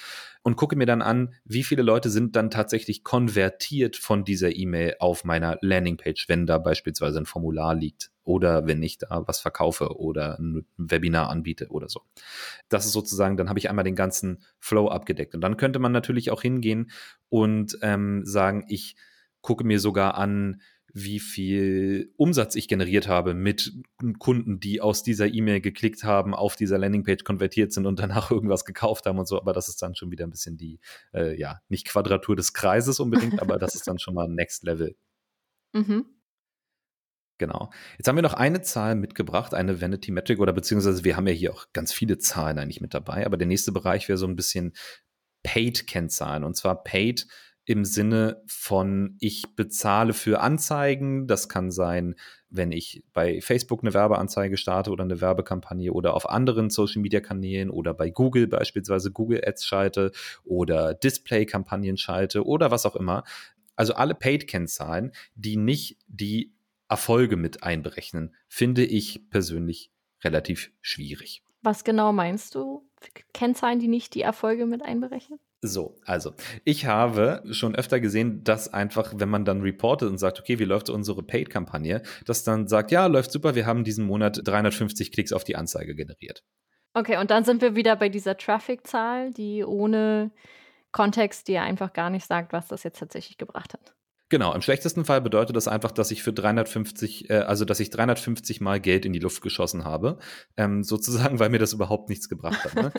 Und 0.45 0.55
gucke 0.55 0.77
mir 0.77 0.87
dann 0.87 1.03
an, 1.03 1.35
wie 1.45 1.65
viele 1.65 1.83
Leute 1.83 2.09
sind 2.09 2.37
dann 2.37 2.49
tatsächlich 2.49 3.03
konvertiert 3.03 3.97
von 3.97 4.23
dieser 4.23 4.55
E-Mail 4.55 4.95
auf 5.01 5.25
meiner 5.25 5.59
Landingpage, 5.61 6.29
wenn 6.29 6.47
da 6.47 6.59
beispielsweise 6.59 7.19
ein 7.19 7.27
Formular 7.27 7.75
liegt 7.75 8.13
oder 8.23 8.69
wenn 8.69 8.81
ich 8.81 8.99
da 8.99 9.25
was 9.27 9.41
verkaufe 9.41 9.97
oder 9.99 10.39
ein 10.39 10.67
Webinar 10.77 11.31
anbiete 11.31 11.67
oder 11.71 11.89
so. 11.89 12.03
Das 12.69 12.87
ist 12.87 12.93
sozusagen, 12.93 13.37
dann 13.37 13.49
habe 13.49 13.59
ich 13.59 13.69
einmal 13.69 13.85
den 13.85 13.97
ganzen 13.97 14.45
Flow 14.61 14.87
abgedeckt. 14.87 15.35
Und 15.35 15.41
dann 15.41 15.57
könnte 15.57 15.81
man 15.81 15.91
natürlich 15.91 16.31
auch 16.31 16.43
hingehen 16.43 16.93
und 17.29 17.77
ähm, 17.83 18.25
sagen, 18.25 18.67
ich 18.69 18.95
gucke 19.41 19.65
mir 19.65 19.81
sogar 19.81 20.15
an, 20.15 20.61
wie 20.93 21.21
viel 21.21 22.13
Umsatz 22.17 22.55
ich 22.55 22.69
generiert 22.69 23.09
habe 23.09 23.35
mit 23.35 23.73
Kunden, 24.19 24.59
die 24.59 24.81
aus 24.81 25.03
dieser 25.03 25.27
E-Mail 25.27 25.61
geklickt 25.61 26.05
haben, 26.05 26.35
auf 26.35 26.57
dieser 26.57 26.79
Landingpage 26.79 27.25
konvertiert 27.25 27.73
sind 27.73 27.87
und 27.87 27.99
danach 27.99 28.31
irgendwas 28.31 28.65
gekauft 28.65 29.07
haben 29.07 29.19
und 29.19 29.29
so. 29.29 29.39
Aber 29.41 29.53
das 29.53 29.69
ist 29.69 29.83
dann 29.83 29.95
schon 29.95 30.11
wieder 30.11 30.27
ein 30.27 30.31
bisschen 30.31 30.57
die, 30.57 30.81
äh, 31.15 31.39
ja, 31.39 31.61
nicht 31.69 31.87
Quadratur 31.87 32.37
des 32.37 32.53
Kreises 32.53 33.01
unbedingt, 33.01 33.41
aber 33.41 33.59
das 33.59 33.75
ist 33.75 33.87
dann 33.87 33.99
schon 33.99 34.15
mal 34.15 34.29
Next 34.29 34.65
Level. 34.65 34.95
Mhm. 35.75 36.07
Genau. 37.37 37.71
Jetzt 37.99 38.09
haben 38.09 38.17
wir 38.17 38.23
noch 38.23 38.33
eine 38.33 38.63
Zahl 38.63 38.95
mitgebracht, 38.95 39.53
eine 39.53 39.83
Vanity 39.83 40.11
Metric, 40.11 40.41
oder 40.41 40.55
beziehungsweise 40.55 41.05
wir 41.05 41.15
haben 41.15 41.27
ja 41.27 41.35
hier 41.35 41.53
auch 41.53 41.67
ganz 41.75 41.93
viele 41.93 42.17
Zahlen 42.17 42.59
eigentlich 42.59 42.81
mit 42.81 42.95
dabei, 42.95 43.27
aber 43.27 43.37
der 43.37 43.47
nächste 43.47 43.71
Bereich 43.71 44.09
wäre 44.09 44.17
so 44.17 44.27
ein 44.27 44.35
bisschen 44.35 44.73
Paid-Kennzahlen. 45.43 46.43
Und 46.43 46.57
zwar 46.57 46.83
Paid 46.83 47.27
im 47.69 47.85
Sinne 47.85 48.43
von, 48.47 49.17
ich 49.21 49.55
bezahle 49.55 50.15
für 50.15 50.41
Anzeigen. 50.41 51.27
Das 51.27 51.51
kann 51.51 51.71
sein, 51.71 52.15
wenn 52.49 52.73
ich 52.73 53.05
bei 53.13 53.43
Facebook 53.43 53.83
eine 53.83 53.93
Werbeanzeige 53.93 54.57
starte 54.57 54.91
oder 54.91 55.05
eine 55.05 55.21
Werbekampagne 55.21 55.93
oder 55.93 56.15
auf 56.15 56.31
anderen 56.31 56.71
Social-Media-Kanälen 56.71 57.69
oder 57.69 57.93
bei 57.93 58.09
Google 58.09 58.47
beispielsweise 58.47 59.13
Google 59.13 59.43
Ads 59.47 59.67
schalte 59.67 60.13
oder 60.45 60.95
Display-Kampagnen 60.95 61.99
schalte 61.99 62.47
oder 62.47 62.71
was 62.71 62.87
auch 62.87 62.97
immer. 62.97 63.23
Also 63.77 63.93
alle 63.93 64.15
Paid-Kennzahlen, 64.15 65.13
die 65.35 65.59
nicht 65.59 65.99
die 66.07 66.55
Erfolge 66.89 67.37
mit 67.37 67.65
einberechnen, 67.65 68.35
finde 68.49 68.83
ich 68.83 69.29
persönlich 69.29 69.93
relativ 70.25 70.73
schwierig. 70.81 71.43
Was 71.61 71.85
genau 71.85 72.15
meinst 72.15 72.55
du? 72.55 72.89
Kennzahlen, 73.35 73.79
die 73.79 73.89
nicht 73.89 74.15
die 74.15 74.23
Erfolge 74.23 74.65
mit 74.65 74.83
einberechnen? 74.83 75.39
So, 75.61 75.97
also 76.05 76.35
ich 76.65 76.87
habe 76.87 77.43
schon 77.51 77.75
öfter 77.75 77.99
gesehen, 77.99 78.45
dass 78.45 78.73
einfach, 78.73 79.15
wenn 79.17 79.29
man 79.29 79.45
dann 79.45 79.61
reportet 79.61 80.09
und 80.09 80.19
sagt, 80.19 80.39
okay, 80.39 80.61
wie 80.61 80.65
läuft 80.65 80.89
unsere 80.89 81.25
Paid-Kampagne, 81.25 82.03
dass 82.27 82.45
dann 82.45 82.69
sagt, 82.69 82.93
ja, 82.93 83.07
läuft 83.07 83.33
super, 83.33 83.57
wir 83.57 83.67
haben 83.67 83.83
diesen 83.83 84.07
Monat 84.07 84.41
350 84.45 85.11
Klicks 85.11 85.33
auf 85.33 85.43
die 85.43 85.57
Anzeige 85.57 85.97
generiert. 85.97 86.45
Okay, 86.95 87.19
und 87.19 87.31
dann 87.33 87.43
sind 87.43 87.61
wir 87.61 87.75
wieder 87.75 87.97
bei 87.97 88.09
dieser 88.09 88.37
Traffic-Zahl, 88.37 89.33
die 89.33 89.65
ohne 89.65 90.31
Kontext 90.93 91.49
dir 91.49 91.63
einfach 91.63 91.93
gar 91.93 92.11
nicht 92.11 92.27
sagt, 92.27 92.53
was 92.53 92.69
das 92.69 92.85
jetzt 92.85 93.01
tatsächlich 93.01 93.37
gebracht 93.37 93.75
hat. 93.75 93.95
Genau, 94.31 94.55
im 94.55 94.61
schlechtesten 94.61 95.07
Fall 95.07 95.23
bedeutet 95.23 95.57
das 95.57 95.69
einfach, 95.69 95.91
dass 95.91 96.11
ich 96.11 96.23
für 96.23 96.35
350, 96.35 97.31
äh, 97.31 97.39
also 97.39 97.65
dass 97.65 97.81
ich 97.81 97.89
350 97.89 98.61
Mal 98.61 98.79
Geld 98.79 99.07
in 99.07 99.15
die 99.15 99.19
Luft 99.19 99.41
geschossen 99.41 99.85
habe, 99.85 100.19
ähm, 100.57 100.83
sozusagen, 100.85 101.39
weil 101.39 101.49
mir 101.49 101.59
das 101.59 101.73
überhaupt 101.73 102.11
nichts 102.11 102.29
gebracht 102.29 102.63
hat. 102.65 102.75
Ne? 102.75 102.93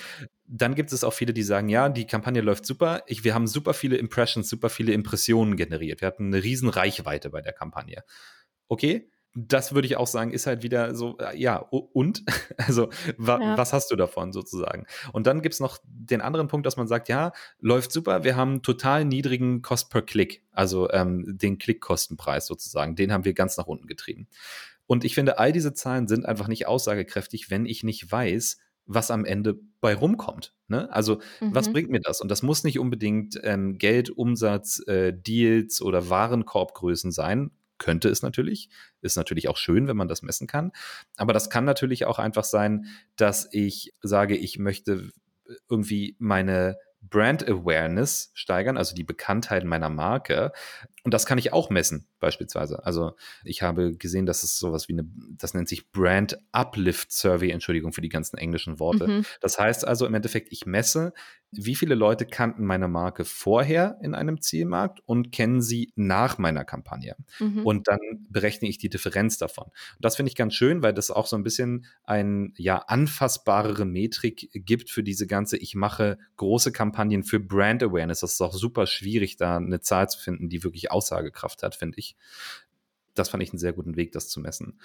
Dann 0.48 0.74
gibt 0.74 0.92
es 0.92 1.04
auch 1.04 1.14
viele, 1.14 1.34
die 1.34 1.44
sagen, 1.44 1.70
ja, 1.70 1.90
die 1.90 2.08
Kampagne 2.08 2.42
läuft 2.42 2.66
super, 2.66 3.04
ich, 3.06 3.24
wir 3.24 3.36
haben 3.36 3.46
super 3.46 3.76
viele 3.76 3.98
Impressions, 3.98 4.50
super 4.50 4.70
viele 4.70 4.94
Impressionen 4.94 5.56
generiert, 5.56 6.02
wir 6.02 6.08
hatten 6.08 6.34
eine 6.34 6.44
riesen 6.44 6.70
Reichweite 6.70 7.30
bei 7.30 7.42
der 7.42 7.54
Kampagne. 7.54 8.04
Okay, 8.68 9.12
das 9.48 9.74
würde 9.74 9.88
ich 9.88 9.98
auch 9.98 10.08
sagen, 10.08 10.32
ist 10.32 10.48
halt 10.48 10.64
wieder 10.64 10.96
so, 10.96 11.18
äh, 11.20 11.38
ja, 11.38 11.58
und? 11.58 12.24
Also, 12.58 12.90
wa 13.18 13.40
ja. 13.40 13.58
was 13.58 13.74
hast 13.74 13.90
du 13.90 13.96
davon 13.96 14.34
sozusagen? 14.34 14.86
Und 15.14 15.28
dann 15.28 15.42
gibt's 15.42 15.60
noch 15.60 15.78
den 15.86 16.22
anderen 16.22 16.48
Punkt, 16.48 16.66
dass 16.66 16.78
man 16.78 16.88
sagt, 16.88 17.08
ja, 17.08 17.32
läuft 17.60 17.92
super, 17.92 18.24
wir 18.24 18.36
haben 18.36 18.62
total 18.62 19.06
niedrigen 19.06 19.62
Cost 19.62 19.90
per 19.90 20.02
Klick, 20.02 20.44
also 20.52 20.92
ähm, 20.92 21.24
den 21.26 21.58
Klickkostenpreis 21.58 22.46
sozusagen, 22.46 22.96
den 22.96 23.14
haben 23.14 23.26
wir 23.26 23.34
ganz 23.34 23.58
nach 23.58 23.68
unten 23.68 23.88
getrieben. 23.88 24.28
Und 24.88 25.06
ich 25.06 25.16
finde, 25.16 25.40
all 25.40 25.52
diese 25.52 25.74
Zahlen 25.74 26.08
sind 26.08 26.26
einfach 26.26 26.48
nicht 26.48 26.68
aussagekräftig, 26.68 27.50
wenn 27.50 27.66
ich 27.66 27.84
nicht 27.84 28.12
weiß, 28.12 28.58
was 28.86 29.12
am 29.12 29.24
Ende 29.24 29.60
bei 29.82 29.96
rumkommt. 29.96 30.54
Ne? 30.68 30.92
Also, 30.92 31.20
mhm. 31.40 31.56
was 31.56 31.72
bringt 31.72 31.90
mir 31.90 32.02
das? 32.02 32.22
Und 32.22 32.30
das 32.30 32.44
muss 32.44 32.64
nicht 32.64 32.80
unbedingt 32.80 33.40
ähm, 33.44 33.78
Geld, 33.78 34.10
Umsatz, 34.10 34.86
äh, 34.88 35.14
Deals 35.14 35.82
oder 35.82 36.10
Warenkorbgrößen 36.10 37.12
sein 37.12 37.52
könnte 37.80 38.10
es 38.10 38.22
natürlich. 38.22 38.70
Ist 39.02 39.18
natürlich 39.18 39.48
auch 39.48 39.58
schön, 39.58 39.88
wenn 39.88 39.98
man 39.98 40.08
das 40.08 40.22
messen 40.22 40.48
kann. 40.48 40.72
Aber 41.18 41.34
das 41.34 41.50
kann 41.50 41.66
natürlich 41.66 42.06
auch 42.06 42.20
einfach 42.20 42.44
sein, 42.44 42.86
dass 43.16 43.50
ich 43.52 43.94
sage, 44.02 44.38
ich 44.38 44.60
möchte 44.60 45.10
irgendwie 45.68 46.16
meine 46.20 46.78
Brand 47.02 47.48
Awareness 47.48 48.32
steigern, 48.34 48.78
also 48.78 48.96
die 48.96 49.04
Bekanntheit 49.04 49.64
meiner 49.64 49.90
Marke. 49.90 50.52
Und 51.04 51.14
das 51.14 51.26
kann 51.26 51.38
ich 51.38 51.54
auch 51.54 51.70
messen, 51.70 52.08
beispielsweise. 52.20 52.86
Also 52.86 53.14
ich 53.44 53.62
habe 53.62 53.96
gesehen, 53.96 54.26
dass 54.26 54.44
es 54.44 54.60
sowas 54.60 54.90
wie 54.90 54.94
eine, 54.94 55.08
das 55.38 55.54
nennt 55.54 55.70
sich 55.70 55.92
Brand 55.92 56.38
Uplift 56.52 57.12
Survey, 57.12 57.52
Entschuldigung 57.52 57.94
für 57.94 58.02
die 58.02 58.10
ganzen 58.10 58.38
englischen 58.38 58.80
Worte. 58.80 59.08
Mhm. 59.08 59.26
Das 59.40 59.58
heißt 59.58 59.88
also 59.88 60.06
im 60.06 60.14
Endeffekt, 60.14 60.52
ich 60.52 60.66
messe, 60.66 61.14
wie 61.52 61.76
viele 61.76 61.96
Leute 61.96 62.26
kannten 62.26 62.66
meine 62.66 62.88
Marke 62.88 63.26
vorher 63.26 63.98
in 64.04 64.14
einem 64.14 64.42
Zielmarkt 64.42 65.00
und 65.06 65.32
kennen 65.32 65.62
sie 65.62 65.92
nach 65.96 66.38
meiner 66.38 66.64
Kampagne. 66.64 67.16
Mhm. 67.40 67.66
Und 67.66 67.88
dann 67.88 68.00
berechne 68.30 68.68
ich 68.68 68.78
die 68.78 68.90
Differenz 68.90 69.38
davon. 69.38 69.66
Und 69.66 70.06
das 70.06 70.16
finde 70.16 70.30
ich 70.30 70.36
ganz 70.36 70.54
schön, 70.54 70.84
weil 70.84 70.94
das 70.94 71.10
auch 71.10 71.26
so 71.26 71.36
ein 71.36 71.44
bisschen 71.44 71.86
ein 72.04 72.54
ja 72.58 72.78
anfassbarere 72.78 73.86
Metrik 73.86 74.50
gibt 74.54 74.92
für 74.92 75.02
diese 75.02 75.26
ganze, 75.26 75.58
ich 75.58 75.76
mache 75.76 76.18
große 76.36 76.72
Kampagnen 76.90 77.24
für 77.24 77.40
Brand 77.40 77.84
Awareness. 77.84 78.22
Das 78.22 78.34
ist 78.34 78.42
auch 78.42 78.54
super 78.54 78.88
schwierig, 78.88 79.38
da 79.38 79.58
eine 79.58 79.82
Zahl 79.82 80.10
zu 80.10 80.20
finden, 80.20 80.50
die 80.50 80.64
wirklich 80.64 80.92
Aussagekraft 80.92 81.64
hat, 81.64 81.76
finde 81.76 82.00
ich. 82.00 82.16
Das 83.14 83.30
fand 83.30 83.44
ich 83.44 83.52
einen 83.52 83.60
sehr 83.60 83.74
guten 83.74 83.96
Weg, 83.96 84.12
das 84.12 84.30
zu 84.30 84.40
messen. 84.40 84.80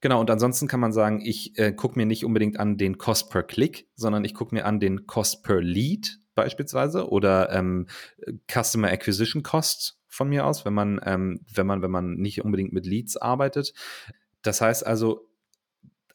Genau, 0.00 0.20
und 0.20 0.30
ansonsten 0.30 0.68
kann 0.68 0.80
man 0.80 0.92
sagen, 0.92 1.20
ich 1.24 1.58
äh, 1.58 1.72
gucke 1.72 1.98
mir 1.98 2.06
nicht 2.06 2.24
unbedingt 2.24 2.58
an 2.58 2.76
den 2.76 2.98
Cost 2.98 3.30
per 3.30 3.42
Click, 3.42 3.88
sondern 3.94 4.24
ich 4.24 4.34
gucke 4.34 4.54
mir 4.54 4.66
an 4.66 4.80
den 4.80 5.06
Cost 5.06 5.42
per 5.44 5.60
Lead 5.60 6.18
beispielsweise 6.34 7.08
oder 7.08 7.50
ähm, 7.52 7.86
Customer 8.50 8.88
Acquisition 8.88 9.42
Cost 9.42 9.98
von 10.08 10.28
mir 10.28 10.44
aus, 10.46 10.64
wenn 10.64 10.74
man, 10.74 11.00
ähm, 11.04 11.40
wenn 11.52 11.66
man, 11.66 11.80
wenn 11.82 11.90
man 11.90 12.14
nicht 12.16 12.44
unbedingt 12.44 12.72
mit 12.72 12.86
Leads 12.86 13.16
arbeitet. 13.16 13.72
Das 14.42 14.60
heißt 14.60 14.86
also, 14.86 15.28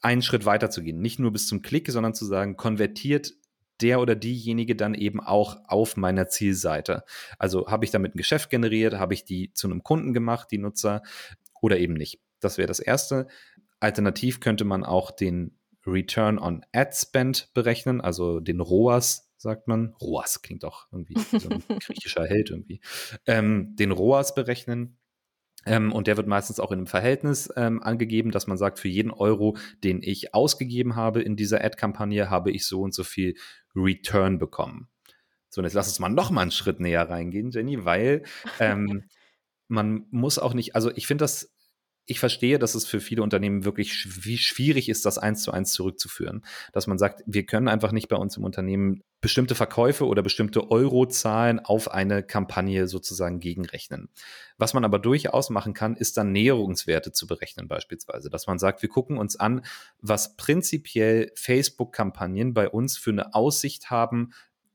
einen 0.01 0.21
Schritt 0.21 0.45
weiter 0.45 0.69
zu 0.69 0.83
gehen, 0.83 1.01
nicht 1.01 1.19
nur 1.19 1.31
bis 1.31 1.47
zum 1.47 1.61
Klick, 1.61 1.89
sondern 1.89 2.13
zu 2.13 2.25
sagen, 2.25 2.57
konvertiert 2.57 3.33
der 3.81 3.99
oder 3.99 4.15
diejenige 4.15 4.75
dann 4.75 4.93
eben 4.93 5.19
auch 5.19 5.57
auf 5.67 5.97
meiner 5.97 6.27
Zielseite. 6.27 7.03
Also 7.37 7.67
habe 7.67 7.85
ich 7.85 7.91
damit 7.91 8.15
ein 8.15 8.17
Geschäft 8.17 8.49
generiert, 8.49 8.95
habe 8.95 9.13
ich 9.13 9.25
die 9.25 9.53
zu 9.53 9.67
einem 9.67 9.83
Kunden 9.83 10.13
gemacht, 10.13 10.49
die 10.51 10.57
Nutzer, 10.57 11.01
oder 11.61 11.77
eben 11.77 11.93
nicht. 11.93 12.19
Das 12.39 12.57
wäre 12.57 12.67
das 12.67 12.79
Erste. 12.79 13.27
Alternativ 13.79 14.39
könnte 14.39 14.65
man 14.65 14.83
auch 14.83 15.11
den 15.11 15.57
Return 15.85 16.39
on 16.39 16.65
Ad 16.73 16.91
Spend 16.93 17.53
berechnen, 17.53 18.01
also 18.01 18.39
den 18.39 18.59
ROAS, 18.59 19.31
sagt 19.37 19.67
man. 19.67 19.95
ROAS 20.01 20.41
klingt 20.41 20.65
auch 20.65 20.87
irgendwie 20.91 21.15
wie 21.15 21.39
so 21.39 21.49
ein 21.49 21.63
griechischer 21.79 22.25
Held 22.25 22.51
irgendwie. 22.51 22.81
Ähm, 23.25 23.75
den 23.75 23.91
ROAS 23.91 24.35
berechnen. 24.35 24.97
Ähm, 25.65 25.91
und 25.91 26.07
der 26.07 26.17
wird 26.17 26.27
meistens 26.27 26.59
auch 26.59 26.71
in 26.71 26.79
einem 26.79 26.87
Verhältnis 26.87 27.51
ähm, 27.55 27.83
angegeben, 27.83 28.31
dass 28.31 28.47
man 28.47 28.57
sagt, 28.57 28.79
für 28.79 28.87
jeden 28.87 29.11
Euro, 29.11 29.57
den 29.83 30.01
ich 30.01 30.33
ausgegeben 30.33 30.95
habe 30.95 31.21
in 31.21 31.35
dieser 31.35 31.63
Ad-Kampagne, 31.63 32.29
habe 32.29 32.51
ich 32.51 32.65
so 32.65 32.81
und 32.81 32.93
so 32.93 33.03
viel 33.03 33.35
Return 33.75 34.39
bekommen. 34.39 34.87
So, 35.49 35.61
und 35.61 35.65
jetzt 35.65 35.73
lass 35.73 35.87
uns 35.87 35.99
mal 35.99 36.09
noch 36.09 36.31
mal 36.31 36.41
einen 36.41 36.51
Schritt 36.51 36.79
näher 36.79 37.09
reingehen, 37.09 37.51
Jenny, 37.51 37.83
weil 37.83 38.23
ähm, 38.59 39.03
man 39.67 40.05
muss 40.11 40.39
auch 40.39 40.53
nicht, 40.53 40.75
also 40.75 40.91
ich 40.95 41.07
finde 41.07 41.23
das 41.23 41.53
ich 42.09 42.19
verstehe, 42.19 42.57
dass 42.57 42.73
es 42.73 42.87
für 42.87 42.99
viele 42.99 43.21
Unternehmen 43.21 43.65
wirklich 43.65 43.93
schwierig 43.93 44.89
ist, 44.89 45.05
das 45.05 45.19
eins 45.19 45.43
zu 45.43 45.51
eins 45.51 45.73
zurückzuführen. 45.73 46.43
Dass 46.73 46.87
man 46.87 46.97
sagt, 46.97 47.21
wir 47.27 47.45
können 47.45 47.67
einfach 47.67 47.91
nicht 47.91 48.07
bei 48.07 48.15
uns 48.15 48.35
im 48.35 48.43
Unternehmen 48.43 49.03
bestimmte 49.21 49.53
Verkäufe 49.53 50.07
oder 50.07 50.23
bestimmte 50.23 50.71
Eurozahlen 50.71 51.59
auf 51.59 51.91
eine 51.91 52.23
Kampagne 52.23 52.87
sozusagen 52.87 53.39
gegenrechnen. 53.39 54.09
Was 54.57 54.73
man 54.73 54.85
aber 54.85 54.97
durchaus 54.97 55.51
machen 55.51 55.75
kann, 55.75 55.95
ist 55.95 56.17
dann 56.17 56.31
Näherungswerte 56.31 57.11
zu 57.11 57.27
berechnen 57.27 57.67
beispielsweise. 57.67 58.31
Dass 58.31 58.47
man 58.47 58.57
sagt, 58.57 58.81
wir 58.81 58.89
gucken 58.89 59.19
uns 59.19 59.35
an, 59.35 59.63
was 60.01 60.35
prinzipiell 60.35 61.31
Facebook-Kampagnen 61.35 62.55
bei 62.55 62.69
uns 62.69 62.97
für 62.97 63.11
eine 63.11 63.35
Aussicht 63.35 63.91
haben, 63.91 64.31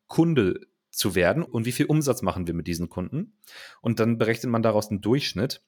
Kunde 0.07 0.61
zu 0.91 1.17
werden 1.17 1.43
und 1.43 1.67
wie 1.67 1.73
viel 1.73 1.87
Umsatz 1.87 2.23
machen 2.23 2.47
wir 2.47 2.55
mit 2.55 2.69
diesen 2.69 2.89
Kunden. 2.89 3.37
Und 3.81 3.99
dann 3.99 4.19
berechnet 4.19 4.53
man 4.53 4.63
daraus 4.63 4.89
einen 4.89 5.01
Durchschnitt 5.01 5.63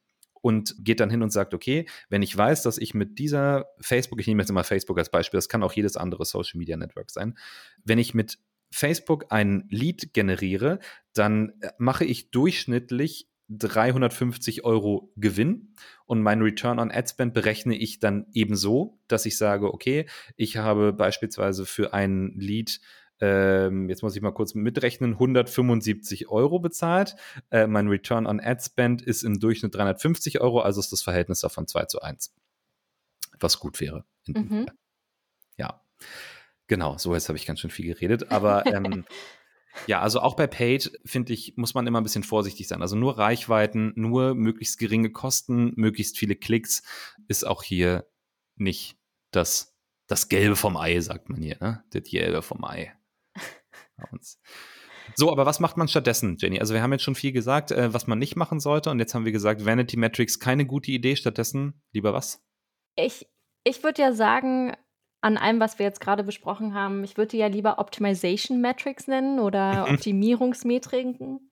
und 0.47 0.77
geht 0.79 1.01
dann 1.01 1.11
hin 1.11 1.25
und 1.25 1.31
sagt, 1.31 1.55
okay, 1.55 1.89
wenn 2.09 2.23
ich 2.23 2.37
weiß, 2.37 2.63
dass 2.63 2.79
ich 2.79 2.95
mit 2.95 3.19
dieser 3.19 3.67
Facebook, 3.81 4.21
ich 4.21 4.29
nehme 4.29 4.43
jetzt 4.43 4.51
immer 4.51 4.63
Facebook 4.63 4.97
als 4.97 5.11
Beispiel, 5.11 5.39
das 5.39 5.49
kann 5.49 5.65
auch 5.65 5.73
jedes 5.73 5.97
andere 5.97 6.25
Social 6.25 6.57
Media 6.57 6.77
Network 6.77 7.11
sein, 7.11 7.37
wenn 7.83 7.99
ich 7.99 8.15
mit 8.15 8.39
Facebook 8.71 9.27
ein 9.31 9.67
Lead 9.71 10.15
generiere, 10.15 10.79
dann 11.15 11.55
äh, 11.63 11.71
mache 11.79 12.05
ich 12.05 12.31
durchschnittlich 12.31 13.29
350 13.49 14.63
Euro 14.63 15.13
Gewinn 15.17 15.75
und 16.05 16.23
mein 16.23 16.43
Return 16.43 16.79
on 16.79 16.93
Ad 16.93 17.09
Spend 17.09 17.35
berechne 17.35 17.77
ich 17.77 17.99
dann 17.99 18.27
ebenso, 18.33 19.01
dass 19.09 19.27
ich 19.27 19.37
sage, 19.37 19.75
okay, 19.75 20.07
ich 20.37 20.59
habe 20.59 20.93
beispielsweise 20.93 21.67
für 21.67 21.93
ein 21.93 22.35
Lead 22.37 22.81
ähm, 23.21 23.89
jetzt 23.89 24.03
muss 24.03 24.15
ich 24.15 24.23
mal 24.23 24.33
kurz 24.33 24.55
mitrechnen, 24.55 25.13
175 25.13 26.29
Euro 26.29 26.59
bezahlt. 26.59 27.17
Äh, 27.51 27.67
mein 27.67 27.89
Return 27.89 28.27
on 28.27 28.41
Ad 28.41 28.63
Spend 28.63 29.03
ist 29.03 29.23
im 29.23 29.41
Durchschnitt 29.41 29.75
350 29.75 30.41
Euro, 30.41 30.61
also 30.61 30.81
ist 30.81 30.93
das 30.93 31.03
Verhältnis 31.03 31.41
davon 31.41 31.67
2 31.67 31.87
zu 31.87 32.03
1. 32.03 32.35
Was 33.41 33.59
gut 33.59 33.81
wäre. 33.81 34.05
Mhm. 34.27 34.67
Ja, 35.57 35.83
genau, 36.67 36.99
so 36.99 37.15
jetzt 37.15 37.29
habe 37.29 37.39
ich 37.39 37.47
ganz 37.47 37.61
schön 37.61 37.71
viel 37.71 37.87
geredet, 37.87 38.31
aber 38.31 38.67
ähm, 38.67 39.07
ja, 39.87 40.01
also 40.01 40.21
auch 40.21 40.35
bei 40.35 40.47
Paid, 40.47 40.93
finde 41.05 41.33
ich, 41.33 41.55
muss 41.57 41.75
man 41.75 41.87
immer 41.87 42.01
ein 42.01 42.05
bisschen 42.05 42.25
vorsichtig 42.25 42.69
sein. 42.69 42.83
Also 42.83 42.97
nur 42.97 43.19
Reichweiten, 43.19 43.93
nur 43.97 44.35
möglichst 44.35 44.79
geringe 44.79 45.11
Kosten, 45.11 45.73
möglichst 45.77 46.19
viele 46.19 46.37
Klicks 46.37 46.83
ist 47.29 47.47
auch 47.47 47.63
hier 47.63 48.07
nicht 48.57 48.99
das, 49.31 49.75
das 50.07 50.29
Gelbe 50.29 50.57
vom 50.57 50.77
Ei, 50.77 51.01
sagt 51.01 51.31
man 51.31 51.41
hier, 51.41 51.57
ne? 51.61 51.83
Das 51.91 52.05
Gelbe 52.05 52.43
vom 52.43 52.65
Ei 52.65 52.96
bei 53.97 54.09
uns. 54.11 54.41
So, 55.15 55.31
aber 55.31 55.47
was 55.47 55.61
macht 55.61 55.77
man 55.77 55.89
stattdessen, 55.89 56.37
Jenny? 56.39 56.59
Also 56.59 56.75
wir 56.75 56.83
haben 56.83 56.93
jetzt 56.93 57.05
schon 57.05 57.15
viel 57.15 57.33
gesagt, 57.33 57.71
äh, 57.71 57.93
was 57.95 58.07
man 58.07 58.19
nicht 58.19 58.37
machen 58.37 58.61
sollte. 58.61 58.91
Und 58.91 58.99
jetzt 58.99 59.15
haben 59.15 59.25
wir 59.25 59.33
gesagt, 59.33 59.65
Vanity 59.65 59.97
Metrics 59.97 60.39
keine 60.39 60.67
gute 60.67 60.91
Idee. 60.91 61.17
Stattdessen 61.17 61.81
lieber 61.93 62.13
was? 62.13 62.43
Ich, 62.97 63.27
ich 63.65 63.83
würde 63.85 64.03
ja 64.03 64.13
sagen, 64.13 64.77
an 65.21 65.37
allem, 65.37 65.61
was 65.61 65.79
wir 65.79 65.87
jetzt 65.87 66.01
gerade 66.01 66.25
besprochen 66.25 66.75
haben, 66.75 67.05
ich 67.05 67.17
würde 67.17 67.37
ja 67.37 67.47
lieber 67.47 67.79
Optimization 67.79 68.61
Metrics 68.61 69.07
nennen 69.07 69.39
oder 69.39 69.87
Optimierungsmetriken. 69.91 71.51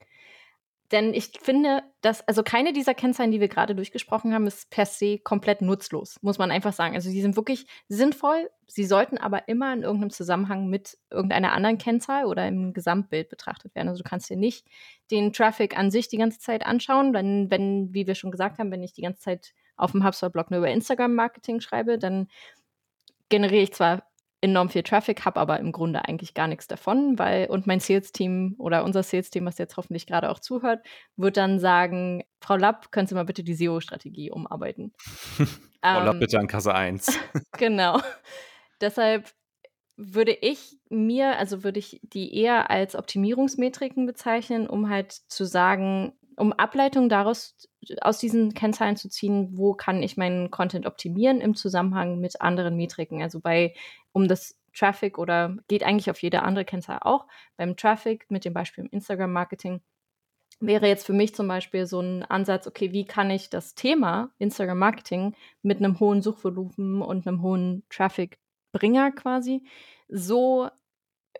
Denn 0.95 1.13
ich 1.13 1.33
finde, 1.43 1.83
dass, 2.03 2.21
also 2.29 2.45
keine 2.45 2.73
dieser 2.73 2.95
Kennzahlen, 2.95 3.33
die 3.33 3.41
wir 3.41 3.49
gerade 3.49 3.75
durchgesprochen 3.75 4.33
haben, 4.33 4.47
ist 4.47 4.71
per 4.71 4.87
se 4.87 5.19
komplett 5.19 5.61
nutzlos, 5.61 6.23
muss 6.23 6.39
man 6.39 6.53
einfach 6.53 6.73
sagen. 6.73 6.95
Also 6.95 7.11
die 7.11 7.21
sind 7.21 7.35
wirklich 7.35 7.67
sinnvoll, 7.89 8.49
sie 8.69 8.85
sollten 8.85 9.19
aber 9.19 9.49
immer 9.49 9.73
in 9.73 9.83
irgendeinem 9.83 10.11
Zusammenhang 10.11 10.69
mit 10.69 10.97
irgendeiner 11.11 11.51
anderen 11.51 11.79
Kennzahl 11.79 12.27
oder 12.27 12.47
im 12.47 12.73
Gesamtbild 12.73 13.29
betrachtet 13.29 13.75
werden. 13.75 13.89
Also 13.89 14.05
du 14.05 14.09
kannst 14.09 14.31
dir 14.31 14.37
nicht 14.37 14.69
den 15.11 15.33
Traffic 15.33 15.77
an 15.77 15.91
sich 15.91 16.07
die 16.07 16.17
ganze 16.17 16.39
Zeit 16.39 16.65
anschauen, 16.65 17.13
denn 17.13 17.51
wenn, 17.51 17.93
wie 17.93 18.07
wir 18.07 18.15
schon 18.15 18.31
gesagt 18.31 18.61
haben, 18.61 18.71
wenn 18.71 18.85
ich 18.85 18.93
die 18.93 19.03
ganze 19.03 19.21
Zeit 19.21 19.53
auf 19.77 19.91
dem 19.91 20.05
HubSpot-Blog 20.05 20.53
nur 20.53 20.59
über 20.59 20.71
Instagram-Marketing 20.71 21.61
schreibe, 21.61 21.99
dann 21.99 22.29
generiere 23.31 23.65
ich 23.65 23.73
zwar 23.73 24.05
enorm 24.45 24.69
viel 24.69 24.83
Traffic, 24.83 25.25
habe 25.25 25.41
aber 25.41 25.59
im 25.59 25.73
Grunde 25.73 26.05
eigentlich 26.05 26.35
gar 26.35 26.47
nichts 26.47 26.69
davon, 26.69 27.19
weil 27.19 27.47
und 27.47 27.67
mein 27.67 27.81
Sales-Team 27.81 28.57
oder 28.59 28.85
unser 28.85 29.03
Sales-Team, 29.03 29.47
was 29.47 29.59
jetzt 29.59 29.77
hoffentlich 29.77 30.07
gerade 30.07 30.31
auch 30.31 30.39
zuhört, 30.39 30.85
wird 31.17 31.39
dann 31.39 31.59
sagen, 31.59 32.25
Frau 32.41 32.57
Lapp, 32.57 32.93
können 32.93 33.07
Sie 33.07 33.15
mal 33.15 33.25
bitte 33.25 33.43
die 33.43 33.55
SEO-Strategie 33.55 34.31
umarbeiten? 34.31 34.93
Frau 35.37 35.47
ähm, 35.83 36.05
Lapp 36.05 36.21
bitte 36.21 36.39
an 36.39 36.47
Kasse 36.47 36.75
1. 36.75 37.19
genau. 37.59 38.01
Deshalb 38.81 39.33
würde 39.97 40.33
ich 40.33 40.77
mir, 40.91 41.39
also 41.39 41.65
würde 41.65 41.79
ich 41.79 42.01
die 42.03 42.37
eher 42.37 42.71
als 42.71 42.95
Optimierungsmetriken 42.95 44.05
bezeichnen, 44.05 44.67
um 44.67 44.91
halt 44.91 45.13
zu 45.13 45.45
sagen, 45.45 46.13
um 46.37 46.53
Ableitungen 46.53 47.09
daraus 47.09 47.57
aus 48.01 48.19
diesen 48.19 48.55
Kennzahlen 48.55 48.97
zu 48.97 49.09
ziehen, 49.09 49.57
wo 49.57 49.75
kann 49.75 50.03
ich 50.03 50.17
meinen 50.17 50.51
Content 50.51 50.87
optimieren 50.87 51.41
im 51.41 51.55
Zusammenhang 51.55 52.21
mit 52.21 52.41
anderen 52.41 52.77
Metriken. 52.77 53.23
Also 53.23 53.41
bei, 53.41 53.75
um 54.13 54.29
das 54.29 54.59
Traffic 54.75 55.19
oder 55.19 55.57
geht 55.69 55.85
eigentlich 55.85 56.11
auf 56.11 56.23
jede 56.23 56.43
andere 56.43 56.65
Kennzahl 56.65 56.99
auch. 57.01 57.27
Beim 57.57 57.77
Traffic 57.77 58.27
mit 58.31 58.45
dem 58.45 58.53
Beispiel 58.53 58.85
im 58.85 58.91
Instagram-Marketing 58.91 59.81
wäre 60.61 60.87
jetzt 60.87 61.07
für 61.07 61.13
mich 61.13 61.35
zum 61.35 61.49
Beispiel 61.49 61.87
so 61.87 62.01
ein 62.01 62.23
Ansatz, 62.25 62.67
okay, 62.67 62.93
wie 62.93 63.05
kann 63.05 63.31
ich 63.31 63.51
das 63.51 63.75
Thema 63.75 64.31
Instagram-Marketing 64.39 65.35
mit 65.63 65.79
einem 65.79 66.01
hohen 66.01 66.23
Suchvolumen 66.23 67.03
und 67.03 67.27
einem 67.27 67.43
hohen 67.43 67.85
Traffic-Bringer 67.91 69.13
quasi 69.13 69.65
so 70.09 70.69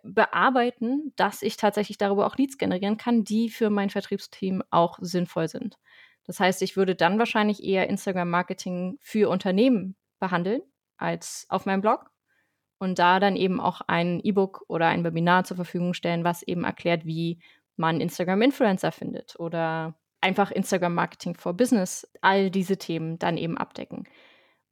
bearbeiten, 0.03 1.13
dass 1.15 1.41
ich 1.41 1.57
tatsächlich 1.57 1.97
darüber 1.97 2.27
auch 2.27 2.37
Leads 2.37 2.57
generieren 2.57 2.97
kann, 2.97 3.23
die 3.23 3.49
für 3.49 3.69
mein 3.69 3.89
Vertriebsteam 3.89 4.63
auch 4.69 4.97
sinnvoll 5.01 5.47
sind. 5.47 5.77
Das 6.25 6.39
heißt, 6.39 6.61
ich 6.61 6.75
würde 6.75 6.95
dann 6.95 7.19
wahrscheinlich 7.19 7.63
eher 7.63 7.89
Instagram-Marketing 7.89 8.97
für 9.01 9.29
Unternehmen 9.29 9.95
behandeln 10.19 10.61
als 10.97 11.45
auf 11.49 11.65
meinem 11.65 11.81
Blog 11.81 12.09
und 12.79 12.99
da 12.99 13.19
dann 13.19 13.35
eben 13.35 13.59
auch 13.59 13.81
ein 13.81 14.19
E-Book 14.23 14.65
oder 14.67 14.87
ein 14.87 15.03
Webinar 15.03 15.43
zur 15.43 15.55
Verfügung 15.55 15.93
stellen, 15.93 16.23
was 16.23 16.43
eben 16.43 16.63
erklärt, 16.63 17.05
wie 17.05 17.39
man 17.77 18.01
Instagram-Influencer 18.01 18.91
findet 18.91 19.39
oder 19.39 19.95
einfach 20.21 20.51
Instagram-Marketing 20.51 21.35
for 21.35 21.53
Business, 21.53 22.07
all 22.21 22.49
diese 22.49 22.77
Themen 22.77 23.19
dann 23.19 23.37
eben 23.37 23.57
abdecken. 23.57 24.05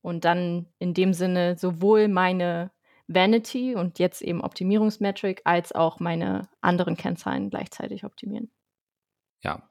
Und 0.01 0.25
dann 0.25 0.67
in 0.79 0.93
dem 0.93 1.13
Sinne 1.13 1.57
sowohl 1.57 2.07
meine 2.07 2.71
Vanity 3.07 3.75
und 3.75 3.99
jetzt 3.99 4.21
eben 4.21 4.41
Optimierungsmetric 4.41 5.41
als 5.45 5.73
auch 5.73 5.99
meine 5.99 6.49
anderen 6.61 6.95
Kennzahlen 6.95 7.49
gleichzeitig 7.49 8.05
optimieren. 8.05 8.51
Ja, 9.43 9.69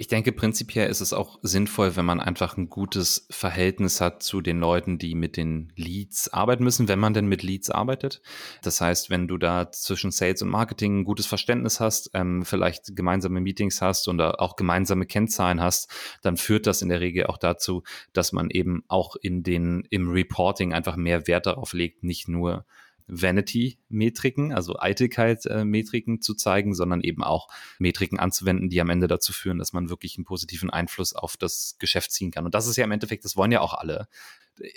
ich 0.00 0.08
denke, 0.08 0.32
prinzipiell 0.32 0.88
ist 0.88 1.02
es 1.02 1.12
auch 1.12 1.38
sinnvoll, 1.42 1.94
wenn 1.94 2.06
man 2.06 2.20
einfach 2.20 2.56
ein 2.56 2.70
gutes 2.70 3.26
Verhältnis 3.28 4.00
hat 4.00 4.22
zu 4.22 4.40
den 4.40 4.58
Leuten, 4.58 4.96
die 4.96 5.14
mit 5.14 5.36
den 5.36 5.74
Leads 5.76 6.32
arbeiten 6.32 6.64
müssen, 6.64 6.88
wenn 6.88 6.98
man 6.98 7.12
denn 7.12 7.26
mit 7.26 7.42
Leads 7.42 7.68
arbeitet. 7.68 8.22
Das 8.62 8.80
heißt, 8.80 9.10
wenn 9.10 9.28
du 9.28 9.36
da 9.36 9.70
zwischen 9.72 10.10
Sales 10.10 10.40
und 10.40 10.48
Marketing 10.48 11.00
ein 11.00 11.04
gutes 11.04 11.26
Verständnis 11.26 11.80
hast, 11.80 12.12
ähm, 12.14 12.46
vielleicht 12.46 12.96
gemeinsame 12.96 13.42
Meetings 13.42 13.82
hast 13.82 14.08
und 14.08 14.22
auch 14.22 14.56
gemeinsame 14.56 15.04
Kennzahlen 15.04 15.60
hast, 15.60 15.90
dann 16.22 16.38
führt 16.38 16.66
das 16.66 16.80
in 16.80 16.88
der 16.88 17.00
Regel 17.00 17.26
auch 17.26 17.36
dazu, 17.36 17.82
dass 18.14 18.32
man 18.32 18.48
eben 18.48 18.82
auch 18.88 19.16
in 19.16 19.42
den, 19.42 19.86
im 19.90 20.12
Reporting 20.12 20.72
einfach 20.72 20.96
mehr 20.96 21.26
Wert 21.26 21.44
darauf 21.44 21.74
legt, 21.74 22.04
nicht 22.04 22.26
nur 22.26 22.64
Vanity-Metriken, 23.10 24.52
also 24.52 24.78
Eitelkeit-Metriken 24.78 26.20
zu 26.20 26.34
zeigen, 26.34 26.74
sondern 26.74 27.00
eben 27.00 27.22
auch 27.22 27.48
Metriken 27.78 28.18
anzuwenden, 28.18 28.68
die 28.68 28.80
am 28.80 28.90
Ende 28.90 29.08
dazu 29.08 29.32
führen, 29.32 29.58
dass 29.58 29.72
man 29.72 29.90
wirklich 29.90 30.16
einen 30.16 30.24
positiven 30.24 30.70
Einfluss 30.70 31.14
auf 31.14 31.36
das 31.36 31.76
Geschäft 31.78 32.12
ziehen 32.12 32.30
kann. 32.30 32.44
Und 32.44 32.54
das 32.54 32.66
ist 32.66 32.76
ja 32.76 32.84
im 32.84 32.92
Endeffekt, 32.92 33.24
das 33.24 33.36
wollen 33.36 33.52
ja 33.52 33.60
auch 33.60 33.74
alle. 33.74 34.08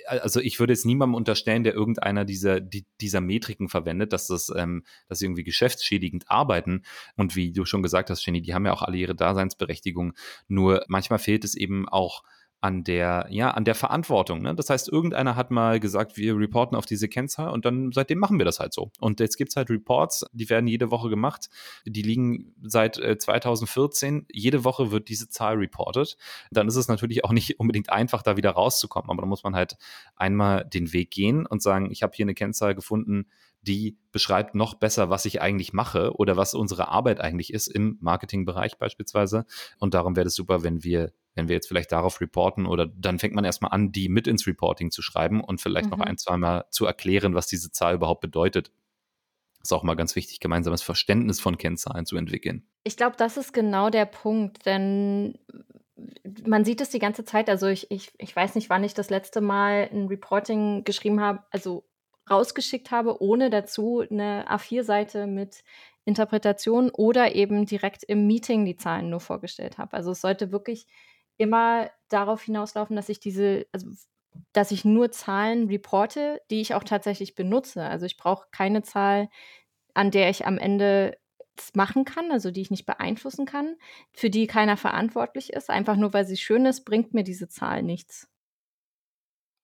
Also 0.07 0.39
ich 0.39 0.59
würde 0.59 0.73
jetzt 0.73 0.85
niemandem 0.85 1.15
unterstellen, 1.15 1.63
der 1.63 1.73
irgendeiner 1.73 2.23
dieser, 2.23 2.61
die, 2.61 2.85
dieser 3.01 3.19
Metriken 3.21 3.67
verwendet, 3.67 4.13
dass 4.13 4.27
das, 4.27 4.51
ähm, 4.55 4.83
dass 5.09 5.19
sie 5.19 5.25
irgendwie 5.25 5.43
geschäftsschädigend 5.43 6.29
arbeiten. 6.29 6.83
Und 7.17 7.35
wie 7.35 7.51
du 7.51 7.65
schon 7.65 7.83
gesagt 7.83 8.09
hast, 8.09 8.25
Jenny, 8.25 8.41
die 8.41 8.53
haben 8.53 8.65
ja 8.65 8.71
auch 8.71 8.81
alle 8.81 8.97
ihre 8.97 9.15
Daseinsberechtigung. 9.15 10.13
Nur 10.47 10.85
manchmal 10.87 11.19
fehlt 11.19 11.43
es 11.43 11.55
eben 11.55 11.89
auch 11.89 12.23
an 12.63 12.85
der, 12.85 13.27
ja, 13.29 13.51
an 13.51 13.65
der 13.65 13.75
Verantwortung. 13.75 14.41
Ne? 14.41 14.55
Das 14.55 14.69
heißt, 14.69 14.87
irgendeiner 14.87 15.35
hat 15.35 15.51
mal 15.51 15.81
gesagt, 15.81 16.15
wir 16.15 16.37
reporten 16.37 16.77
auf 16.77 16.85
diese 16.85 17.09
Kennzahl 17.09 17.49
und 17.49 17.65
dann 17.65 17.91
seitdem 17.91 18.19
machen 18.19 18.37
wir 18.37 18.45
das 18.45 18.61
halt 18.61 18.73
so. 18.73 18.89
Und 19.01 19.19
jetzt 19.19 19.35
gibt's 19.35 19.57
halt 19.57 19.69
Reports, 19.69 20.25
die 20.31 20.49
werden 20.49 20.67
jede 20.67 20.89
Woche 20.89 21.09
gemacht. 21.09 21.49
Die 21.85 22.01
liegen 22.01 22.55
seit 22.61 22.97
äh, 22.97 23.17
2014. 23.17 24.27
Jede 24.31 24.63
Woche 24.63 24.91
wird 24.91 25.09
diese 25.09 25.27
Zahl 25.27 25.55
reported. 25.55 26.15
Dann 26.51 26.69
ist 26.69 26.77
es 26.77 26.87
natürlich 26.87 27.25
auch 27.25 27.33
nicht 27.33 27.59
unbedingt 27.59 27.89
einfach, 27.89 28.23
da 28.23 28.37
wieder 28.37 28.51
rauszukommen. 28.51 29.11
Aber 29.11 29.23
da 29.23 29.27
muss 29.27 29.43
man 29.43 29.55
halt 29.55 29.75
einmal 30.15 30.63
den 30.63 30.93
Weg 30.93 31.11
gehen 31.11 31.45
und 31.45 31.61
sagen, 31.61 31.91
ich 31.91 32.01
habe 32.01 32.13
hier 32.15 32.23
eine 32.23 32.33
Kennzahl 32.33 32.75
gefunden, 32.75 33.25
die 33.63 33.97
beschreibt 34.11 34.55
noch 34.55 34.75
besser, 34.75 35.09
was 35.09 35.25
ich 35.25 35.41
eigentlich 35.41 35.73
mache 35.73 36.13
oder 36.15 36.37
was 36.37 36.53
unsere 36.53 36.89
Arbeit 36.89 37.19
eigentlich 37.19 37.53
ist 37.53 37.67
im 37.67 37.97
Marketingbereich 38.01 38.77
beispielsweise. 38.77 39.45
Und 39.79 39.93
darum 39.93 40.15
wäre 40.15 40.27
es 40.27 40.35
super, 40.35 40.63
wenn 40.63 40.83
wir 40.83 41.13
wenn 41.35 41.47
wir 41.47 41.55
jetzt 41.55 41.67
vielleicht 41.67 41.91
darauf 41.91 42.21
reporten 42.21 42.65
oder 42.65 42.85
dann 42.85 43.17
fängt 43.19 43.33
man 43.33 43.43
erstmal 43.43 43.71
an, 43.71 43.91
die 43.91 44.07
mit 44.07 44.27
ins 44.27 44.45
Reporting 44.45 44.91
zu 44.91 45.01
schreiben 45.01 45.41
und 45.43 45.61
vielleicht 45.61 45.85
mhm. 45.85 45.97
noch 45.97 45.99
ein, 46.01 46.17
zweimal 46.17 46.65
zu 46.69 46.85
erklären, 46.85 47.33
was 47.33 47.47
diese 47.47 47.71
Zahl 47.71 47.95
überhaupt 47.95 48.21
bedeutet. 48.21 48.71
Ist 49.63 49.73
auch 49.73 49.83
mal 49.83 49.95
ganz 49.95 50.15
wichtig, 50.15 50.41
gemeinsames 50.41 50.81
Verständnis 50.81 51.39
von 51.39 51.57
Kennzahlen 51.57 52.05
zu 52.05 52.17
entwickeln. 52.17 52.67
Ich 52.83 52.97
glaube, 52.97 53.15
das 53.17 53.37
ist 53.37 53.53
genau 53.53 53.89
der 53.89 54.05
Punkt, 54.05 54.65
denn 54.65 55.39
man 56.45 56.65
sieht 56.65 56.81
es 56.81 56.89
die 56.89 56.99
ganze 56.99 57.23
Zeit. 57.23 57.49
Also 57.49 57.67
ich, 57.67 57.89
ich, 57.89 58.11
ich 58.17 58.35
weiß 58.35 58.55
nicht, 58.55 58.69
wann 58.69 58.83
ich 58.83 58.93
das 58.93 59.09
letzte 59.09 59.41
Mal 59.41 59.89
ein 59.91 60.07
Reporting 60.07 60.83
geschrieben 60.83 61.21
habe, 61.21 61.43
also 61.49 61.85
rausgeschickt 62.29 62.91
habe, 62.91 63.21
ohne 63.21 63.49
dazu 63.49 63.99
eine 64.09 64.45
A4-Seite 64.49 65.27
mit 65.27 65.63
Interpretation 66.05 66.89
oder 66.89 67.35
eben 67.35 67.65
direkt 67.65 68.03
im 68.03 68.27
Meeting 68.27 68.65
die 68.65 68.75
Zahlen 68.75 69.09
nur 69.09 69.19
vorgestellt 69.19 69.77
habe. 69.77 69.93
Also 69.93 70.11
es 70.11 70.21
sollte 70.21 70.51
wirklich 70.51 70.85
immer 71.37 71.89
darauf 72.09 72.43
hinauslaufen, 72.43 72.95
dass 72.95 73.09
ich 73.09 73.19
diese, 73.19 73.65
also 73.71 73.87
dass 74.51 74.71
ich 74.71 74.85
nur 74.85 75.11
Zahlen 75.11 75.67
reporte, 75.67 76.41
die 76.49 76.61
ich 76.61 76.73
auch 76.75 76.83
tatsächlich 76.83 77.35
benutze. 77.35 77.83
Also 77.83 78.05
ich 78.05 78.17
brauche 78.17 78.47
keine 78.51 78.83
Zahl, 78.83 79.29
an 79.93 80.11
der 80.11 80.29
ich 80.29 80.45
am 80.45 80.57
Ende 80.57 81.17
machen 81.73 82.05
kann, 82.05 82.31
also 82.31 82.51
die 82.51 82.61
ich 82.61 82.71
nicht 82.71 82.85
beeinflussen 82.85 83.45
kann, 83.45 83.75
für 84.11 84.29
die 84.29 84.47
keiner 84.47 84.77
verantwortlich 84.77 85.53
ist. 85.53 85.69
Einfach 85.69 85.95
nur 85.95 86.13
weil 86.13 86.25
sie 86.25 86.37
schön 86.37 86.65
ist, 86.65 86.83
bringt 86.83 87.13
mir 87.13 87.23
diese 87.23 87.47
Zahl 87.47 87.83
nichts. 87.83 88.27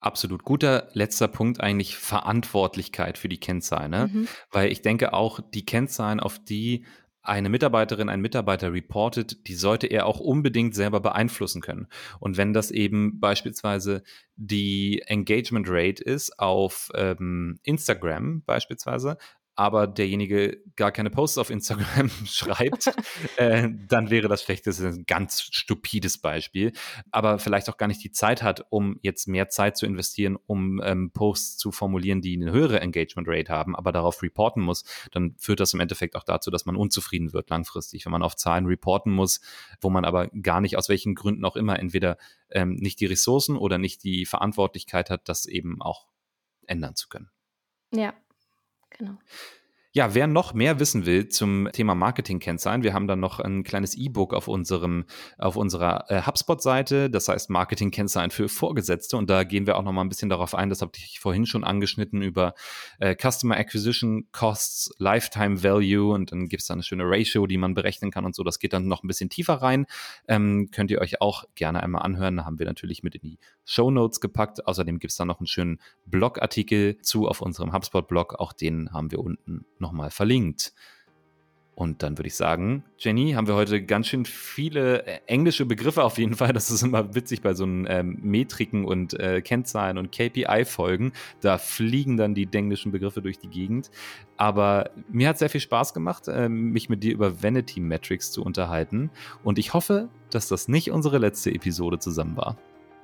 Absolut. 0.02 0.44
Guter 0.44 0.90
letzter 0.94 1.28
Punkt 1.28 1.60
eigentlich 1.60 1.98
Verantwortlichkeit 1.98 3.18
für 3.18 3.30
die 3.30 3.40
Kennzahlen. 3.40 3.92
Ne? 3.92 4.10
Mhm. 4.12 4.28
Weil 4.52 4.72
ich 4.72 4.82
denke 4.82 5.14
auch, 5.14 5.40
die 5.54 5.66
Kennzahlen, 5.66 6.20
auf 6.20 6.40
die 6.40 6.86
eine 7.22 7.50
Mitarbeiterin, 7.50 8.10
ein 8.10 8.22
Mitarbeiter 8.22 8.72
reportet, 8.74 9.48
die 9.48 9.54
sollte 9.54 9.88
er 9.88 10.06
auch 10.06 10.20
unbedingt 10.20 10.74
selber 10.74 11.02
beeinflussen 11.02 11.62
können. 11.62 11.88
Und 12.20 12.38
wenn 12.38 12.54
das 12.54 12.72
eben 12.72 13.20
beispielsweise 13.20 14.04
die 14.36 15.04
Engagement 15.06 15.68
Rate 15.70 16.02
ist 16.02 16.40
auf 16.40 16.90
ähm, 16.96 17.60
Instagram 17.64 18.44
beispielsweise, 18.46 19.18
aber 19.60 19.88
derjenige 19.88 20.64
gar 20.78 20.94
keine 20.94 21.10
Posts 21.10 21.38
auf 21.38 21.50
Instagram 21.50 22.10
schreibt, 22.26 22.94
äh, 23.36 23.68
dann 23.90 24.10
wäre 24.10 24.30
das 24.30 24.42
vielleicht 24.42 24.66
das 24.68 24.80
ein 24.80 25.04
ganz 25.06 25.42
stupides 25.52 26.18
Beispiel, 26.18 26.72
aber 27.12 27.40
vielleicht 27.40 27.70
auch 27.70 27.76
gar 27.76 27.88
nicht 27.88 28.02
die 28.02 28.12
Zeit 28.12 28.42
hat, 28.42 28.66
um 28.70 28.98
jetzt 29.02 29.28
mehr 29.28 29.50
Zeit 29.50 29.76
zu 29.76 29.86
investieren, 29.86 30.38
um 30.48 30.82
ähm, 30.82 31.12
Posts 31.12 31.58
zu 31.58 31.74
formulieren, 31.74 32.22
die 32.22 32.42
eine 32.42 32.54
höhere 32.54 32.80
Engagement 32.80 33.28
Rate 33.28 33.52
haben, 33.52 33.76
aber 33.76 33.92
darauf 33.92 34.24
reporten 34.24 34.64
muss, 34.64 34.86
dann 35.12 35.36
führt 35.38 35.60
das 35.60 35.74
im 35.74 35.82
Endeffekt 35.82 36.16
auch 36.16 36.24
dazu, 36.24 36.52
dass 36.52 36.66
man 36.66 36.78
unzufrieden 36.78 37.34
wird 37.34 37.50
langfristig, 37.50 38.06
wenn 38.06 38.14
man 38.14 38.24
auf 38.24 38.38
Zahlen 38.38 38.66
reporten 38.66 39.12
muss, 39.12 39.42
wo 39.82 39.90
man 39.90 40.06
aber 40.06 40.30
gar 40.30 40.62
nicht 40.62 40.78
aus 40.78 40.88
welchen 40.88 41.16
Gründen 41.16 41.44
auch 41.44 41.58
immer 41.58 41.78
entweder 41.80 42.18
ähm, 42.50 42.76
nicht 42.76 43.02
die 43.02 43.08
Ressourcen 43.08 43.58
oder 43.58 43.78
nicht 43.78 44.06
die 44.06 44.26
Verantwortlichkeit 44.26 45.10
hat, 45.10 45.28
das 45.28 45.48
eben 45.48 45.82
auch 45.82 46.08
ändern 46.66 46.96
zu 46.96 47.10
können. 47.10 47.30
Ja, 47.94 48.14
Genau. 48.92 49.18
Ja, 49.92 50.14
wer 50.14 50.28
noch 50.28 50.54
mehr 50.54 50.80
wissen 50.80 51.08
will 51.08 51.30
zum 51.30 51.68
Thema 51.74 51.96
Marketing-Kennzahlen, 51.96 52.84
wir 52.84 52.94
haben 52.94 53.08
dann 53.08 53.20
noch 53.20 53.40
ein 53.40 53.64
kleines 53.64 53.96
E-Book 53.96 54.36
auf 54.36 54.48
auf 54.48 55.56
unserer 55.56 56.06
äh, 56.12 56.22
HubSpot-Seite, 56.22 57.10
das 57.10 57.28
heißt 57.28 57.50
Marketing-Kennzahlen 57.50 58.30
für 58.30 58.50
Vorgesetzte. 58.50 59.18
Und 59.18 59.32
da 59.32 59.44
gehen 59.44 59.66
wir 59.66 59.78
auch 59.78 59.84
noch 59.84 59.92
mal 59.92 60.02
ein 60.02 60.10
bisschen 60.10 60.30
darauf 60.30 60.54
ein, 60.54 60.70
das 60.70 60.84
habe 60.84 60.92
ich 60.96 61.20
vorhin 61.20 61.48
schon 61.48 61.64
angeschnitten, 61.64 62.22
über 62.22 62.54
äh, 63.00 63.16
Customer 63.16 63.58
Acquisition 63.58 64.28
Costs, 64.32 64.92
Lifetime 65.00 65.64
Value 65.64 66.14
und 66.14 66.32
dann 66.32 66.50
gibt 66.50 66.62
es 66.62 66.68
da 66.68 66.76
eine 66.76 66.84
schöne 66.84 67.06
Ratio, 67.06 67.48
die 67.48 67.58
man 67.58 67.74
berechnen 67.74 68.12
kann 68.12 68.26
und 68.26 68.36
so. 68.36 68.44
Das 68.44 68.60
geht 68.60 68.74
dann 68.74 68.88
noch 68.88 69.04
ein 69.04 69.08
bisschen 69.08 69.32
tiefer 69.32 69.56
rein. 69.56 69.88
Ähm, 70.28 70.70
könnt 70.72 70.92
ihr 70.92 71.02
euch 71.02 71.20
auch 71.20 71.46
gerne 71.56 71.82
einmal 71.82 72.04
anhören. 72.04 72.38
Da 72.38 72.46
haben 72.46 72.60
wir 72.60 72.68
natürlich 72.68 73.02
mit 73.02 73.16
in 73.16 73.22
die 73.22 73.40
Show 73.66 73.90
Notes 73.90 74.22
gepackt. 74.22 74.68
Außerdem 74.68 75.00
gibt 75.00 75.10
es 75.12 75.18
da 75.18 75.26
noch 75.26 75.40
einen 75.40 75.48
schönen 75.48 75.80
Blogartikel 76.06 77.02
zu 77.02 77.28
auf 77.28 77.42
unserem 77.42 77.74
HubSpot-Blog. 77.74 78.36
Auch 78.40 78.54
den 78.54 78.92
haben 78.94 79.10
wir 79.10 79.18
unten 79.20 79.66
nochmal 79.80 80.12
verlinkt. 80.12 80.74
Und 81.80 82.04
dann 82.04 82.18
würde 82.18 82.28
ich 82.28 82.36
sagen, 82.36 82.84
Jenny, 82.98 83.32
haben 83.32 83.48
wir 83.48 83.56
heute 83.56 83.82
ganz 83.82 84.08
schön 84.08 84.26
viele 84.26 85.06
äh, 85.08 85.20
englische 85.28 85.66
Begriffe 85.66 86.04
auf 86.04 86.18
jeden 86.18 86.36
Fall. 86.36 86.52
Das 86.52 86.70
ist 86.70 86.82
immer 86.82 87.16
witzig 87.16 87.42
bei 87.42 87.54
so 87.54 87.64
einen 87.64 87.88
ähm, 87.88 88.20
Metriken 88.22 88.84
und 88.84 89.18
äh, 89.18 89.42
Kennzahlen 89.42 89.98
und 89.98 90.12
KPI-Folgen. 90.12 91.14
Da 91.40 91.58
fliegen 91.58 92.18
dann 92.18 92.36
die 92.36 92.50
englischen 92.52 92.92
Begriffe 92.92 93.22
durch 93.22 93.40
die 93.40 93.48
Gegend. 93.48 93.92
Aber 94.36 94.90
mir 95.10 95.30
hat 95.30 95.38
sehr 95.38 95.50
viel 95.50 95.62
Spaß 95.62 95.94
gemacht, 95.94 96.28
äh, 96.28 96.50
mich 96.50 96.90
mit 96.90 97.02
dir 97.02 97.14
über 97.14 97.42
Vanity 97.42 97.80
Metrics 97.80 98.34
zu 98.34 98.44
unterhalten. 98.44 99.10
Und 99.46 99.58
ich 99.58 99.74
hoffe, 99.74 100.10
dass 100.32 100.50
das 100.50 100.68
nicht 100.68 100.92
unsere 100.92 101.18
letzte 101.18 101.56
Episode 101.56 101.98
zusammen 101.98 102.36
war. 102.36 102.58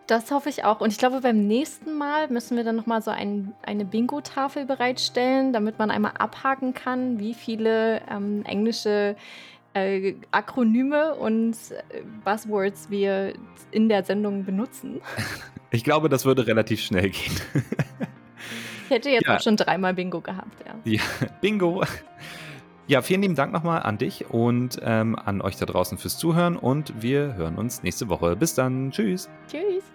Das 0.07 0.29
hoffe 0.31 0.49
ich 0.49 0.63
auch. 0.63 0.81
Und 0.81 0.91
ich 0.91 0.99
glaube, 0.99 1.21
beim 1.21 1.47
nächsten 1.47 1.97
Mal 1.97 2.27
müssen 2.29 2.57
wir 2.57 2.63
dann 2.63 2.75
nochmal 2.75 3.01
so 3.01 3.11
ein, 3.11 3.53
eine 3.63 3.85
Bingo-Tafel 3.85 4.65
bereitstellen, 4.65 5.51
damit 5.51 5.79
man 5.79 5.89
einmal 5.89 6.11
abhaken 6.17 6.73
kann, 6.73 7.19
wie 7.19 7.33
viele 7.33 8.01
ähm, 8.09 8.43
englische 8.45 9.15
äh, 9.73 10.13
Akronyme 10.31 11.15
und 11.15 11.53
äh, 11.71 12.01
Buzzwords 12.23 12.89
wir 12.89 13.33
in 13.71 13.89
der 13.89 14.03
Sendung 14.03 14.45
benutzen. 14.45 15.01
Ich 15.71 15.83
glaube, 15.83 16.07
das 16.07 16.23
würde 16.23 16.47
relativ 16.47 16.79
schnell 16.79 17.09
gehen. 17.09 17.35
ich 18.85 18.89
hätte 18.89 19.09
jetzt 19.09 19.27
ja. 19.27 19.35
auch 19.35 19.41
schon 19.41 19.57
dreimal 19.57 19.93
Bingo 19.93 20.21
gehabt, 20.21 20.55
ja. 20.65 20.73
Ja, 20.85 21.01
Bingo. 21.41 21.83
Ja, 22.87 23.01
vielen 23.01 23.23
lieben 23.23 23.35
Dank 23.35 23.51
nochmal 23.51 23.81
an 23.81 23.97
dich 23.97 24.29
und 24.29 24.79
ähm, 24.83 25.17
an 25.17 25.41
euch 25.41 25.57
da 25.57 25.65
draußen 25.65 25.97
fürs 25.97 26.17
Zuhören 26.17 26.55
und 26.55 27.01
wir 27.01 27.33
hören 27.33 27.57
uns 27.57 27.83
nächste 27.83 28.07
Woche. 28.07 28.37
Bis 28.37 28.53
dann. 28.53 28.91
Tschüss. 28.91 29.27
Tschüss. 29.49 29.94